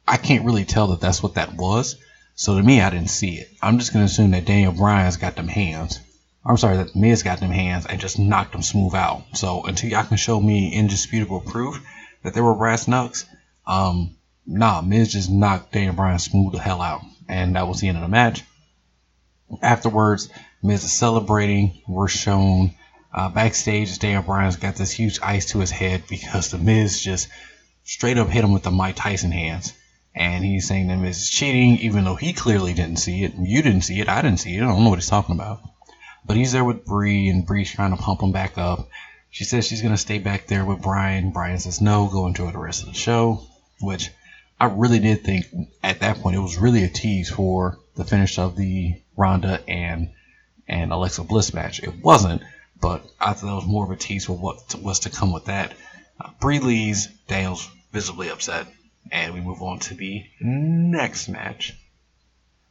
I 0.06 0.16
can't 0.16 0.44
really 0.44 0.64
tell 0.64 0.88
that 0.88 1.00
that's 1.00 1.22
what 1.22 1.34
that 1.34 1.54
was. 1.54 1.96
So 2.34 2.56
to 2.56 2.62
me, 2.62 2.80
I 2.80 2.90
didn't 2.90 3.10
see 3.10 3.36
it. 3.36 3.48
I'm 3.60 3.78
just 3.78 3.92
gonna 3.92 4.06
assume 4.06 4.30
that 4.32 4.46
Daniel 4.46 4.72
Bryan's 4.72 5.16
got 5.16 5.36
them 5.36 5.48
hands. 5.48 6.00
I'm 6.44 6.56
sorry 6.56 6.78
that 6.78 6.96
Miz 6.96 7.22
got 7.22 7.40
them 7.40 7.50
hands 7.50 7.86
and 7.86 8.00
just 8.00 8.18
knocked 8.18 8.52
them 8.52 8.62
smooth 8.62 8.94
out. 8.94 9.22
So 9.34 9.62
until 9.62 9.90
y'all 9.90 10.04
can 10.04 10.16
show 10.16 10.40
me 10.40 10.72
indisputable 10.72 11.40
proof 11.40 11.80
that 12.22 12.34
there 12.34 12.42
were 12.42 12.54
brass 12.54 12.88
knucks, 12.88 13.26
um, 13.66 14.16
nah, 14.46 14.80
Miz 14.80 15.12
just 15.12 15.30
knocked 15.30 15.72
Daniel 15.72 15.94
Bryan 15.94 16.18
smooth 16.18 16.52
the 16.52 16.58
hell 16.58 16.82
out, 16.82 17.02
and 17.28 17.54
that 17.54 17.68
was 17.68 17.80
the 17.80 17.88
end 17.88 17.98
of 17.98 18.02
the 18.02 18.08
match. 18.08 18.42
Afterwards, 19.60 20.30
Miz 20.62 20.82
is 20.82 20.92
celebrating. 20.92 21.80
We're 21.86 22.08
shown 22.08 22.74
uh, 23.12 23.28
backstage. 23.28 23.98
Daniel 23.98 24.22
Bryan's 24.22 24.56
got 24.56 24.74
this 24.74 24.90
huge 24.90 25.20
ice 25.22 25.46
to 25.46 25.58
his 25.58 25.70
head 25.70 26.04
because 26.08 26.50
the 26.50 26.58
Miz 26.58 27.00
just 27.00 27.28
straight 27.84 28.18
up 28.18 28.28
hit 28.28 28.44
him 28.44 28.52
with 28.52 28.62
the 28.62 28.70
Mike 28.70 28.96
Tyson 28.96 29.30
hands. 29.32 29.74
And 30.14 30.44
he's 30.44 30.68
saying 30.68 30.88
that 30.88 31.02
is 31.04 31.30
cheating, 31.30 31.78
even 31.78 32.04
though 32.04 32.16
he 32.16 32.32
clearly 32.32 32.74
didn't 32.74 32.98
see 32.98 33.24
it. 33.24 33.32
You 33.34 33.62
didn't 33.62 33.82
see 33.82 34.00
it. 34.00 34.08
I 34.08 34.20
didn't 34.20 34.40
see 34.40 34.56
it. 34.56 34.62
I 34.62 34.66
don't 34.66 34.84
know 34.84 34.90
what 34.90 34.98
he's 34.98 35.08
talking 35.08 35.34
about. 35.34 35.60
But 36.24 36.36
he's 36.36 36.52
there 36.52 36.64
with 36.64 36.84
Brie, 36.84 37.28
and 37.28 37.46
Brie's 37.46 37.72
trying 37.72 37.96
to 37.96 38.02
pump 38.02 38.22
him 38.22 38.32
back 38.32 38.58
up. 38.58 38.88
She 39.30 39.44
says 39.44 39.66
she's 39.66 39.80
to 39.80 39.96
stay 39.96 40.18
back 40.18 40.46
there 40.46 40.64
with 40.64 40.82
Bryan. 40.82 41.30
Bryan 41.30 41.58
says 41.58 41.80
no, 41.80 42.06
go 42.08 42.26
enjoy 42.26 42.50
the 42.50 42.58
rest 42.58 42.82
of 42.82 42.88
the 42.88 42.94
show, 42.94 43.46
which 43.80 44.10
I 44.60 44.66
really 44.66 44.98
did 44.98 45.24
think 45.24 45.46
at 45.82 46.00
that 46.00 46.18
point 46.18 46.36
it 46.36 46.40
was 46.40 46.58
really 46.58 46.84
a 46.84 46.88
tease 46.88 47.30
for 47.30 47.78
the 47.96 48.04
finish 48.04 48.38
of 48.38 48.56
the 48.56 49.00
Ronda 49.16 49.60
and 49.66 50.10
and 50.68 50.92
Alexa 50.92 51.24
Bliss 51.24 51.54
match. 51.54 51.82
It 51.82 52.02
wasn't, 52.04 52.42
but 52.80 53.04
I 53.18 53.32
thought 53.32 53.52
it 53.52 53.56
was 53.56 53.66
more 53.66 53.84
of 53.84 53.90
a 53.90 53.96
tease 53.96 54.26
for 54.26 54.36
what 54.36 54.74
was 54.76 55.00
to 55.00 55.10
come 55.10 55.32
with 55.32 55.46
that. 55.46 55.72
Uh, 56.20 56.30
Brie 56.38 56.60
leaves, 56.60 57.08
Daniel's 57.26 57.68
visibly 57.90 58.28
upset, 58.28 58.66
and 59.10 59.34
we 59.34 59.40
move 59.40 59.62
on 59.62 59.78
to 59.80 59.94
the 59.94 60.24
next 60.40 61.28
match. 61.28 61.74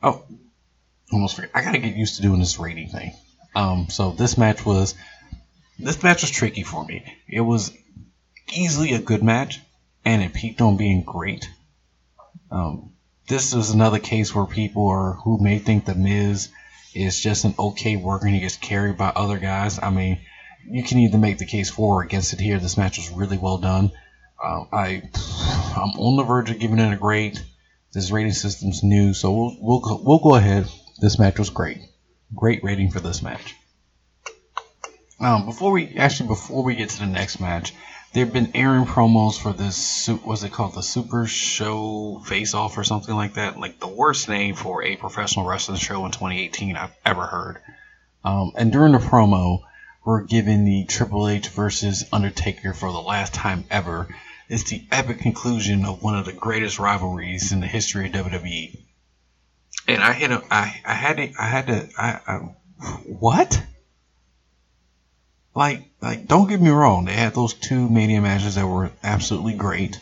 Oh, 0.02 0.24
almost 1.12 1.36
forgot. 1.36 1.52
I 1.54 1.64
gotta 1.64 1.78
get 1.78 1.96
used 1.96 2.16
to 2.16 2.22
doing 2.22 2.40
this 2.40 2.60
rating 2.60 2.90
thing. 2.90 3.14
Um, 3.56 3.88
so 3.90 4.12
this 4.12 4.38
match 4.38 4.66
was 4.66 4.96
this 5.78 6.02
match 6.02 6.22
was 6.22 6.32
tricky 6.32 6.64
for 6.64 6.86
me. 6.86 7.04
It 7.28 7.42
was 7.42 7.72
easily 8.54 8.94
a 8.94 9.00
good 9.00 9.24
match, 9.24 9.60
and 10.06 10.22
it 10.22 10.34
peaked 10.34 10.62
on 10.62 10.78
being 10.78 11.04
great. 11.04 11.50
Um, 12.50 12.92
this 13.28 13.54
is 13.54 13.72
another 13.72 14.00
case 14.00 14.34
where 14.34 14.46
people 14.46 14.88
are 14.90 15.14
who 15.14 15.38
may 15.42 15.60
think 15.60 15.86
the 15.86 15.96
Miz 15.96 16.50
is 16.94 17.20
just 17.20 17.46
an 17.46 17.56
okay 17.58 17.96
worker 17.96 18.26
and 18.26 18.36
he 18.36 18.42
gets 18.42 18.58
carried 18.58 18.98
by 18.98 19.10
other 19.10 19.38
guys. 19.38 19.80
I 19.82 19.90
mean, 19.90 20.20
you 20.70 20.84
can 20.84 21.00
either 21.00 21.18
make 21.18 21.38
the 21.38 21.46
case 21.46 21.70
for 21.70 21.96
or 21.96 22.04
against 22.04 22.34
it 22.34 22.40
here. 22.40 22.60
This 22.60 22.78
match 22.78 22.98
was 22.98 23.10
really 23.10 23.38
well 23.38 23.58
done. 23.58 23.92
Uh, 24.44 24.66
I 24.72 25.04
I'm 25.76 26.00
on 26.00 26.18
the 26.18 26.24
verge 26.24 26.50
of 26.50 26.60
giving 26.60 26.80
it 26.80 26.94
a 26.94 26.98
grade. 26.98 27.40
This 27.94 28.12
rating 28.12 28.32
system's 28.32 28.84
new, 28.84 29.14
so 29.14 29.32
we'll 29.32 29.58
we'll 29.60 29.80
go, 29.80 30.02
we'll 30.04 30.20
go 30.20 30.36
ahead. 30.36 30.68
This 31.00 31.20
match 31.20 31.38
was 31.38 31.50
great. 31.50 31.80
Great 32.34 32.64
rating 32.64 32.92
for 32.92 33.00
this 33.00 33.22
match. 33.22 33.56
Um, 35.20 35.46
before 35.46 35.72
we 35.72 35.96
actually 35.98 36.28
before 36.28 36.64
we 36.64 36.76
get 36.76 36.90
to 36.90 37.00
the 37.00 37.06
next 37.06 37.40
match, 37.40 37.74
there 38.14 38.26
have 38.26 38.34
been 38.34 38.52
airing 38.56 38.86
promos 38.86 39.40
for 39.40 39.54
this. 39.54 40.08
What's 40.08 40.44
it 40.44 40.52
called? 40.52 40.74
The 40.74 40.82
Super 40.82 41.28
Show 41.28 42.22
Face 42.26 42.54
Off 42.54 42.78
or 42.78 42.84
something 42.84 43.14
like 43.14 43.36
that. 43.36 43.60
Like 43.60 43.80
the 43.80 43.88
worst 43.88 44.28
name 44.28 44.56
for 44.56 44.84
a 44.84 44.96
professional 44.96 45.46
wrestling 45.46 45.78
show 45.78 46.06
in 46.06 46.12
2018 46.12 46.76
I've 46.76 46.96
ever 47.06 47.26
heard. 47.26 47.58
Um, 48.24 48.54
and 48.58 48.72
during 48.72 48.94
the 48.94 49.00
promo, 49.00 49.60
we're 50.04 50.24
given 50.24 50.66
the 50.66 50.86
Triple 50.86 51.28
H 51.28 51.50
versus 51.50 52.06
Undertaker 52.12 52.74
for 52.74 52.92
the 52.92 53.02
last 53.02 53.34
time 53.34 53.66
ever. 53.70 54.08
It's 54.52 54.70
the 54.70 54.84
epic 54.92 55.20
conclusion 55.20 55.86
of 55.86 56.04
one 56.04 56.18
of 56.18 56.26
the 56.26 56.34
greatest 56.34 56.78
rivalries 56.78 57.52
in 57.52 57.62
the 57.62 57.68
history 57.68 58.06
of 58.08 58.12
WWE 58.12 58.78
and 59.88 60.04
I 60.04 60.14
hit 60.14 60.32
a, 60.32 60.42
I, 60.50 60.82
I 60.86 60.94
had 60.94 61.18
to, 61.18 61.34
I 61.40 61.46
had 61.46 61.68
to, 61.68 61.90
I, 61.98 62.20
I, 62.28 62.38
what? 63.06 63.62
Like, 65.54 65.90
like, 66.02 66.28
don't 66.28 66.48
get 66.48 66.62
me 66.62 66.70
wrong. 66.70 67.06
They 67.06 67.14
had 67.14 67.34
those 67.34 67.54
two 67.54 67.90
Mania 67.90 68.22
matches 68.22 68.56
that 68.56 68.66
were 68.66 68.92
absolutely 69.04 69.54
great. 69.54 70.00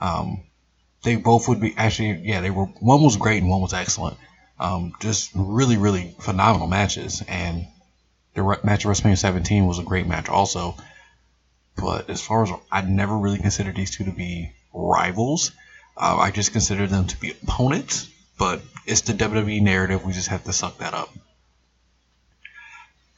Um, 0.00 0.42
they 1.02 1.16
both 1.16 1.48
would 1.48 1.60
be 1.60 1.74
actually, 1.76 2.22
yeah, 2.24 2.40
they 2.40 2.50
were. 2.50 2.64
One 2.64 3.02
was 3.02 3.16
great 3.16 3.42
and 3.42 3.50
one 3.50 3.60
was 3.60 3.74
excellent. 3.74 4.16
Um, 4.58 4.94
just 5.00 5.32
really, 5.34 5.76
really 5.76 6.14
phenomenal 6.20 6.66
matches. 6.66 7.22
And 7.28 7.66
the 8.34 8.42
match 8.64 8.84
of 8.84 8.90
WrestleMania 8.90 9.18
17 9.18 9.66
was 9.66 9.78
a 9.78 9.82
great 9.82 10.06
match 10.06 10.28
also. 10.30 10.76
But 11.76 12.10
as 12.10 12.22
far 12.22 12.42
as 12.42 12.50
I 12.72 12.82
never 12.82 13.16
really 13.16 13.38
considered 13.38 13.76
these 13.76 13.94
two 13.94 14.04
to 14.04 14.10
be 14.12 14.52
rivals, 14.72 15.52
uh, 15.96 16.16
I 16.18 16.30
just 16.30 16.52
considered 16.52 16.90
them 16.90 17.06
to 17.06 17.20
be 17.20 17.30
opponents 17.30 18.08
but 18.38 18.60
it's 18.86 19.02
the 19.02 19.12
WWE 19.12 19.62
narrative. 19.62 20.04
We 20.04 20.12
just 20.12 20.28
have 20.28 20.44
to 20.44 20.52
suck 20.52 20.78
that 20.78 20.94
up. 20.94 21.10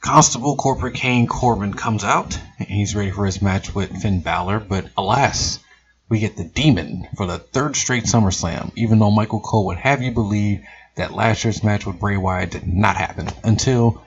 Constable 0.01 0.55
Corporate 0.55 0.95
Kane 0.95 1.27
Corbin 1.27 1.73
comes 1.73 2.03
out. 2.03 2.39
He's 2.57 2.95
ready 2.95 3.11
for 3.11 3.25
his 3.25 3.41
match 3.41 3.75
with 3.75 4.01
Finn 4.01 4.21
Balor, 4.21 4.61
but 4.61 4.89
alas, 4.97 5.59
we 6.07 6.19
get 6.19 6.37
the 6.37 6.45
Demon 6.45 7.07
for 7.17 7.25
the 7.25 7.37
third 7.37 7.75
straight 7.75 8.05
SummerSlam, 8.05 8.71
even 8.75 8.99
though 8.99 9.11
Michael 9.11 9.41
Cole 9.41 9.65
would 9.67 9.77
have 9.77 10.01
you 10.01 10.11
believe 10.11 10.63
that 10.95 11.13
last 11.13 11.43
year's 11.43 11.63
match 11.63 11.85
with 11.85 11.99
Bray 11.99 12.17
Wyatt 12.17 12.51
did 12.51 12.67
not 12.67 12.95
happen 12.95 13.27
until 13.43 14.01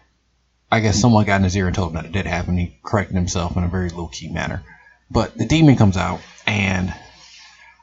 I 0.73 0.81
guess 0.81 0.99
someone 0.99 1.27
got 1.27 1.37
in 1.37 1.45
his 1.45 1.55
ear 1.55 1.67
and 1.67 1.77
told 1.77 1.91
him 1.91 1.97
that 1.97 2.07
it 2.07 2.13
did 2.13 2.25
happen. 2.25 2.57
He 2.57 2.79
corrected 2.83 3.15
himself 3.15 3.59
in 3.59 3.63
a 3.63 3.69
very 3.69 3.91
low 3.91 4.07
key 4.07 4.31
manner. 4.31 4.63
But 5.11 5.37
the 5.37 5.45
Demon 5.45 5.77
comes 5.77 5.99
out, 5.99 6.23
and 6.47 6.95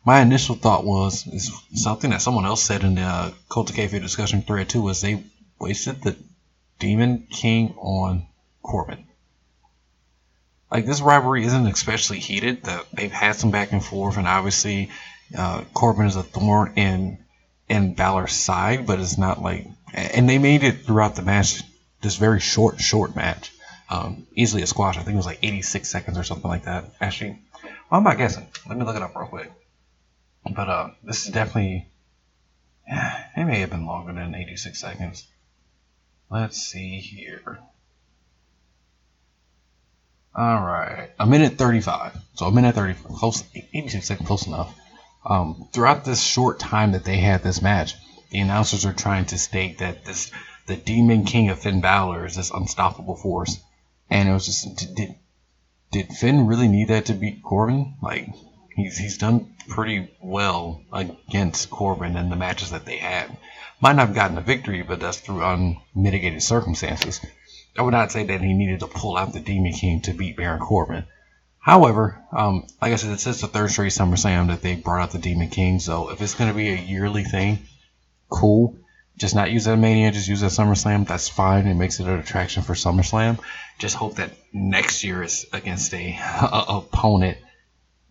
my 0.04 0.22
initial 0.22 0.56
thought 0.56 0.84
was 0.84 1.30
something 1.76 2.10
that 2.10 2.24
someone 2.24 2.48
else 2.48 2.64
said 2.64 2.84
in 2.84 2.96
the 2.96 3.04
uh, 3.04 3.32
Cult 3.48 3.70
of 3.70 3.76
Kayfabe 3.76 4.02
discussion 4.02 4.42
thread 4.42 4.70
too 4.70 4.82
was 4.82 5.02
they 5.02 5.24
wasted 5.60 6.02
the 6.02 6.18
Demon 6.80 7.28
King 7.30 7.76
on 7.78 8.26
Corbin. 8.64 9.06
Like 10.72 10.88
this 10.88 11.00
rivalry 11.00 11.46
isn't 11.46 11.68
especially 11.68 12.18
heated. 12.18 12.64
That 12.64 12.88
they've 12.92 13.12
had 13.12 13.36
some 13.36 13.52
back 13.52 13.72
and 13.72 13.86
forth, 13.86 14.18
and 14.18 14.28
obviously 14.28 14.90
uh, 15.38 15.62
Corbin 15.76 16.08
is 16.08 16.16
a 16.16 16.24
thorn 16.24 16.74
in 16.76 17.20
in 17.68 17.94
Balor's 17.94 18.34
side, 18.34 18.88
but 18.88 19.00
it's 19.00 19.20
not 19.20 19.44
like. 19.44 19.68
And 19.94 20.28
they 20.28 20.40
made 20.40 20.64
it 20.64 20.86
throughout 20.86 21.16
the 21.16 21.22
match, 21.22 21.62
this 22.02 22.16
very 22.16 22.40
short, 22.40 22.80
short 22.80 23.16
match, 23.16 23.52
um, 23.90 24.28
easily 24.36 24.62
a 24.62 24.68
squash. 24.68 24.98
I 24.98 25.02
think 25.02 25.14
it 25.14 25.18
was 25.18 25.26
like 25.26 25.40
86 25.42 25.90
seconds 25.90 26.18
or 26.18 26.24
something 26.24 26.50
like 26.50 26.66
that. 26.66 26.86
Actually, 27.02 27.40
well, 27.64 28.00
I'm 28.00 28.04
not 28.04 28.18
guessing. 28.18 28.48
Let 28.68 28.78
me 28.78 28.86
look 28.86 28.96
it 28.96 29.02
up 29.02 29.16
real 29.16 29.28
quick. 29.28 29.52
But 30.50 30.70
uh, 30.70 30.90
this 31.04 31.26
is 31.26 31.34
definitely. 31.34 31.88
Yeah, 32.88 33.24
it 33.38 33.46
may 33.46 33.60
have 33.60 33.70
been 33.70 33.86
longer 33.86 34.14
than 34.14 34.36
86 34.36 34.80
seconds. 34.80 35.28
Let's 36.30 36.58
see 36.58 37.00
here. 37.00 37.60
All 40.36 40.62
right, 40.62 41.10
a 41.20 41.26
minute 41.26 41.58
35. 41.58 42.16
So 42.36 42.46
a 42.46 42.52
minute 42.52 42.76
30, 42.76 42.94
close, 42.94 43.44
86 43.74 44.08
seconds, 44.08 44.28
close 44.28 44.48
enough. 44.48 44.74
Um, 45.26 45.68
throughout 45.74 46.06
this 46.06 46.22
short 46.22 46.60
time 46.60 46.94
that 46.94 47.04
they 47.04 47.18
had 47.18 47.44
this 47.44 47.62
match, 47.62 47.96
the 48.30 48.40
announcers 48.40 48.86
are 48.86 48.94
trying 48.94 49.26
to 49.26 49.38
state 49.38 49.80
that 49.80 50.06
this 50.06 50.32
the 50.70 50.78
Demon 50.78 51.26
King 51.26 51.50
of 51.50 51.60
Finn 51.60 51.82
Balor 51.82 52.28
is 52.28 52.36
this 52.36 52.52
unstoppable 52.52 53.16
force, 53.16 53.60
and 54.08 54.30
it 54.30 54.32
was 54.32 54.46
just 54.46 54.96
did 54.96 55.16
did 55.92 56.10
Finn 56.10 56.46
really 56.46 56.68
need 56.68 56.90
that 56.90 57.08
to 57.08 57.14
beat 57.16 57.42
Corbin? 57.42 57.96
Like 58.04 58.30
he's 58.76 58.96
he's 58.96 59.18
done 59.18 59.56
pretty 59.68 60.12
well 60.22 60.84
against 60.94 61.72
Corbin 61.72 62.16
in 62.16 62.30
the 62.30 62.36
matches 62.36 62.70
that 62.70 62.86
they 62.86 62.98
had. 62.98 63.36
Might 63.82 63.96
not 63.96 64.08
have 64.08 64.16
gotten 64.16 64.38
a 64.38 64.42
victory, 64.42 64.84
but 64.84 65.00
that's 65.00 65.20
through 65.20 65.44
unmitigated 65.44 66.44
circumstances. 66.44 67.20
I 67.76 67.82
would 67.82 67.92
not 67.92 68.12
say 68.12 68.26
that 68.26 68.42
he 68.42 68.54
needed 68.54 68.82
to 68.82 68.88
pull 68.88 69.18
out 69.18 69.34
the 69.34 69.40
Demon 69.40 69.74
King 69.74 70.02
to 70.02 70.14
beat 70.14 70.38
Baron 70.38 70.60
Corbin. 70.60 71.06
However, 71.58 72.24
um, 72.32 72.68
like 72.80 72.94
I 72.94 72.96
said, 72.98 73.12
it's 73.12 73.24
just 73.24 73.42
the 73.42 73.48
third 73.48 73.72
straight 73.72 73.92
SummerSlam 73.92 74.48
that 74.48 74.62
they 74.62 74.76
brought 74.76 75.02
out 75.02 75.12
the 75.12 75.18
Demon 75.18 75.50
King. 75.50 75.80
So 75.80 76.12
if 76.12 76.22
it's 76.22 76.36
going 76.36 76.52
to 76.52 76.56
be 76.56 76.70
a 76.70 76.76
yearly 76.76 77.24
thing, 77.24 77.60
cool. 78.30 78.76
Just 79.20 79.36
not 79.36 79.52
use 79.52 79.66
that 79.66 79.76
Mania, 79.76 80.12
just 80.12 80.30
use 80.30 80.40
that 80.40 80.52
SummerSlam. 80.52 81.06
That's 81.06 81.28
fine. 81.28 81.68
It 81.68 81.74
makes 81.74 82.00
it 82.00 82.08
an 82.08 82.20
attraction 82.20 82.64
for 82.64 82.74
SummerSlam. 82.74 83.38
Just 83.78 83.96
hope 83.96 84.16
that 84.16 84.32
next 84.54 85.04
year 85.04 85.22
is 85.22 85.46
against 85.52 85.94
a, 85.94 86.18
a 86.42 86.66
opponent 86.70 87.38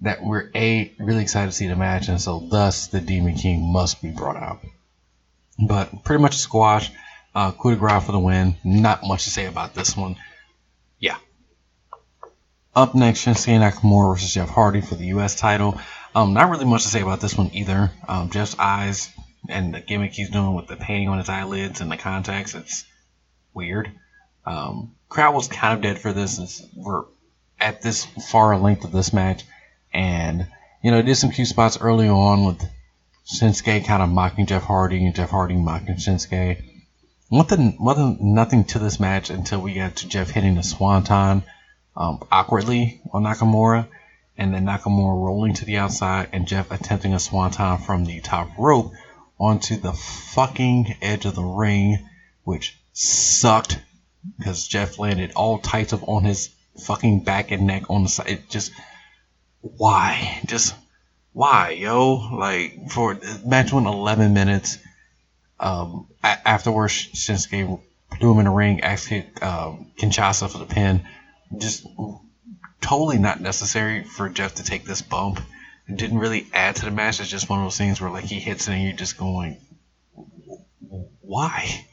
that 0.02 0.22
we're 0.22 0.50
a 0.54 0.94
really 0.98 1.22
excited 1.22 1.46
to 1.46 1.56
see 1.56 1.66
the 1.66 1.76
match, 1.76 2.08
and 2.08 2.20
so 2.20 2.46
thus 2.50 2.88
the 2.88 3.00
Demon 3.00 3.34
King 3.34 3.72
must 3.72 4.02
be 4.02 4.10
brought 4.10 4.36
out. 4.36 4.60
But 5.58 6.04
pretty 6.04 6.22
much 6.22 6.36
squash. 6.36 6.90
Uh, 7.34 7.52
coup 7.52 7.70
de 7.70 7.76
grace 7.76 8.04
for 8.04 8.12
the 8.12 8.18
win. 8.18 8.56
Not 8.62 9.02
much 9.02 9.24
to 9.24 9.30
say 9.30 9.46
about 9.46 9.74
this 9.74 9.96
one. 9.96 10.16
Yeah. 10.98 11.16
Up 12.76 12.94
next, 12.94 13.24
Shinsuke 13.24 13.58
Nakamura 13.58 14.14
versus 14.14 14.34
Jeff 14.34 14.50
Hardy 14.50 14.82
for 14.82 14.94
the 14.94 15.06
U.S. 15.06 15.34
title. 15.34 15.80
Um, 16.14 16.34
not 16.34 16.50
really 16.50 16.64
much 16.64 16.82
to 16.82 16.88
say 16.88 17.00
about 17.00 17.20
this 17.20 17.36
one 17.36 17.50
either. 17.52 17.90
Um, 18.06 18.30
Jeff's 18.30 18.56
eyes 18.58 19.10
and 19.48 19.74
the 19.74 19.80
gimmick 19.80 20.12
he's 20.12 20.30
doing 20.30 20.54
with 20.54 20.66
the 20.66 20.76
painting 20.76 21.08
on 21.08 21.18
his 21.18 21.28
eyelids 21.28 21.80
and 21.80 21.90
the 21.90 21.96
contacts, 21.96 22.54
it's 22.54 22.84
weird. 23.54 23.90
Um, 24.44 24.94
crowd 25.08 25.34
was 25.34 25.48
kind 25.48 25.74
of 25.74 25.82
dead 25.82 25.98
for 25.98 26.12
this. 26.12 26.62
We're 26.76 27.04
at 27.58 27.82
this 27.82 28.04
far 28.04 28.52
a 28.52 28.58
length 28.58 28.84
of 28.84 28.92
this 28.92 29.12
match, 29.12 29.44
and 29.92 30.46
you 30.82 30.90
know, 30.90 31.02
did 31.02 31.16
some 31.16 31.30
cute 31.30 31.48
spots 31.48 31.80
early 31.80 32.08
on 32.08 32.44
with 32.44 32.62
Shinsuke 33.26 33.84
kind 33.84 34.02
of 34.02 34.08
mocking 34.08 34.46
Jeff 34.46 34.62
Hardy 34.62 35.04
and 35.04 35.14
Jeff 35.14 35.30
Hardy 35.30 35.56
mocking 35.56 35.96
Shinsuke. 35.96 36.62
Nothing, 37.30 37.76
wasn't 37.78 38.22
nothing 38.22 38.64
to 38.66 38.78
this 38.78 38.98
match 38.98 39.28
until 39.28 39.60
we 39.60 39.74
got 39.74 39.96
to 39.96 40.08
Jeff 40.08 40.30
hitting 40.30 40.54
the 40.54 40.62
swanton 40.62 41.42
um, 41.96 42.20
awkwardly 42.32 43.02
on 43.12 43.24
Nakamura, 43.24 43.86
and 44.38 44.54
then 44.54 44.64
Nakamura 44.64 45.22
rolling 45.22 45.54
to 45.54 45.64
the 45.64 45.76
outside 45.78 46.28
and 46.32 46.46
Jeff 46.46 46.70
attempting 46.70 47.12
a 47.12 47.18
swanton 47.18 47.78
from 47.78 48.04
the 48.04 48.20
top 48.20 48.56
rope 48.56 48.92
onto 49.38 49.76
the 49.76 49.92
fucking 49.92 50.96
edge 51.00 51.24
of 51.24 51.34
the 51.34 51.44
ring, 51.44 52.08
which 52.44 52.78
sucked 52.92 53.78
because 54.36 54.66
Jeff 54.66 54.98
landed 54.98 55.32
all 55.36 55.58
tight 55.58 55.92
up 55.92 56.08
on 56.08 56.24
his 56.24 56.50
fucking 56.84 57.24
back 57.24 57.50
and 57.50 57.66
neck 57.66 57.84
on 57.88 58.02
the 58.02 58.08
side. 58.08 58.28
It 58.28 58.48
just 58.48 58.72
why? 59.60 60.40
Just 60.46 60.74
why, 61.32 61.70
yo? 61.70 62.14
Like 62.14 62.90
for 62.90 63.18
match 63.44 63.72
went 63.72 63.86
11 63.86 64.32
minutes. 64.34 64.78
Um, 65.60 66.06
a- 66.22 66.48
afterwards, 66.48 66.92
Shinsuke 67.14 67.80
threw 68.18 68.32
him 68.32 68.38
in 68.38 68.44
the 68.44 68.50
ring, 68.50 68.80
asked 68.80 69.12
um, 69.42 69.92
Kinshasa 69.98 70.50
for 70.50 70.58
the 70.58 70.66
pin. 70.66 71.06
Just 71.56 71.86
totally 72.80 73.18
not 73.18 73.40
necessary 73.40 74.04
for 74.04 74.28
Jeff 74.28 74.56
to 74.56 74.64
take 74.64 74.84
this 74.84 75.02
bump. 75.02 75.40
Didn't 75.94 76.18
really 76.18 76.46
add 76.52 76.76
to 76.76 76.84
the 76.84 76.90
match. 76.90 77.20
It's 77.20 77.30
just 77.30 77.48
one 77.48 77.60
of 77.60 77.64
those 77.64 77.78
things 77.78 78.00
where 78.00 78.10
like 78.10 78.24
he 78.24 78.38
hits 78.38 78.68
it 78.68 78.72
and 78.72 78.82
you're 78.82 78.92
just 78.92 79.16
going, 79.16 79.56
why? 81.20 81.86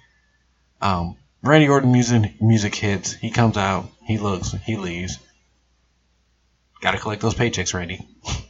Um, 0.81 1.15
Randy 1.41 1.69
Orton 1.69 1.91
music 1.91 2.41
music 2.41 2.75
hits. 2.75 3.13
He 3.13 3.29
comes 3.29 3.57
out. 3.57 3.89
He 4.05 4.17
looks. 4.17 4.51
He 4.51 4.77
leaves. 4.77 5.19
Got 6.81 6.91
to 6.91 6.97
collect 6.97 7.21
those 7.21 7.35
paychecks, 7.35 7.73
Randy. 7.73 8.05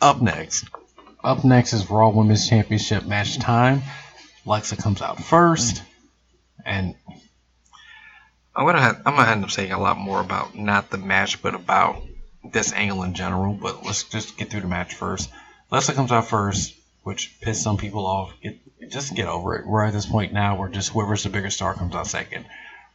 Up 0.00 0.20
next. 0.20 0.64
Up 1.22 1.44
next 1.44 1.72
is 1.72 1.88
Raw 1.88 2.08
Women's 2.08 2.48
Championship 2.48 3.04
match 3.06 3.38
time. 3.38 3.82
Alexa 4.44 4.76
comes 4.76 5.00
out 5.00 5.22
first, 5.22 5.82
and 6.64 6.96
I'm 8.54 8.66
gonna 8.66 8.80
have, 8.80 9.02
I'm 9.06 9.14
gonna 9.14 9.30
end 9.30 9.44
up 9.44 9.52
saying 9.52 9.70
a 9.70 9.78
lot 9.78 9.96
more 9.96 10.20
about 10.20 10.56
not 10.56 10.90
the 10.90 10.98
match, 10.98 11.40
but 11.40 11.54
about 11.54 12.02
this 12.44 12.72
angle 12.72 13.02
in 13.02 13.14
general. 13.14 13.54
But 13.54 13.84
let's 13.84 14.04
just 14.04 14.36
get 14.36 14.50
through 14.50 14.62
the 14.62 14.68
match 14.68 14.94
first. 14.94 15.30
Alexa 15.70 15.94
comes 15.94 16.12
out 16.12 16.28
first, 16.28 16.74
which 17.02 17.40
pissed 17.40 17.62
some 17.62 17.76
people 17.76 18.06
off. 18.06 18.32
Just 18.88 19.14
get 19.14 19.28
over 19.28 19.56
it. 19.56 19.66
We're 19.66 19.84
at 19.84 19.92
this 19.92 20.06
point 20.06 20.32
now 20.32 20.56
where 20.56 20.68
just 20.68 20.92
whoever's 20.92 21.22
the 21.22 21.30
bigger 21.30 21.50
star 21.50 21.74
comes 21.74 21.94
out 21.94 22.06
second. 22.06 22.46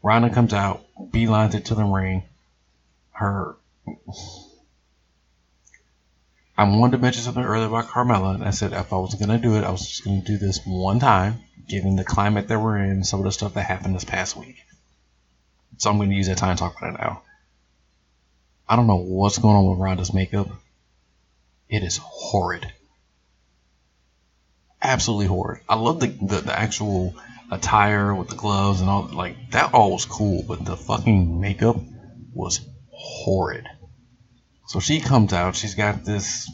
Ronda 0.04 0.30
comes 0.30 0.54
out, 0.54 0.86
beelines 1.00 1.56
it 1.56 1.66
to 1.66 1.76
the 1.76 1.84
ring. 1.84 2.24
Her 3.12 3.56
I 6.58 6.64
wanted 6.64 6.98
to 6.98 7.02
mention 7.02 7.22
something 7.22 7.44
earlier 7.44 7.68
about 7.68 7.88
Carmella, 7.88 8.34
and 8.34 8.44
I 8.44 8.50
said 8.50 8.74
if 8.74 8.92
I 8.92 8.98
was 8.98 9.14
going 9.14 9.30
to 9.30 9.38
do 9.38 9.56
it, 9.56 9.64
I 9.64 9.70
was 9.70 9.88
just 9.88 10.04
going 10.04 10.22
to 10.22 10.28
do 10.28 10.38
this 10.38 10.60
one 10.66 11.00
time, 11.00 11.44
given 11.68 11.96
the 11.96 12.04
climate 12.04 12.48
that 12.48 12.60
we're 12.60 12.80
in, 12.80 13.04
some 13.04 13.20
of 13.20 13.26
the 13.26 13.32
stuff 13.32 13.54
that 13.54 13.62
happened 13.62 13.94
this 13.94 14.04
past 14.04 14.36
week. 14.36 14.58
So 15.78 15.92
I'm 15.92 15.98
going 15.98 16.10
to 16.10 16.16
use 16.16 16.28
that 16.28 16.40
time 16.40 16.56
to 16.56 16.60
talk 16.60 16.76
about 16.78 16.96
it 16.96 17.00
now. 17.00 17.22
I 18.68 18.76
don't 18.76 18.88
know 18.88 18.98
what's 18.98 19.38
going 19.38 19.56
on 19.56 19.70
with 19.70 19.80
Ronda's 19.80 20.14
makeup. 20.14 20.50
It 21.70 21.84
is 21.84 21.98
horrid. 22.02 22.72
Absolutely 24.82 25.28
horrid. 25.28 25.62
I 25.68 25.76
love 25.76 26.00
the, 26.00 26.08
the, 26.08 26.42
the 26.42 26.58
actual 26.58 27.16
attire 27.52 28.14
with 28.14 28.30
the 28.30 28.36
gloves 28.36 28.82
and 28.82 28.90
all. 28.90 29.04
Like, 29.04 29.52
that 29.52 29.74
all 29.74 29.92
was 29.94 30.06
cool, 30.06 30.44
but 30.48 30.64
the 30.64 30.78
fucking 30.78 31.40
makeup 31.40 31.78
was 32.34 32.60
horrid. 32.90 33.66
So 34.68 34.80
she 34.80 35.00
comes 35.00 35.34
out. 35.34 35.56
She's 35.56 35.76
got 35.76 36.04
this 36.04 36.50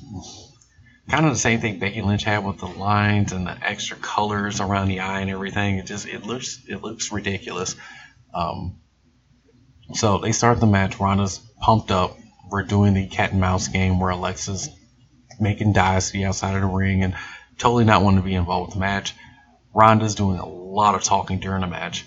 kind 1.10 1.26
of 1.26 1.34
the 1.34 1.40
same 1.40 1.60
thing 1.60 1.80
Becky 1.80 2.02
Lynch 2.02 2.24
had 2.24 2.46
with 2.46 2.60
the 2.60 2.68
lines 2.68 3.32
and 3.32 3.48
the 3.48 3.58
extra 3.62 3.98
colors 3.98 4.62
around 4.62 4.88
the 4.88 5.02
eye 5.02 5.22
and 5.22 5.30
everything. 5.30 5.78
It 5.78 5.86
just 5.86 6.08
it 6.08 6.26
looks 6.26 6.62
it 6.68 6.82
looks 6.82 7.12
ridiculous. 7.12 7.76
Um, 8.34 8.78
so 9.94 10.20
they 10.20 10.32
start 10.32 10.60
the 10.60 10.68
match. 10.68 11.00
Ronda's 11.00 11.40
pumped 11.64 11.92
up. 11.92 12.18
We're 12.50 12.64
doing 12.64 12.94
the 12.94 13.08
cat 13.08 13.32
and 13.32 13.40
mouse 13.40 13.70
game 13.70 14.00
where 14.00 14.10
Alexa's 14.12 14.70
making 15.40 15.72
dives 15.72 16.08
to 16.08 16.14
the 16.14 16.26
outside 16.26 16.56
of 16.56 16.62
the 16.62 16.68
ring 16.68 17.04
and 17.04 17.16
totally 17.58 17.86
not 17.86 18.04
wanting 18.04 18.22
to 18.22 18.26
be 18.26 18.36
involved 18.36 18.68
with 18.68 18.74
the 18.74 18.82
match. 18.82 19.14
Ronda's 19.74 20.14
doing 20.14 20.40
a 20.40 20.48
lot 20.48 20.94
of 20.94 21.04
talking 21.04 21.40
during 21.40 21.62
the 21.62 21.68
match. 21.68 22.06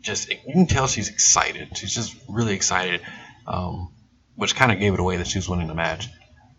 Just 0.00 0.30
you 0.30 0.52
can 0.52 0.66
tell 0.66 0.86
she's 0.86 1.10
excited. 1.10 1.76
She's 1.76 1.94
just 1.94 2.16
really 2.28 2.54
excited. 2.54 3.02
Um, 3.46 3.92
which 4.36 4.56
kind 4.56 4.72
of 4.72 4.80
gave 4.80 4.94
it 4.94 5.00
away 5.00 5.18
that 5.18 5.26
she 5.26 5.38
was 5.38 5.48
winning 5.48 5.68
the 5.68 5.74
match. 5.74 6.08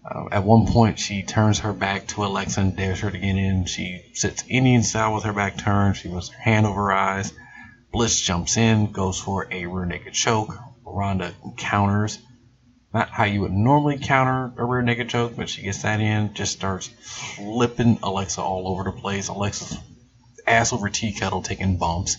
Uh, 0.10 0.26
at 0.32 0.44
one 0.44 0.68
point, 0.68 1.00
she 1.00 1.24
turns 1.24 1.60
her 1.60 1.74
back 1.74 2.08
to 2.08 2.26
Alexa 2.26 2.62
and 2.62 2.78
dares 2.78 3.00
her 3.00 3.10
to 3.10 3.18
get 3.18 3.36
in. 3.36 3.66
She 3.66 4.04
sits 4.14 4.44
Indian 4.48 4.84
style 4.84 5.16
with 5.16 5.24
her 5.24 5.34
back 5.34 5.58
turned. 5.58 5.98
She 5.98 6.10
puts 6.10 6.30
her 6.30 6.40
hand 6.40 6.68
over 6.68 6.84
her 6.84 6.92
eyes. 6.92 7.34
Bliss 7.92 8.22
jumps 8.22 8.56
in, 8.56 8.92
goes 8.92 9.20
for 9.20 9.48
a 9.52 9.66
rear 9.66 9.86
naked 9.86 10.14
choke. 10.14 10.56
Ronda 10.86 11.34
counters. 11.58 12.20
Not 12.96 13.10
how 13.10 13.26
you 13.26 13.42
would 13.42 13.52
normally 13.52 13.98
counter 13.98 14.54
a 14.56 14.64
rear 14.64 14.82
naked 14.82 15.10
choke, 15.10 15.36
but 15.36 15.50
she 15.50 15.64
gets 15.64 15.82
that 15.82 16.00
in, 16.00 16.34
just 16.34 16.54
starts 16.54 16.88
flipping 16.88 18.00
Alexa 18.02 18.42
all 18.42 18.70
over 18.70 18.86
the 18.86 18.94
place. 18.94 19.28
Alexa's 19.28 19.78
ass 20.48 20.72
over 20.72 20.88
tea 20.88 21.12
kettle 21.12 21.42
taking 21.42 21.76
bumps. 21.78 22.16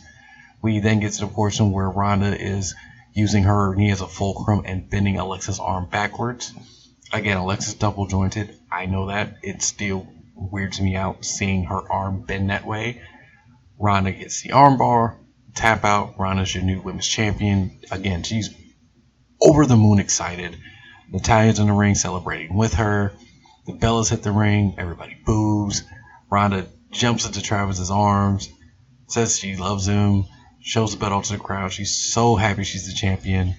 We 0.60 0.80
then 0.80 1.00
get 1.00 1.14
to 1.14 1.20
the 1.20 1.32
portion 1.32 1.72
where 1.72 1.88
Ronda 1.88 2.38
is 2.38 2.74
using 3.14 3.44
her 3.44 3.74
knee 3.74 3.90
as 3.90 4.02
a 4.02 4.06
fulcrum 4.06 4.64
and 4.66 4.90
bending 4.90 5.18
Alexa's 5.18 5.60
arm 5.60 5.88
backwards. 5.88 6.52
Again, 7.10 7.38
Alexa's 7.38 7.72
double 7.72 8.06
jointed. 8.06 8.54
I 8.70 8.84
know 8.84 9.06
that. 9.06 9.38
It 9.42 9.62
still 9.62 10.06
weirds 10.34 10.78
me 10.78 10.94
out 10.94 11.24
seeing 11.24 11.64
her 11.64 11.90
arm 11.90 12.20
bend 12.20 12.50
that 12.50 12.66
way. 12.66 13.00
Ronda 13.78 14.12
gets 14.12 14.42
the 14.42 14.50
armbar, 14.50 15.16
tap 15.54 15.86
out. 15.86 16.18
Ronda's 16.18 16.54
your 16.54 16.64
new 16.64 16.82
women's 16.82 17.08
champion. 17.08 17.80
Again, 17.90 18.24
she's 18.24 18.50
over 19.40 19.66
the 19.66 19.76
moon 19.76 19.98
excited. 19.98 20.56
Natalya's 21.10 21.58
in 21.58 21.66
the 21.66 21.72
ring 21.72 21.94
celebrating 21.94 22.56
with 22.56 22.74
her. 22.74 23.12
The 23.66 23.72
Bellas 23.72 24.10
hit 24.10 24.22
the 24.22 24.32
ring. 24.32 24.74
Everybody 24.78 25.16
boos. 25.24 25.82
Ronda 26.30 26.66
jumps 26.90 27.26
into 27.26 27.42
Travis's 27.42 27.90
arms, 27.90 28.48
says 29.08 29.38
she 29.38 29.56
loves 29.56 29.86
him, 29.86 30.24
shows 30.60 30.92
the 30.92 30.98
belt 30.98 31.24
to 31.24 31.34
the 31.34 31.38
crowd. 31.38 31.72
She's 31.72 31.94
so 32.12 32.36
happy 32.36 32.64
she's 32.64 32.86
the 32.86 32.94
champion. 32.94 33.54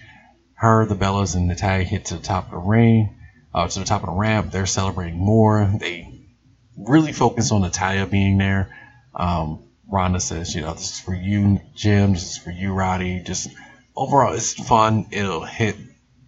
Her, 0.53 0.85
the 0.85 0.95
Bellas, 0.95 1.35
and 1.35 1.47
Natalya 1.47 1.83
hit 1.83 2.05
to 2.05 2.15
the 2.15 2.23
top 2.23 2.45
of 2.45 2.51
the 2.51 2.57
ring, 2.57 3.15
uh, 3.53 3.67
to 3.67 3.79
the 3.79 3.85
top 3.85 4.01
of 4.01 4.09
the 4.09 4.15
ramp. 4.15 4.51
They're 4.51 4.65
celebrating 4.65 5.19
more. 5.19 5.71
They 5.79 6.25
really 6.77 7.13
focus 7.13 7.51
on 7.51 7.61
Natalya 7.61 8.07
being 8.07 8.37
there. 8.37 8.75
Um, 9.13 9.63
Ronda 9.89 10.19
says, 10.19 10.53
you 10.53 10.61
know, 10.61 10.73
this 10.73 10.93
is 10.93 10.99
for 10.99 11.13
you, 11.13 11.59
Jim. 11.75 12.13
This 12.13 12.31
is 12.31 12.37
for 12.37 12.51
you, 12.51 12.73
Roddy. 12.73 13.21
Just 13.21 13.49
overall, 13.97 14.33
it's 14.33 14.53
fun. 14.53 15.07
It'll 15.11 15.43
hit 15.43 15.75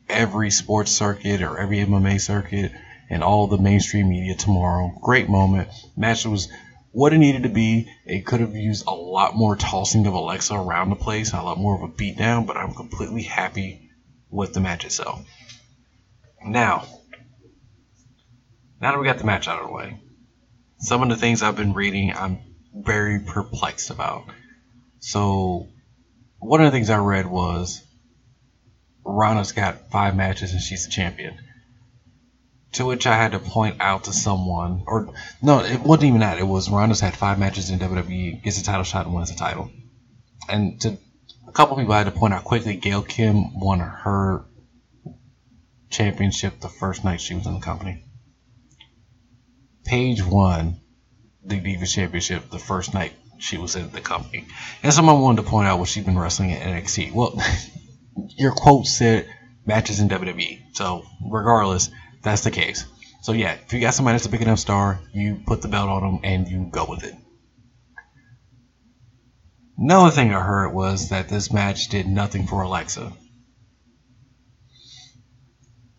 every 0.10 0.50
sports 0.50 0.92
circuit 0.92 1.42
or 1.42 1.58
every 1.58 1.78
MMA 1.78 2.20
circuit 2.20 2.72
and 3.10 3.24
all 3.24 3.48
the 3.48 3.58
mainstream 3.58 4.10
media 4.10 4.36
tomorrow. 4.36 4.92
Great 5.02 5.30
moment. 5.30 5.70
Match 5.96 6.26
was 6.26 6.50
what 6.92 7.14
it 7.14 7.20
needed 7.20 7.44
to 7.44 7.50
be. 7.50 7.88
It 8.06 8.26
could 8.26 8.42
have 8.42 8.56
used 8.56 8.88
a 8.88 8.92
lot 8.92 9.36
more 9.36 9.56
tossing 9.56 10.08
of 10.08 10.14
Alexa 10.14 10.56
around 10.56 10.90
the 10.90 10.96
place, 10.96 11.32
a 11.32 11.42
lot 11.42 11.60
more 11.60 11.76
of 11.76 11.84
a 11.84 11.94
beatdown, 11.94 12.48
but 12.48 12.58
I'm 12.58 12.74
completely 12.74 13.24
happy 13.24 13.90
with 14.30 14.54
the 14.54 14.60
match 14.60 14.86
itself. 14.86 15.24
Now, 16.44 16.86
now 18.82 18.92
that 18.92 19.00
we 19.00 19.06
got 19.06 19.20
the 19.20 19.26
match 19.26 19.48
out 19.48 19.62
of 19.62 19.68
the 19.68 19.74
way, 19.74 20.02
some 20.80 21.04
of 21.04 21.10
the 21.10 21.16
things 21.16 21.44
I've 21.44 21.56
been 21.56 21.74
reading, 21.74 22.14
I'm 22.16 22.40
very 22.74 23.20
perplexed 23.20 23.90
about. 23.92 24.24
So, 25.00 25.68
one 26.40 26.62
of 26.62 26.66
the 26.66 26.72
things 26.72 26.90
I 26.90 26.98
read 26.98 27.28
was 27.28 27.82
Ronda's 29.04 29.52
got 29.52 29.92
five 29.92 30.16
matches 30.16 30.54
and 30.54 30.62
she's 30.62 30.86
the 30.86 30.92
champion. 30.92 31.38
To 32.74 32.86
which 32.86 33.08
I 33.08 33.16
had 33.16 33.32
to 33.32 33.40
point 33.40 33.82
out 33.82 34.04
to 34.04 34.14
someone, 34.14 34.84
or 34.86 35.12
no, 35.42 35.60
it 35.64 35.80
wasn't 35.82 36.06
even 36.06 36.20
that. 36.20 36.38
It 36.38 36.48
was 36.48 36.70
Ronda's 36.70 37.00
had 37.00 37.16
five 37.18 37.40
matches 37.40 37.72
in 37.72 37.80
WWE, 37.80 38.44
gets 38.44 38.60
a 38.60 38.64
title 38.64 38.84
shot, 38.84 39.08
and 39.08 39.16
wins 39.16 39.32
the 39.32 39.38
title. 39.38 39.72
And 40.48 40.80
to 40.82 40.98
a 41.48 41.52
couple 41.52 41.78
people, 41.78 41.94
I 41.94 41.98
had 41.98 42.04
to 42.06 42.12
point 42.12 42.34
out 42.34 42.44
quickly. 42.44 42.76
Gail 42.76 43.02
Kim 43.02 43.60
won 43.60 43.80
her 43.80 44.46
championship 45.90 46.60
the 46.60 46.70
first 46.70 47.04
night 47.04 47.22
she 47.22 47.34
was 47.34 47.48
in 47.48 47.56
the 47.56 47.60
company. 47.60 48.04
Paige 49.84 50.24
won 50.24 50.80
the 51.44 51.60
Divas 51.60 51.92
Championship 51.92 52.52
the 52.52 52.60
first 52.60 52.94
night 52.94 53.14
she 53.40 53.58
was 53.58 53.76
in 53.76 53.90
the 53.92 54.02
company. 54.02 54.46
And 54.84 54.94
someone 54.94 55.22
wanted 55.22 55.44
to 55.44 55.50
point 55.50 55.68
out 55.68 55.80
what 55.80 55.90
she's 55.90 56.06
been 56.06 56.18
wrestling 56.18 56.52
at 56.52 56.62
NXT. 56.62 57.14
Well, 57.14 57.42
your 58.38 58.52
quote 58.52 58.86
said 58.86 59.28
matches 59.66 60.00
in 60.00 60.10
WWE. 60.10 60.76
So 60.76 61.04
regardless, 61.26 61.90
that's 62.22 62.44
the 62.44 62.52
case. 62.52 62.86
So 63.22 63.34
yeah, 63.34 63.54
if 63.54 63.74
you 63.74 63.80
got 63.80 63.94
somebody 63.94 64.16
that's 64.16 64.26
a 64.26 64.30
big 64.30 64.42
enough 64.42 64.60
star, 64.60 65.00
you 65.14 65.42
put 65.46 65.62
the 65.62 65.68
belt 65.68 65.90
on 65.90 66.02
them 66.02 66.20
and 66.24 66.48
you 66.48 66.68
go 66.72 66.86
with 66.88 67.04
it. 67.04 67.16
Another 69.78 70.12
thing 70.12 70.34
I 70.34 70.42
heard 70.42 70.74
was 70.74 71.10
that 71.10 71.30
this 71.30 71.54
match 71.54 71.88
did 71.88 72.06
nothing 72.06 72.48
for 72.48 72.62
Alexa. 72.62 73.14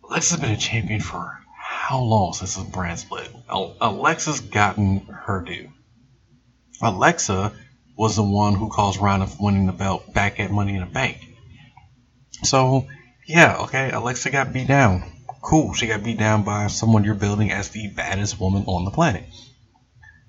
Alexa's 0.04 0.40
been 0.40 0.50
a 0.50 0.56
champion 0.56 1.00
for 1.00 1.38
how 1.56 2.00
long 2.00 2.32
since 2.32 2.56
the 2.56 2.64
brand 2.64 2.98
split? 2.98 3.30
Alexa's 3.48 4.40
gotten 4.40 5.00
her 5.06 5.42
due. 5.42 5.70
Alexa 6.82 7.52
was 7.94 8.16
the 8.16 8.22
one 8.22 8.54
who 8.54 8.70
caused 8.70 8.98
Ronda 8.98 9.28
winning 9.38 9.66
the 9.66 9.72
belt 9.72 10.14
back 10.14 10.40
at 10.40 10.50
Money 10.50 10.74
in 10.74 10.80
the 10.80 10.86
Bank. 10.86 11.18
So, 12.42 12.86
yeah, 13.26 13.58
okay, 13.64 13.90
Alexa 13.90 14.30
got 14.30 14.54
beat 14.54 14.68
down. 14.68 15.02
Cool, 15.42 15.74
she 15.74 15.86
got 15.86 16.02
beat 16.02 16.18
down 16.18 16.42
by 16.42 16.68
someone 16.68 17.04
you're 17.04 17.14
building 17.14 17.52
as 17.52 17.68
the 17.68 17.88
baddest 17.88 18.40
woman 18.40 18.64
on 18.66 18.86
the 18.86 18.90
planet. 18.90 19.24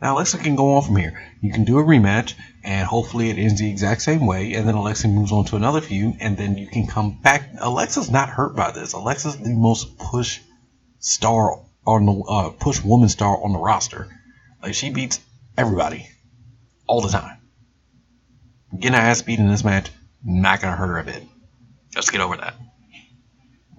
Now 0.01 0.15
Alexa 0.15 0.39
can 0.39 0.57
go 0.57 0.75
on 0.75 0.81
from 0.81 0.97
here. 0.97 1.17
You 1.41 1.53
can 1.53 1.63
do 1.63 1.79
a 1.79 1.83
rematch, 1.83 2.33
and 2.65 2.85
hopefully 2.85 3.29
it 3.29 3.37
ends 3.37 3.59
the 3.59 3.69
exact 3.69 4.01
same 4.01 4.25
way, 4.25 4.53
and 4.53 4.67
then 4.67 4.75
Alexa 4.75 5.07
moves 5.07 5.31
on 5.31 5.45
to 5.45 5.55
another 5.55 5.79
feud, 5.79 6.17
and 6.19 6.35
then 6.35 6.57
you 6.57 6.67
can 6.67 6.85
come 6.85 7.17
back. 7.21 7.49
Alexa's 7.59 8.11
not 8.11 8.27
hurt 8.27 8.57
by 8.57 8.71
this. 8.71 8.91
Alexa's 8.91 9.37
the 9.37 9.55
most 9.55 9.97
push 9.97 10.41
star 10.99 11.61
on 11.85 12.05
the 12.05 12.23
uh, 12.27 12.49
push 12.49 12.81
woman 12.83 13.07
star 13.07 13.41
on 13.41 13.53
the 13.53 13.59
roster. 13.59 14.09
Like 14.61 14.73
she 14.73 14.89
beats 14.89 15.21
everybody 15.57 16.09
all 16.91 16.99
the 16.99 17.07
time. 17.07 17.37
Getting 18.77 18.99
her 18.99 18.99
ass 18.99 19.21
beat 19.21 19.39
in 19.39 19.47
this 19.47 19.63
match, 19.63 19.89
not 20.25 20.59
gonna 20.59 20.75
hurt 20.75 20.87
her 20.87 20.99
a 20.99 21.05
bit. 21.05 21.23
Let's 21.95 22.09
get 22.09 22.19
over 22.19 22.35
that. 22.35 22.53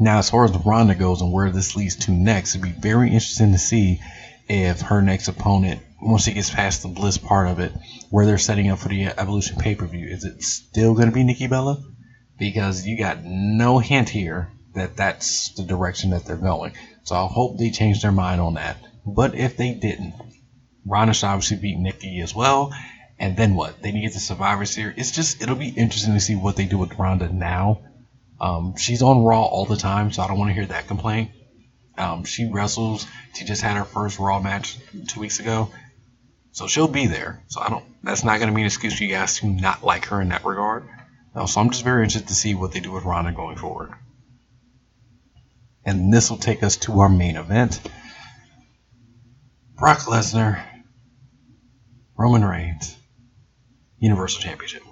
Now, 0.00 0.18
as 0.18 0.30
far 0.30 0.46
as 0.46 0.52
Ronda 0.52 0.94
goes 0.94 1.20
and 1.20 1.30
where 1.30 1.50
this 1.50 1.76
leads 1.76 1.96
to 2.06 2.10
next, 2.10 2.54
it'd 2.54 2.62
be 2.62 2.70
very 2.70 3.08
interesting 3.08 3.52
to 3.52 3.58
see 3.58 4.00
if 4.48 4.80
her 4.80 5.02
next 5.02 5.28
opponent, 5.28 5.82
once 6.00 6.24
she 6.24 6.32
gets 6.32 6.48
past 6.48 6.80
the 6.80 6.88
Bliss 6.88 7.18
part 7.18 7.48
of 7.48 7.60
it, 7.60 7.72
where 8.08 8.24
they're 8.24 8.38
setting 8.38 8.70
up 8.70 8.78
for 8.78 8.88
the 8.88 9.04
Evolution 9.04 9.58
pay 9.58 9.74
per 9.74 9.86
view, 9.86 10.08
is 10.08 10.24
it 10.24 10.42
still 10.42 10.94
going 10.94 11.08
to 11.08 11.14
be 11.14 11.22
Nikki 11.22 11.48
Bella? 11.48 11.84
Because 12.38 12.86
you 12.86 12.96
got 12.96 13.22
no 13.22 13.78
hint 13.78 14.08
here 14.08 14.50
that 14.74 14.96
that's 14.96 15.50
the 15.50 15.64
direction 15.64 16.10
that 16.10 16.24
they're 16.24 16.36
going. 16.36 16.72
So 17.02 17.14
I 17.14 17.26
hope 17.26 17.58
they 17.58 17.70
change 17.70 18.00
their 18.00 18.10
mind 18.10 18.40
on 18.40 18.54
that. 18.54 18.78
But 19.04 19.34
if 19.34 19.58
they 19.58 19.74
didn't, 19.74 20.14
Ronda 20.86 21.14
should 21.14 21.26
obviously 21.26 21.58
beat 21.58 21.78
Nikki 21.78 22.20
as 22.20 22.34
well. 22.34 22.72
And 23.22 23.36
then 23.36 23.54
what? 23.54 23.80
They 23.80 23.92
need 23.92 24.02
get 24.02 24.12
the 24.12 24.20
Survivor 24.20 24.66
Series. 24.66 24.98
It's 24.98 25.10
just 25.12 25.42
it'll 25.42 25.56
be 25.56 25.68
interesting 25.68 26.12
to 26.12 26.20
see 26.20 26.36
what 26.36 26.56
they 26.56 26.66
do 26.66 26.76
with 26.76 26.98
Ronda 26.98 27.32
now 27.32 27.80
um, 28.42 28.74
she's 28.76 29.02
on 29.02 29.22
Raw 29.22 29.44
all 29.44 29.66
the 29.66 29.76
time, 29.76 30.10
so 30.10 30.20
I 30.20 30.26
don't 30.26 30.36
want 30.36 30.48
to 30.50 30.54
hear 30.54 30.66
that 30.66 30.88
complaint. 30.88 31.30
Um, 31.96 32.24
she 32.24 32.50
wrestles. 32.50 33.06
She 33.34 33.44
just 33.44 33.62
had 33.62 33.76
her 33.76 33.84
first 33.84 34.18
Raw 34.18 34.40
match 34.40 34.78
two 35.06 35.20
weeks 35.20 35.38
ago, 35.38 35.70
so 36.50 36.66
she'll 36.66 36.88
be 36.88 37.06
there. 37.06 37.44
So 37.46 37.60
I 37.60 37.68
don't. 37.68 37.84
That's 38.02 38.24
not 38.24 38.38
going 38.38 38.48
to 38.48 38.54
be 38.54 38.62
an 38.62 38.66
excuse 38.66 38.98
for 38.98 39.04
you 39.04 39.10
guys 39.10 39.38
to 39.38 39.46
not 39.46 39.84
like 39.84 40.06
her 40.06 40.20
in 40.20 40.30
that 40.30 40.44
regard. 40.44 40.88
Uh, 41.36 41.46
so 41.46 41.60
I'm 41.60 41.70
just 41.70 41.84
very 41.84 42.02
interested 42.02 42.28
to 42.28 42.34
see 42.34 42.56
what 42.56 42.72
they 42.72 42.80
do 42.80 42.90
with 42.90 43.04
Ronda 43.04 43.30
going 43.30 43.56
forward. 43.56 43.92
And 45.84 46.12
this 46.12 46.28
will 46.28 46.38
take 46.38 46.64
us 46.64 46.76
to 46.78 46.98
our 47.00 47.08
main 47.08 47.36
event: 47.36 47.80
Brock 49.76 50.00
Lesnar, 50.00 50.60
Roman 52.16 52.44
Reigns, 52.44 52.96
Universal 54.02 54.42
Championship. 54.42 54.82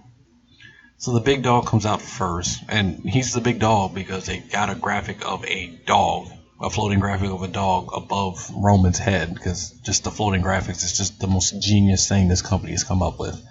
So 0.99 1.13
the 1.13 1.21
big 1.21 1.43
dog 1.43 1.67
comes 1.67 1.85
out 1.85 2.01
first, 2.01 2.63
and 2.69 3.01
he's 3.05 3.35
the 3.35 3.41
big 3.41 3.59
dog 3.59 3.93
because 3.93 4.27
they 4.27 4.39
got 4.39 4.71
a 4.71 4.77
graphic 4.77 5.27
of 5.27 5.45
a 5.45 5.67
dog, 5.85 6.29
a 6.61 6.71
floating 6.71 7.01
graphic 7.01 7.29
of 7.29 7.43
a 7.43 7.49
dog 7.49 7.91
above 7.93 8.53
Roman's 8.55 9.01
head, 9.01 9.35
because 9.35 9.73
just 9.83 10.05
the 10.05 10.13
floating 10.13 10.43
graphics 10.43 10.85
is 10.85 10.97
just 10.97 11.19
the 11.19 11.27
most 11.27 11.61
genius 11.61 12.09
thing 12.09 12.29
this 12.29 12.41
company 12.41 12.71
has 12.71 12.85
come 12.85 13.03
up 13.03 13.19
with. 13.19 13.43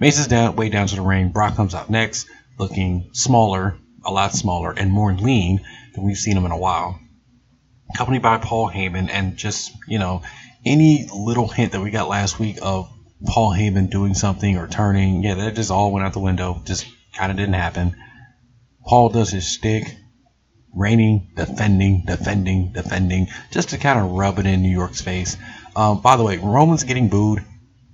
Mace 0.00 0.18
is 0.18 0.26
down, 0.26 0.56
way 0.56 0.68
down 0.68 0.88
to 0.88 0.96
the 0.96 1.02
ring. 1.02 1.30
Brock 1.30 1.54
comes 1.54 1.74
out 1.74 1.88
next, 1.88 2.26
looking 2.58 3.10
smaller, 3.12 3.78
a 4.04 4.10
lot 4.10 4.32
smaller, 4.32 4.72
and 4.72 4.90
more 4.90 5.12
lean 5.12 5.60
than 5.94 6.04
we've 6.04 6.16
seen 6.16 6.36
him 6.36 6.46
in 6.46 6.50
a 6.50 6.58
while. 6.58 6.98
Accompanied 7.94 8.22
by 8.22 8.38
Paul 8.38 8.68
Heyman, 8.68 9.10
and 9.10 9.36
just, 9.36 9.70
you 9.86 10.00
know, 10.00 10.22
any 10.66 11.08
little 11.14 11.46
hint 11.46 11.70
that 11.70 11.80
we 11.80 11.92
got 11.92 12.08
last 12.08 12.40
week 12.40 12.58
of 12.62 12.90
Paul 13.26 13.52
Heyman 13.52 13.90
doing 13.90 14.14
something 14.14 14.56
or 14.56 14.66
turning. 14.66 15.22
Yeah, 15.22 15.34
that 15.34 15.54
just 15.54 15.70
all 15.70 15.92
went 15.92 16.06
out 16.06 16.12
the 16.12 16.20
window. 16.20 16.62
Just 16.64 16.86
kind 17.14 17.30
of 17.30 17.36
didn't 17.36 17.54
happen. 17.54 17.96
Paul 18.84 19.10
does 19.10 19.30
his 19.30 19.46
stick, 19.46 19.94
reigning, 20.74 21.30
defending, 21.36 22.04
defending, 22.06 22.72
defending, 22.72 23.28
just 23.50 23.70
to 23.70 23.78
kind 23.78 23.98
of 23.98 24.12
rub 24.12 24.38
it 24.38 24.46
in 24.46 24.62
New 24.62 24.70
York's 24.70 25.00
face. 25.00 25.36
Um, 25.76 26.00
by 26.00 26.16
the 26.16 26.24
way, 26.24 26.38
Roman's 26.38 26.84
getting 26.84 27.08
booed. 27.08 27.44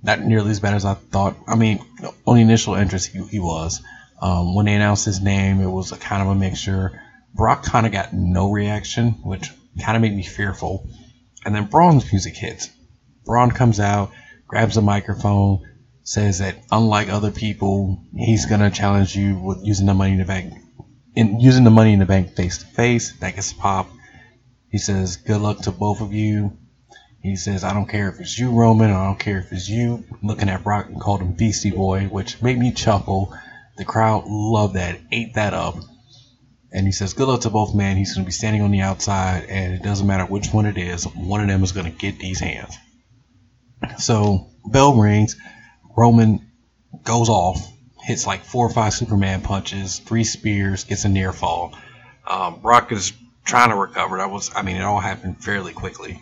Not 0.03 0.21
nearly 0.21 0.51
as 0.51 0.59
bad 0.59 0.75
as 0.75 0.85
I 0.85 0.93
thought. 0.93 1.35
I 1.47 1.55
mean, 1.55 1.83
on 2.25 2.35
the 2.35 2.41
initial 2.41 2.75
entrance, 2.75 3.05
he, 3.05 3.21
he 3.25 3.39
was. 3.39 3.81
Um, 4.21 4.55
when 4.55 4.65
they 4.65 4.73
announced 4.73 5.05
his 5.05 5.21
name, 5.21 5.59
it 5.59 5.67
was 5.67 5.91
a 5.91 5.97
kind 5.97 6.21
of 6.21 6.29
a 6.29 6.35
mixture. 6.35 7.01
Brock 7.33 7.63
kind 7.63 7.85
of 7.85 7.91
got 7.91 8.13
no 8.13 8.51
reaction, 8.51 9.11
which 9.23 9.51
kind 9.81 9.95
of 9.95 10.01
made 10.01 10.15
me 10.15 10.23
fearful. 10.23 10.87
And 11.45 11.53
then 11.53 11.65
Braun's 11.65 12.09
music 12.11 12.35
hits. 12.35 12.69
Braun 13.25 13.51
comes 13.51 13.79
out 13.79 14.11
grabs 14.47 14.77
a 14.77 14.81
microphone, 14.81 15.61
says 16.03 16.39
that 16.39 16.55
unlike 16.71 17.09
other 17.09 17.31
people, 17.31 18.01
he's 18.15 18.45
gonna 18.45 18.71
challenge 18.71 19.15
you 19.15 19.37
with 19.37 19.59
using 19.63 19.85
the 19.85 19.93
money 19.93 20.13
in 20.13 20.19
the 20.19 20.25
bank, 20.25 20.53
in 21.15 21.39
using 21.39 21.65
the 21.65 21.69
money 21.69 21.93
in 21.93 21.99
the 21.99 22.05
bank 22.05 22.35
face 22.35 22.59
to 22.59 22.65
face. 22.65 23.13
That 23.19 23.35
gets 23.35 23.51
pop. 23.53 23.89
He 24.69 24.77
says, 24.77 25.17
"Good 25.17 25.41
luck 25.41 25.59
to 25.61 25.71
both 25.71 26.01
of 26.01 26.13
you." 26.13 26.57
He 27.21 27.35
says, 27.35 27.63
"I 27.63 27.73
don't 27.73 27.89
care 27.89 28.09
if 28.09 28.19
it's 28.19 28.39
you, 28.39 28.51
Roman, 28.51 28.91
I 28.91 29.05
don't 29.05 29.19
care 29.19 29.39
if 29.39 29.51
it's 29.51 29.67
you." 29.67 30.05
Looking 30.21 30.49
at 30.49 30.63
Brock 30.63 30.87
and 30.87 30.99
called 30.99 31.21
him 31.21 31.33
Beastie 31.33 31.71
Boy, 31.71 32.05
which 32.05 32.41
made 32.41 32.57
me 32.57 32.71
chuckle. 32.71 33.33
The 33.77 33.85
crowd 33.85 34.23
loved 34.27 34.75
that, 34.75 34.99
ate 35.11 35.33
that 35.35 35.53
up. 35.53 35.75
and 36.71 36.85
he 36.85 36.91
says, 36.91 37.13
"Good 37.13 37.27
luck 37.27 37.41
to 37.41 37.49
both 37.49 37.73
men." 37.73 37.95
He's 37.97 38.13
going 38.13 38.25
to 38.25 38.27
be 38.27 38.33
standing 38.33 38.61
on 38.61 38.71
the 38.71 38.81
outside, 38.81 39.45
and 39.49 39.73
it 39.73 39.83
doesn't 39.83 40.05
matter 40.05 40.25
which 40.25 40.53
one 40.53 40.65
it 40.65 40.77
is. 40.77 41.05
One 41.05 41.41
of 41.41 41.47
them 41.47 41.63
is 41.63 41.71
going 41.71 41.85
to 41.91 41.97
get 41.97 42.19
these 42.19 42.39
hands. 42.39 42.77
So 43.97 44.47
bell 44.65 44.95
rings. 44.95 45.35
Roman 45.95 46.51
goes 47.03 47.29
off, 47.29 47.59
hits 48.01 48.27
like 48.27 48.43
four 48.43 48.67
or 48.67 48.69
five 48.69 48.93
Superman 48.93 49.41
punches, 49.41 49.99
three 49.99 50.23
spears, 50.23 50.83
gets 50.83 51.05
a 51.05 51.09
near 51.09 51.33
fall. 51.33 51.77
Um, 52.25 52.59
Brock 52.61 52.91
is 52.91 53.13
trying 53.45 53.69
to 53.69 53.75
recover. 53.75 54.17
That 54.17 54.29
was, 54.29 54.51
I 54.55 54.61
mean, 54.61 54.75
it 54.75 54.83
all 54.83 54.99
happened 54.99 55.43
fairly 55.43 55.73
quickly. 55.73 56.21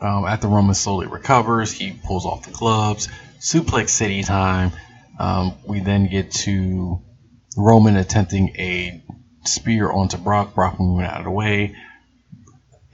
Um, 0.00 0.26
after 0.26 0.48
Roman 0.48 0.74
slowly 0.74 1.06
recovers, 1.06 1.72
he 1.72 1.92
pulls 1.92 2.24
off 2.24 2.44
the 2.44 2.52
gloves. 2.52 3.08
Suplex 3.40 3.88
City 3.90 4.22
time. 4.22 4.72
Um, 5.18 5.54
we 5.66 5.80
then 5.80 6.08
get 6.08 6.30
to 6.32 7.02
Roman 7.56 7.96
attempting 7.96 8.50
a 8.56 9.02
spear 9.44 9.90
onto 9.90 10.16
Brock. 10.16 10.54
Brock 10.54 10.78
moving 10.78 11.06
out 11.06 11.18
of 11.18 11.24
the 11.24 11.30
way. 11.30 11.74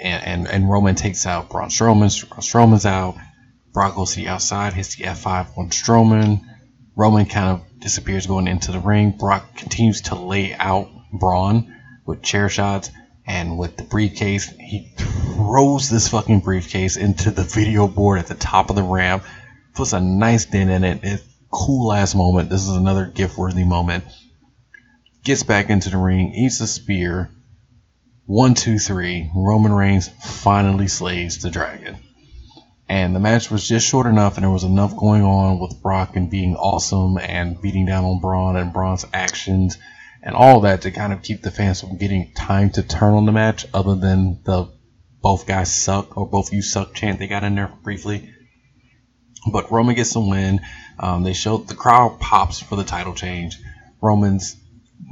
And, 0.04 0.22
and, 0.22 0.48
and 0.48 0.70
Roman 0.70 0.94
takes 0.94 1.26
out 1.26 1.48
Braun 1.48 1.70
Strowman. 1.70 2.10
Strowman's 2.10 2.84
out. 2.84 3.16
Brock 3.72 3.96
goes 3.96 4.10
to 4.10 4.16
the 4.16 4.28
outside, 4.28 4.74
hits 4.74 4.94
the 4.96 5.04
F5 5.04 5.58
on 5.58 5.70
Strowman. 5.70 6.42
Roman 6.94 7.24
kind 7.24 7.48
of 7.48 7.80
disappears 7.80 8.26
going 8.26 8.46
into 8.46 8.70
the 8.70 8.78
ring. 8.78 9.12
Brock 9.12 9.56
continues 9.56 10.02
to 10.02 10.14
lay 10.14 10.52
out 10.52 10.90
Braun 11.10 11.74
with 12.04 12.22
chair 12.22 12.50
shots 12.50 12.90
and 13.26 13.58
with 13.58 13.78
the 13.78 13.82
briefcase. 13.82 14.48
He 14.50 14.92
throws 14.96 15.88
this 15.88 16.08
fucking 16.08 16.40
briefcase 16.40 16.96
into 16.96 17.30
the 17.30 17.42
video 17.42 17.88
board 17.88 18.18
at 18.18 18.26
the 18.26 18.34
top 18.34 18.68
of 18.68 18.76
the 18.76 18.82
ramp, 18.82 19.24
puts 19.74 19.94
a 19.94 20.00
nice 20.00 20.44
dent 20.44 20.70
in 20.70 20.84
it. 20.84 21.00
It's 21.02 21.24
cool 21.50 21.92
ass 21.92 22.14
moment. 22.14 22.50
This 22.50 22.62
is 22.62 22.76
another 22.76 23.06
gift 23.06 23.38
worthy 23.38 23.64
moment. 23.64 24.04
Gets 25.24 25.44
back 25.44 25.70
into 25.70 25.88
the 25.88 25.96
ring, 25.96 26.34
eats 26.34 26.60
a 26.60 26.66
spear. 26.66 27.30
One, 28.26 28.54
two, 28.54 28.78
three. 28.78 29.30
Roman 29.34 29.72
Reigns 29.72 30.08
finally 30.08 30.88
slays 30.88 31.42
the 31.42 31.50
dragon. 31.50 31.96
And 32.88 33.14
the 33.14 33.20
match 33.20 33.50
was 33.50 33.66
just 33.68 33.86
short 33.86 34.06
enough, 34.06 34.36
and 34.36 34.44
there 34.44 34.50
was 34.50 34.64
enough 34.64 34.96
going 34.96 35.22
on 35.22 35.58
with 35.58 35.82
Brock 35.82 36.16
and 36.16 36.30
being 36.30 36.56
awesome 36.56 37.18
and 37.18 37.60
beating 37.60 37.86
down 37.86 38.04
on 38.04 38.20
Braun 38.20 38.56
and 38.56 38.72
Braun's 38.72 39.06
actions 39.12 39.76
and 40.22 40.34
all 40.34 40.60
that 40.60 40.82
to 40.82 40.90
kind 40.90 41.12
of 41.12 41.22
keep 41.22 41.42
the 41.42 41.50
fans 41.50 41.82
from 41.82 41.98
getting 41.98 42.32
time 42.32 42.70
to 42.70 42.82
turn 42.82 43.12
on 43.12 43.26
the 43.26 43.32
match, 43.32 43.66
other 43.74 43.94
than 43.94 44.40
the 44.44 44.70
both 45.20 45.46
guys 45.46 45.74
suck 45.74 46.16
or 46.16 46.26
both 46.26 46.52
you 46.52 46.62
suck 46.62 46.94
chant 46.94 47.18
they 47.18 47.26
got 47.26 47.44
in 47.44 47.54
there 47.54 47.72
briefly. 47.82 48.30
But 49.50 49.70
Roman 49.70 49.94
gets 49.94 50.14
the 50.14 50.20
win. 50.20 50.60
Um, 50.98 51.24
they 51.24 51.34
showed 51.34 51.68
the 51.68 51.74
crowd 51.74 52.20
pops 52.20 52.60
for 52.60 52.76
the 52.76 52.84
title 52.84 53.14
change. 53.14 53.58
Roman's 54.00 54.56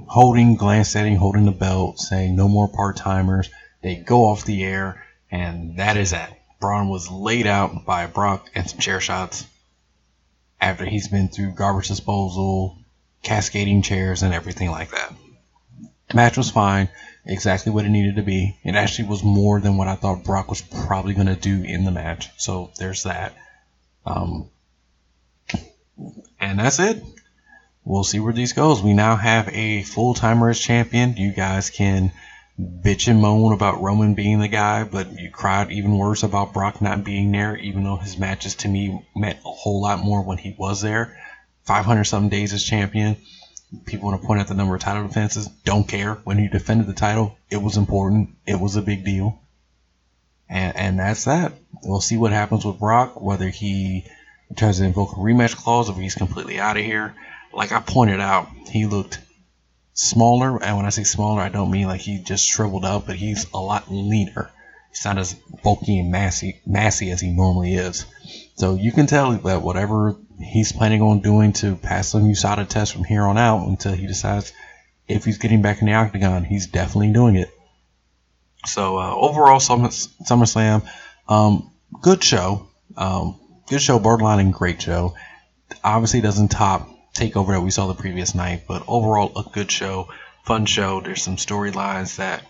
holding, 0.07 0.57
glance 0.57 0.89
setting, 0.89 1.17
holding 1.17 1.45
the 1.45 1.53
belt, 1.53 1.99
saying 1.99 2.37
no 2.37 2.49
more 2.49 2.69
part 2.69 2.97
timers. 2.97 3.51
They 3.83 3.97
go 3.97 4.27
off 4.27 4.45
the 4.45 4.63
air, 4.65 5.05
and 5.31 5.79
that 5.79 5.97
is 5.97 6.11
that. 6.11 6.39
Braun 6.61 6.89
was 6.89 7.11
laid 7.11 7.47
out 7.47 7.85
by 7.85 8.07
Brock 8.07 8.49
and 8.55 8.69
some 8.69 8.79
chair 8.79 9.01
shots 9.01 9.45
after 10.61 10.85
he's 10.85 11.09
been 11.09 11.29
through 11.29 11.53
garbage 11.53 11.89
disposal, 11.89 12.79
cascading 13.23 13.83
chairs, 13.83 14.23
and 14.23 14.33
everything 14.33 14.71
like 14.71 14.93
that. 14.93 15.13
Match 16.15 16.37
was 16.37 16.51
fine, 16.51 16.89
exactly 17.25 17.73
what 17.73 17.85
it 17.85 17.89
needed 17.89 18.17
to 18.17 18.23
be. 18.23 18.57
It 18.63 18.77
actually 18.77 19.09
was 19.09 19.25
more 19.25 19.61
than 19.61 19.77
what 19.77 19.89
I 19.89 19.97
thought 19.97 20.25
Brock 20.25 20.49
was 20.49 20.61
probably 20.61 21.15
going 21.15 21.27
to 21.27 21.35
do 21.35 21.63
in 21.65 21.85
the 21.85 21.91
match. 21.91 22.29
So 22.37 22.71
there's 22.79 23.03
that. 23.05 23.35
Um, 24.07 24.49
and 26.39 26.59
that's 26.59 26.79
it. 26.79 27.03
We'll 27.85 28.05
see 28.05 28.21
where 28.21 28.33
these 28.33 28.53
goes. 28.53 28.83
We 28.83 28.93
now 28.93 29.17
have 29.17 29.49
a 29.49 29.83
full 29.83 30.15
timer 30.15 30.51
as 30.51 30.61
champion. 30.61 31.17
You 31.17 31.33
guys 31.33 31.71
can 31.71 32.13
bitch 32.61 33.09
and 33.09 33.21
moan 33.21 33.53
about 33.53 33.83
Roman 33.83 34.15
being 34.15 34.39
the 34.39 34.49
guy, 34.49 34.85
but 34.85 35.19
you 35.19 35.31
cried 35.31 35.73
even 35.73 35.97
worse 35.97 36.23
about 36.23 36.53
Brock 36.53 36.81
not 36.81 37.03
being 37.03 37.33
there, 37.33 37.57
even 37.57 37.83
though 37.83 37.97
his 37.97 38.19
matches 38.19 38.55
to 38.57 38.69
me 38.69 39.05
meant 39.17 39.39
a 39.45 39.51
whole 39.51 39.83
lot 39.83 39.99
more 39.99 40.23
when 40.23 40.39
he 40.39 40.55
was 40.57 40.81
there. 40.81 41.19
500 41.65 42.05
something 42.05 42.29
days 42.29 42.53
as 42.53 42.63
champion. 42.63 43.17
People 43.87 44.11
want 44.11 44.21
to 44.21 44.27
point 44.27 44.41
out 44.41 44.49
the 44.49 44.55
number 44.55 44.75
of 44.75 44.81
title 44.81 45.07
defenses. 45.07 45.49
Don't 45.65 45.89
care. 45.89 46.15
When 46.25 46.39
he 46.39 46.49
defended 46.49 46.87
the 46.87 46.93
title, 46.93 47.37
it 47.51 47.57
was 47.63 47.77
important. 47.77 48.31
It 48.47 48.61
was 48.61 48.77
a 48.77 48.83
big 48.83 49.05
deal. 49.05 49.41
And, 50.49 50.77
and 50.77 50.99
that's 50.99 51.25
that. 51.25 51.55
We'll 51.83 52.01
see 52.01 52.19
what 52.19 52.33
happens 52.33 52.65
with 52.65 52.79
Brock, 52.79 53.21
whether 53.21 53.49
he 53.49 54.05
tries 54.57 54.79
to 54.79 54.85
invoke 54.85 55.13
a 55.13 55.21
rematch 55.21 55.57
clause 55.57 55.89
or 55.89 55.93
if 55.93 55.99
he's 55.99 56.15
completely 56.15 56.61
out 56.61 56.77
of 56.77 56.85
here. 56.85 57.15
Like 57.53 57.73
I 57.73 57.81
pointed 57.81 58.21
out, 58.21 58.49
he 58.71 58.87
looked 58.87 59.21
smaller, 59.95 60.63
and 60.63 60.77
when 60.77 60.87
I 60.87 60.91
say 60.91 61.05
smaller, 61.05 61.41
I 61.41 61.49
don't 61.49 61.71
mean 61.71 61.87
like 61.87 62.01
he 62.01 62.19
just 62.19 62.47
shriveled 62.47 62.85
up, 62.85 63.07
but 63.07 63.17
he's 63.17 63.47
a 63.53 63.59
lot 63.59 63.91
leaner. 63.91 64.51
He's 64.91 65.05
not 65.05 65.19
as 65.19 65.35
bulky 65.63 65.99
and 65.99 66.11
massy, 66.11 66.61
massy 66.67 67.11
as 67.11 67.21
he 67.21 67.31
normally 67.31 67.75
is. 67.75 68.05
So 68.57 68.75
you 68.75 68.93
can 68.93 69.07
tell 69.07 69.33
that 69.33 69.63
whatever 69.63 70.17
he's 70.39 70.73
planning 70.73 71.03
on 71.03 71.21
doing 71.21 71.53
to 71.55 71.77
pass 71.77 72.13
the 72.13 72.19
USADA 72.19 72.69
test 72.69 72.93
from 72.93 73.05
here 73.05 73.23
on 73.23 73.39
out 73.39 73.67
until 73.67 73.93
he 73.93 74.07
decides 74.07 74.53
if 75.09 75.25
he's 75.25 75.39
getting 75.39 75.63
back 75.63 75.81
in 75.81 75.87
the 75.87 75.95
octagon, 75.95 76.45
he's 76.45 76.67
definitely 76.67 77.13
doing 77.13 77.37
it. 77.37 77.51
So 78.67 78.99
uh, 78.99 79.15
overall, 79.15 79.61
Summer, 79.61 79.89
SummerSlam, 79.89 80.87
um, 81.29 81.71
good 82.01 82.23
show, 82.23 82.69
um, 82.97 83.41
good 83.69 83.81
show, 83.83 83.99
borderline 83.99 84.41
and 84.41 84.53
great 84.53 84.81
show. 84.81 85.15
Obviously, 85.83 86.21
doesn't 86.21 86.49
top 86.49 86.89
takeover 87.15 87.49
that 87.49 87.61
we 87.61 87.71
saw 87.71 87.87
the 87.87 87.95
previous 87.95 88.35
night, 88.35 88.65
but 88.67 88.85
overall 88.89 89.33
a 89.37 89.51
good 89.51 89.71
show, 89.71 90.09
fun 90.45 90.67
show. 90.67 91.01
There's 91.01 91.23
some 91.23 91.37
storylines 91.37 92.17
that 92.17 92.45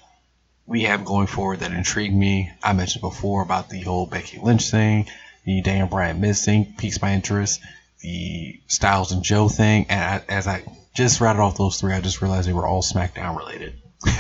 we 0.67 0.85
have 0.85 1.05
going 1.05 1.27
forward 1.27 1.61
that 1.61 1.73
intrigue 1.73 2.15
me. 2.15 2.51
I 2.63 2.73
mentioned 2.73 3.03
before 3.03 3.43
about 3.43 3.69
the 3.69 3.81
whole 3.81 4.07
Becky 4.07 4.39
Lynch 4.39 4.71
thing, 4.71 5.07
the 5.45 5.61
Dan 5.63 5.89
Bryan 5.89 6.21
Miz 6.21 6.45
thing 6.45 6.75
piques 6.79 7.03
my 7.03 7.13
interest, 7.13 7.61
the 8.01 8.61
Styles 8.69 9.13
and 9.13 9.23
Joe 9.23 9.49
thing, 9.49 9.87
and 9.89 10.01
I, 10.01 10.33
as 10.33 10.47
I 10.47 10.65
just 10.95 11.21
rattled 11.21 11.45
off 11.45 11.59
those 11.59 11.81
three, 11.81 11.95
I 11.95 12.01
just 12.01 12.23
realized 12.23 12.49
they 12.49 12.53
were 12.53 12.67
all 12.67 12.83
SmackDown 12.83 13.37
related. 13.37 13.75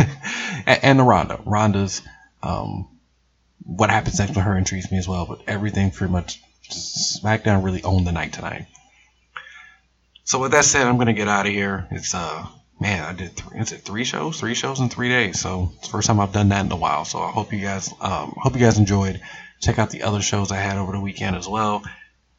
and, 0.67 0.81
and, 0.83 0.99
the 0.99 1.03
Ronda, 1.05 1.41
Ronda's 1.45 2.03
um, 2.43 2.89
what 3.65 3.91
happens 3.91 4.19
next 4.19 4.35
with 4.35 4.45
her 4.45 4.57
intrigues 4.57 4.91
me 4.91 4.99
as 4.99 5.09
well, 5.09 5.27
but 5.27 5.43
everything 5.47 5.91
pretty 5.91 6.13
much 6.13 6.41
SmackDown 6.71 7.65
really 7.65 7.83
owned 7.83 8.07
the 8.07 8.13
night 8.13 8.33
tonight. 8.33 8.67
So 10.25 10.39
with 10.39 10.53
that 10.53 10.65
said, 10.65 10.87
I'm 10.87 10.99
gonna 10.99 11.13
get 11.13 11.29
out 11.29 11.47
of 11.47 11.53
here. 11.53 11.87
It's 11.91 12.15
uh 12.15 12.47
man, 12.81 13.05
I 13.05 13.13
did 13.13 13.37
three, 13.37 13.61
is 13.61 13.73
it 13.73 13.83
three 13.83 14.05
shows? 14.05 14.39
Three 14.39 14.55
shows 14.55 14.81
in 14.81 14.89
three 14.89 15.09
days. 15.09 15.41
So 15.41 15.73
it's 15.79 15.89
first 15.89 16.07
time 16.07 16.21
I've 16.21 16.33
done 16.33 16.49
that 16.51 16.65
in 16.65 16.73
a 16.73 16.77
while. 16.77 17.05
So 17.05 17.21
I 17.21 17.31
hope 17.31 17.53
you 17.53 17.61
guys 17.61 17.93
um 18.01 18.35
hope 18.37 18.55
you 18.55 18.61
guys 18.61 18.79
enjoyed. 18.79 19.21
Check 19.61 19.79
out 19.79 19.91
the 19.91 20.03
other 20.03 20.21
shows 20.21 20.51
I 20.51 20.57
had 20.57 20.77
over 20.77 20.93
the 20.93 21.01
weekend 21.01 21.37
as 21.37 21.49
well. 21.49 21.83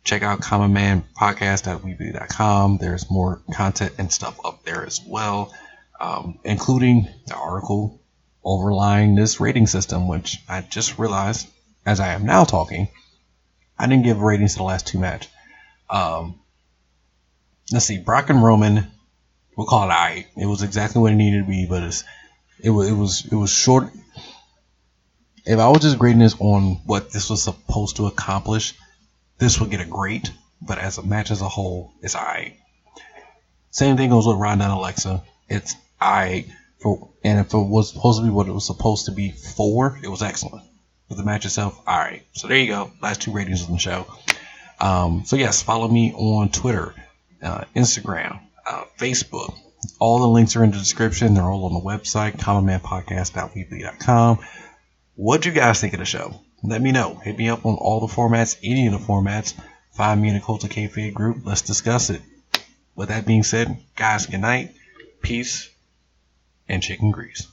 Check 0.03 0.21
out 0.21 0.41
Common 0.41 0.73
Man 0.73 1.05
Podcast 1.17 1.67
at 1.67 1.81
Weebly.com. 1.81 2.77
There's 2.77 3.09
more 3.09 3.41
content 3.53 3.93
and 3.97 4.11
stuff 4.11 4.37
up 4.43 4.63
there 4.63 4.85
as 4.85 4.99
well, 5.07 5.53
um, 6.01 6.39
including 6.43 7.07
the 7.27 7.35
article 7.35 8.01
overlying 8.43 9.15
this 9.15 9.39
rating 9.39 9.67
system, 9.67 10.09
which 10.09 10.39
I 10.49 10.59
just 10.59 10.99
realized 10.99 11.47
as 11.85 12.01
I 12.01 12.09
am 12.09 12.25
now 12.25 12.43
talking, 12.43 12.89
I 13.79 13.87
didn't 13.87 14.03
give 14.03 14.21
ratings 14.21 14.53
to 14.53 14.57
the 14.57 14.63
last 14.63 14.87
two 14.87 14.99
matches. 14.99 15.29
Um, 15.89 16.39
let's 17.73 17.85
see, 17.85 17.97
Brock 17.97 18.29
and 18.29 18.43
Roman, 18.43 18.87
we'll 19.57 19.67
call 19.67 19.89
it 19.89 19.91
I. 19.91 20.27
It 20.37 20.45
was 20.45 20.61
exactly 20.61 21.01
what 21.01 21.11
it 21.11 21.15
needed 21.15 21.39
to 21.39 21.49
be, 21.49 21.65
but 21.65 21.83
it's, 21.83 22.03
it 22.59 22.69
was 22.69 22.89
it 22.89 22.93
was 22.93 23.25
it 23.31 23.35
was 23.35 23.51
short. 23.51 23.89
If 25.45 25.59
I 25.59 25.67
was 25.67 25.81
just 25.81 25.99
grading 25.99 26.19
this 26.19 26.35
on 26.39 26.81
what 26.85 27.11
this 27.11 27.29
was 27.29 27.43
supposed 27.43 27.97
to 27.97 28.05
accomplish, 28.05 28.75
this 29.39 29.59
would 29.59 29.71
get 29.71 29.81
a 29.81 29.85
great. 29.85 30.31
But 30.61 30.77
as 30.77 30.97
a 30.97 31.03
match 31.03 31.31
as 31.31 31.41
a 31.41 31.49
whole, 31.49 31.91
it's 32.01 32.15
I. 32.15 32.57
Same 33.71 33.97
thing 33.97 34.11
goes 34.11 34.25
with 34.25 34.37
Ronda 34.37 34.65
and 34.65 34.73
Alexa. 34.73 35.23
It's 35.49 35.75
I 35.99 36.45
for 36.79 37.09
and 37.23 37.39
if 37.39 37.53
it 37.53 37.57
was 37.57 37.91
supposed 37.91 38.19
to 38.19 38.23
be 38.23 38.31
what 38.31 38.47
it 38.47 38.53
was 38.53 38.67
supposed 38.67 39.07
to 39.07 39.11
be 39.11 39.31
for, 39.31 39.99
it 40.01 40.07
was 40.07 40.21
excellent. 40.21 40.63
But 41.09 41.17
the 41.17 41.25
match 41.25 41.45
itself, 41.45 41.81
all 41.85 41.97
right. 41.97 42.23
So 42.33 42.47
there 42.47 42.57
you 42.57 42.67
go. 42.67 42.91
Last 43.01 43.21
two 43.21 43.31
ratings 43.31 43.65
on 43.65 43.73
the 43.73 43.79
show. 43.79 44.05
Um, 44.79 45.23
so 45.25 45.35
yes, 45.35 45.61
follow 45.61 45.87
me 45.87 46.13
on 46.13 46.49
Twitter 46.49 46.93
uh, 47.43 47.65
Instagram, 47.75 48.39
uh, 48.65 48.85
Facebook. 48.97 49.53
All 49.99 50.19
the 50.19 50.27
links 50.27 50.55
are 50.55 50.63
in 50.63 50.71
the 50.71 50.77
description. 50.77 51.33
They're 51.33 51.43
all 51.43 51.65
on 51.65 51.73
the 51.73 51.81
website, 51.81 52.37
commonmanpodcast.weebly.com. 52.37 54.39
What'd 55.15 55.45
you 55.45 55.51
guys 55.51 55.81
think 55.81 55.93
of 55.93 55.99
the 55.99 56.05
show? 56.05 56.39
Let 56.63 56.81
me 56.81 56.91
know. 56.91 57.15
Hit 57.15 57.37
me 57.37 57.49
up 57.49 57.65
on 57.65 57.75
all 57.75 57.99
the 57.99 58.13
formats, 58.13 58.57
any 58.63 58.87
of 58.87 58.93
the 58.93 58.99
formats. 58.99 59.53
Find 59.91 60.21
me 60.21 60.29
in 60.29 60.35
the 60.35 60.41
Cult 60.41 60.63
of 60.63 60.69
Kayfabe 60.69 61.13
group. 61.13 61.39
Let's 61.43 61.61
discuss 61.61 62.09
it. 62.09 62.21
With 62.95 63.09
that 63.09 63.25
being 63.25 63.43
said, 63.43 63.77
guys, 63.95 64.25
good 64.25 64.39
night, 64.39 64.73
peace, 65.21 65.69
and 66.67 66.81
chicken 66.81 67.11
grease. 67.11 67.47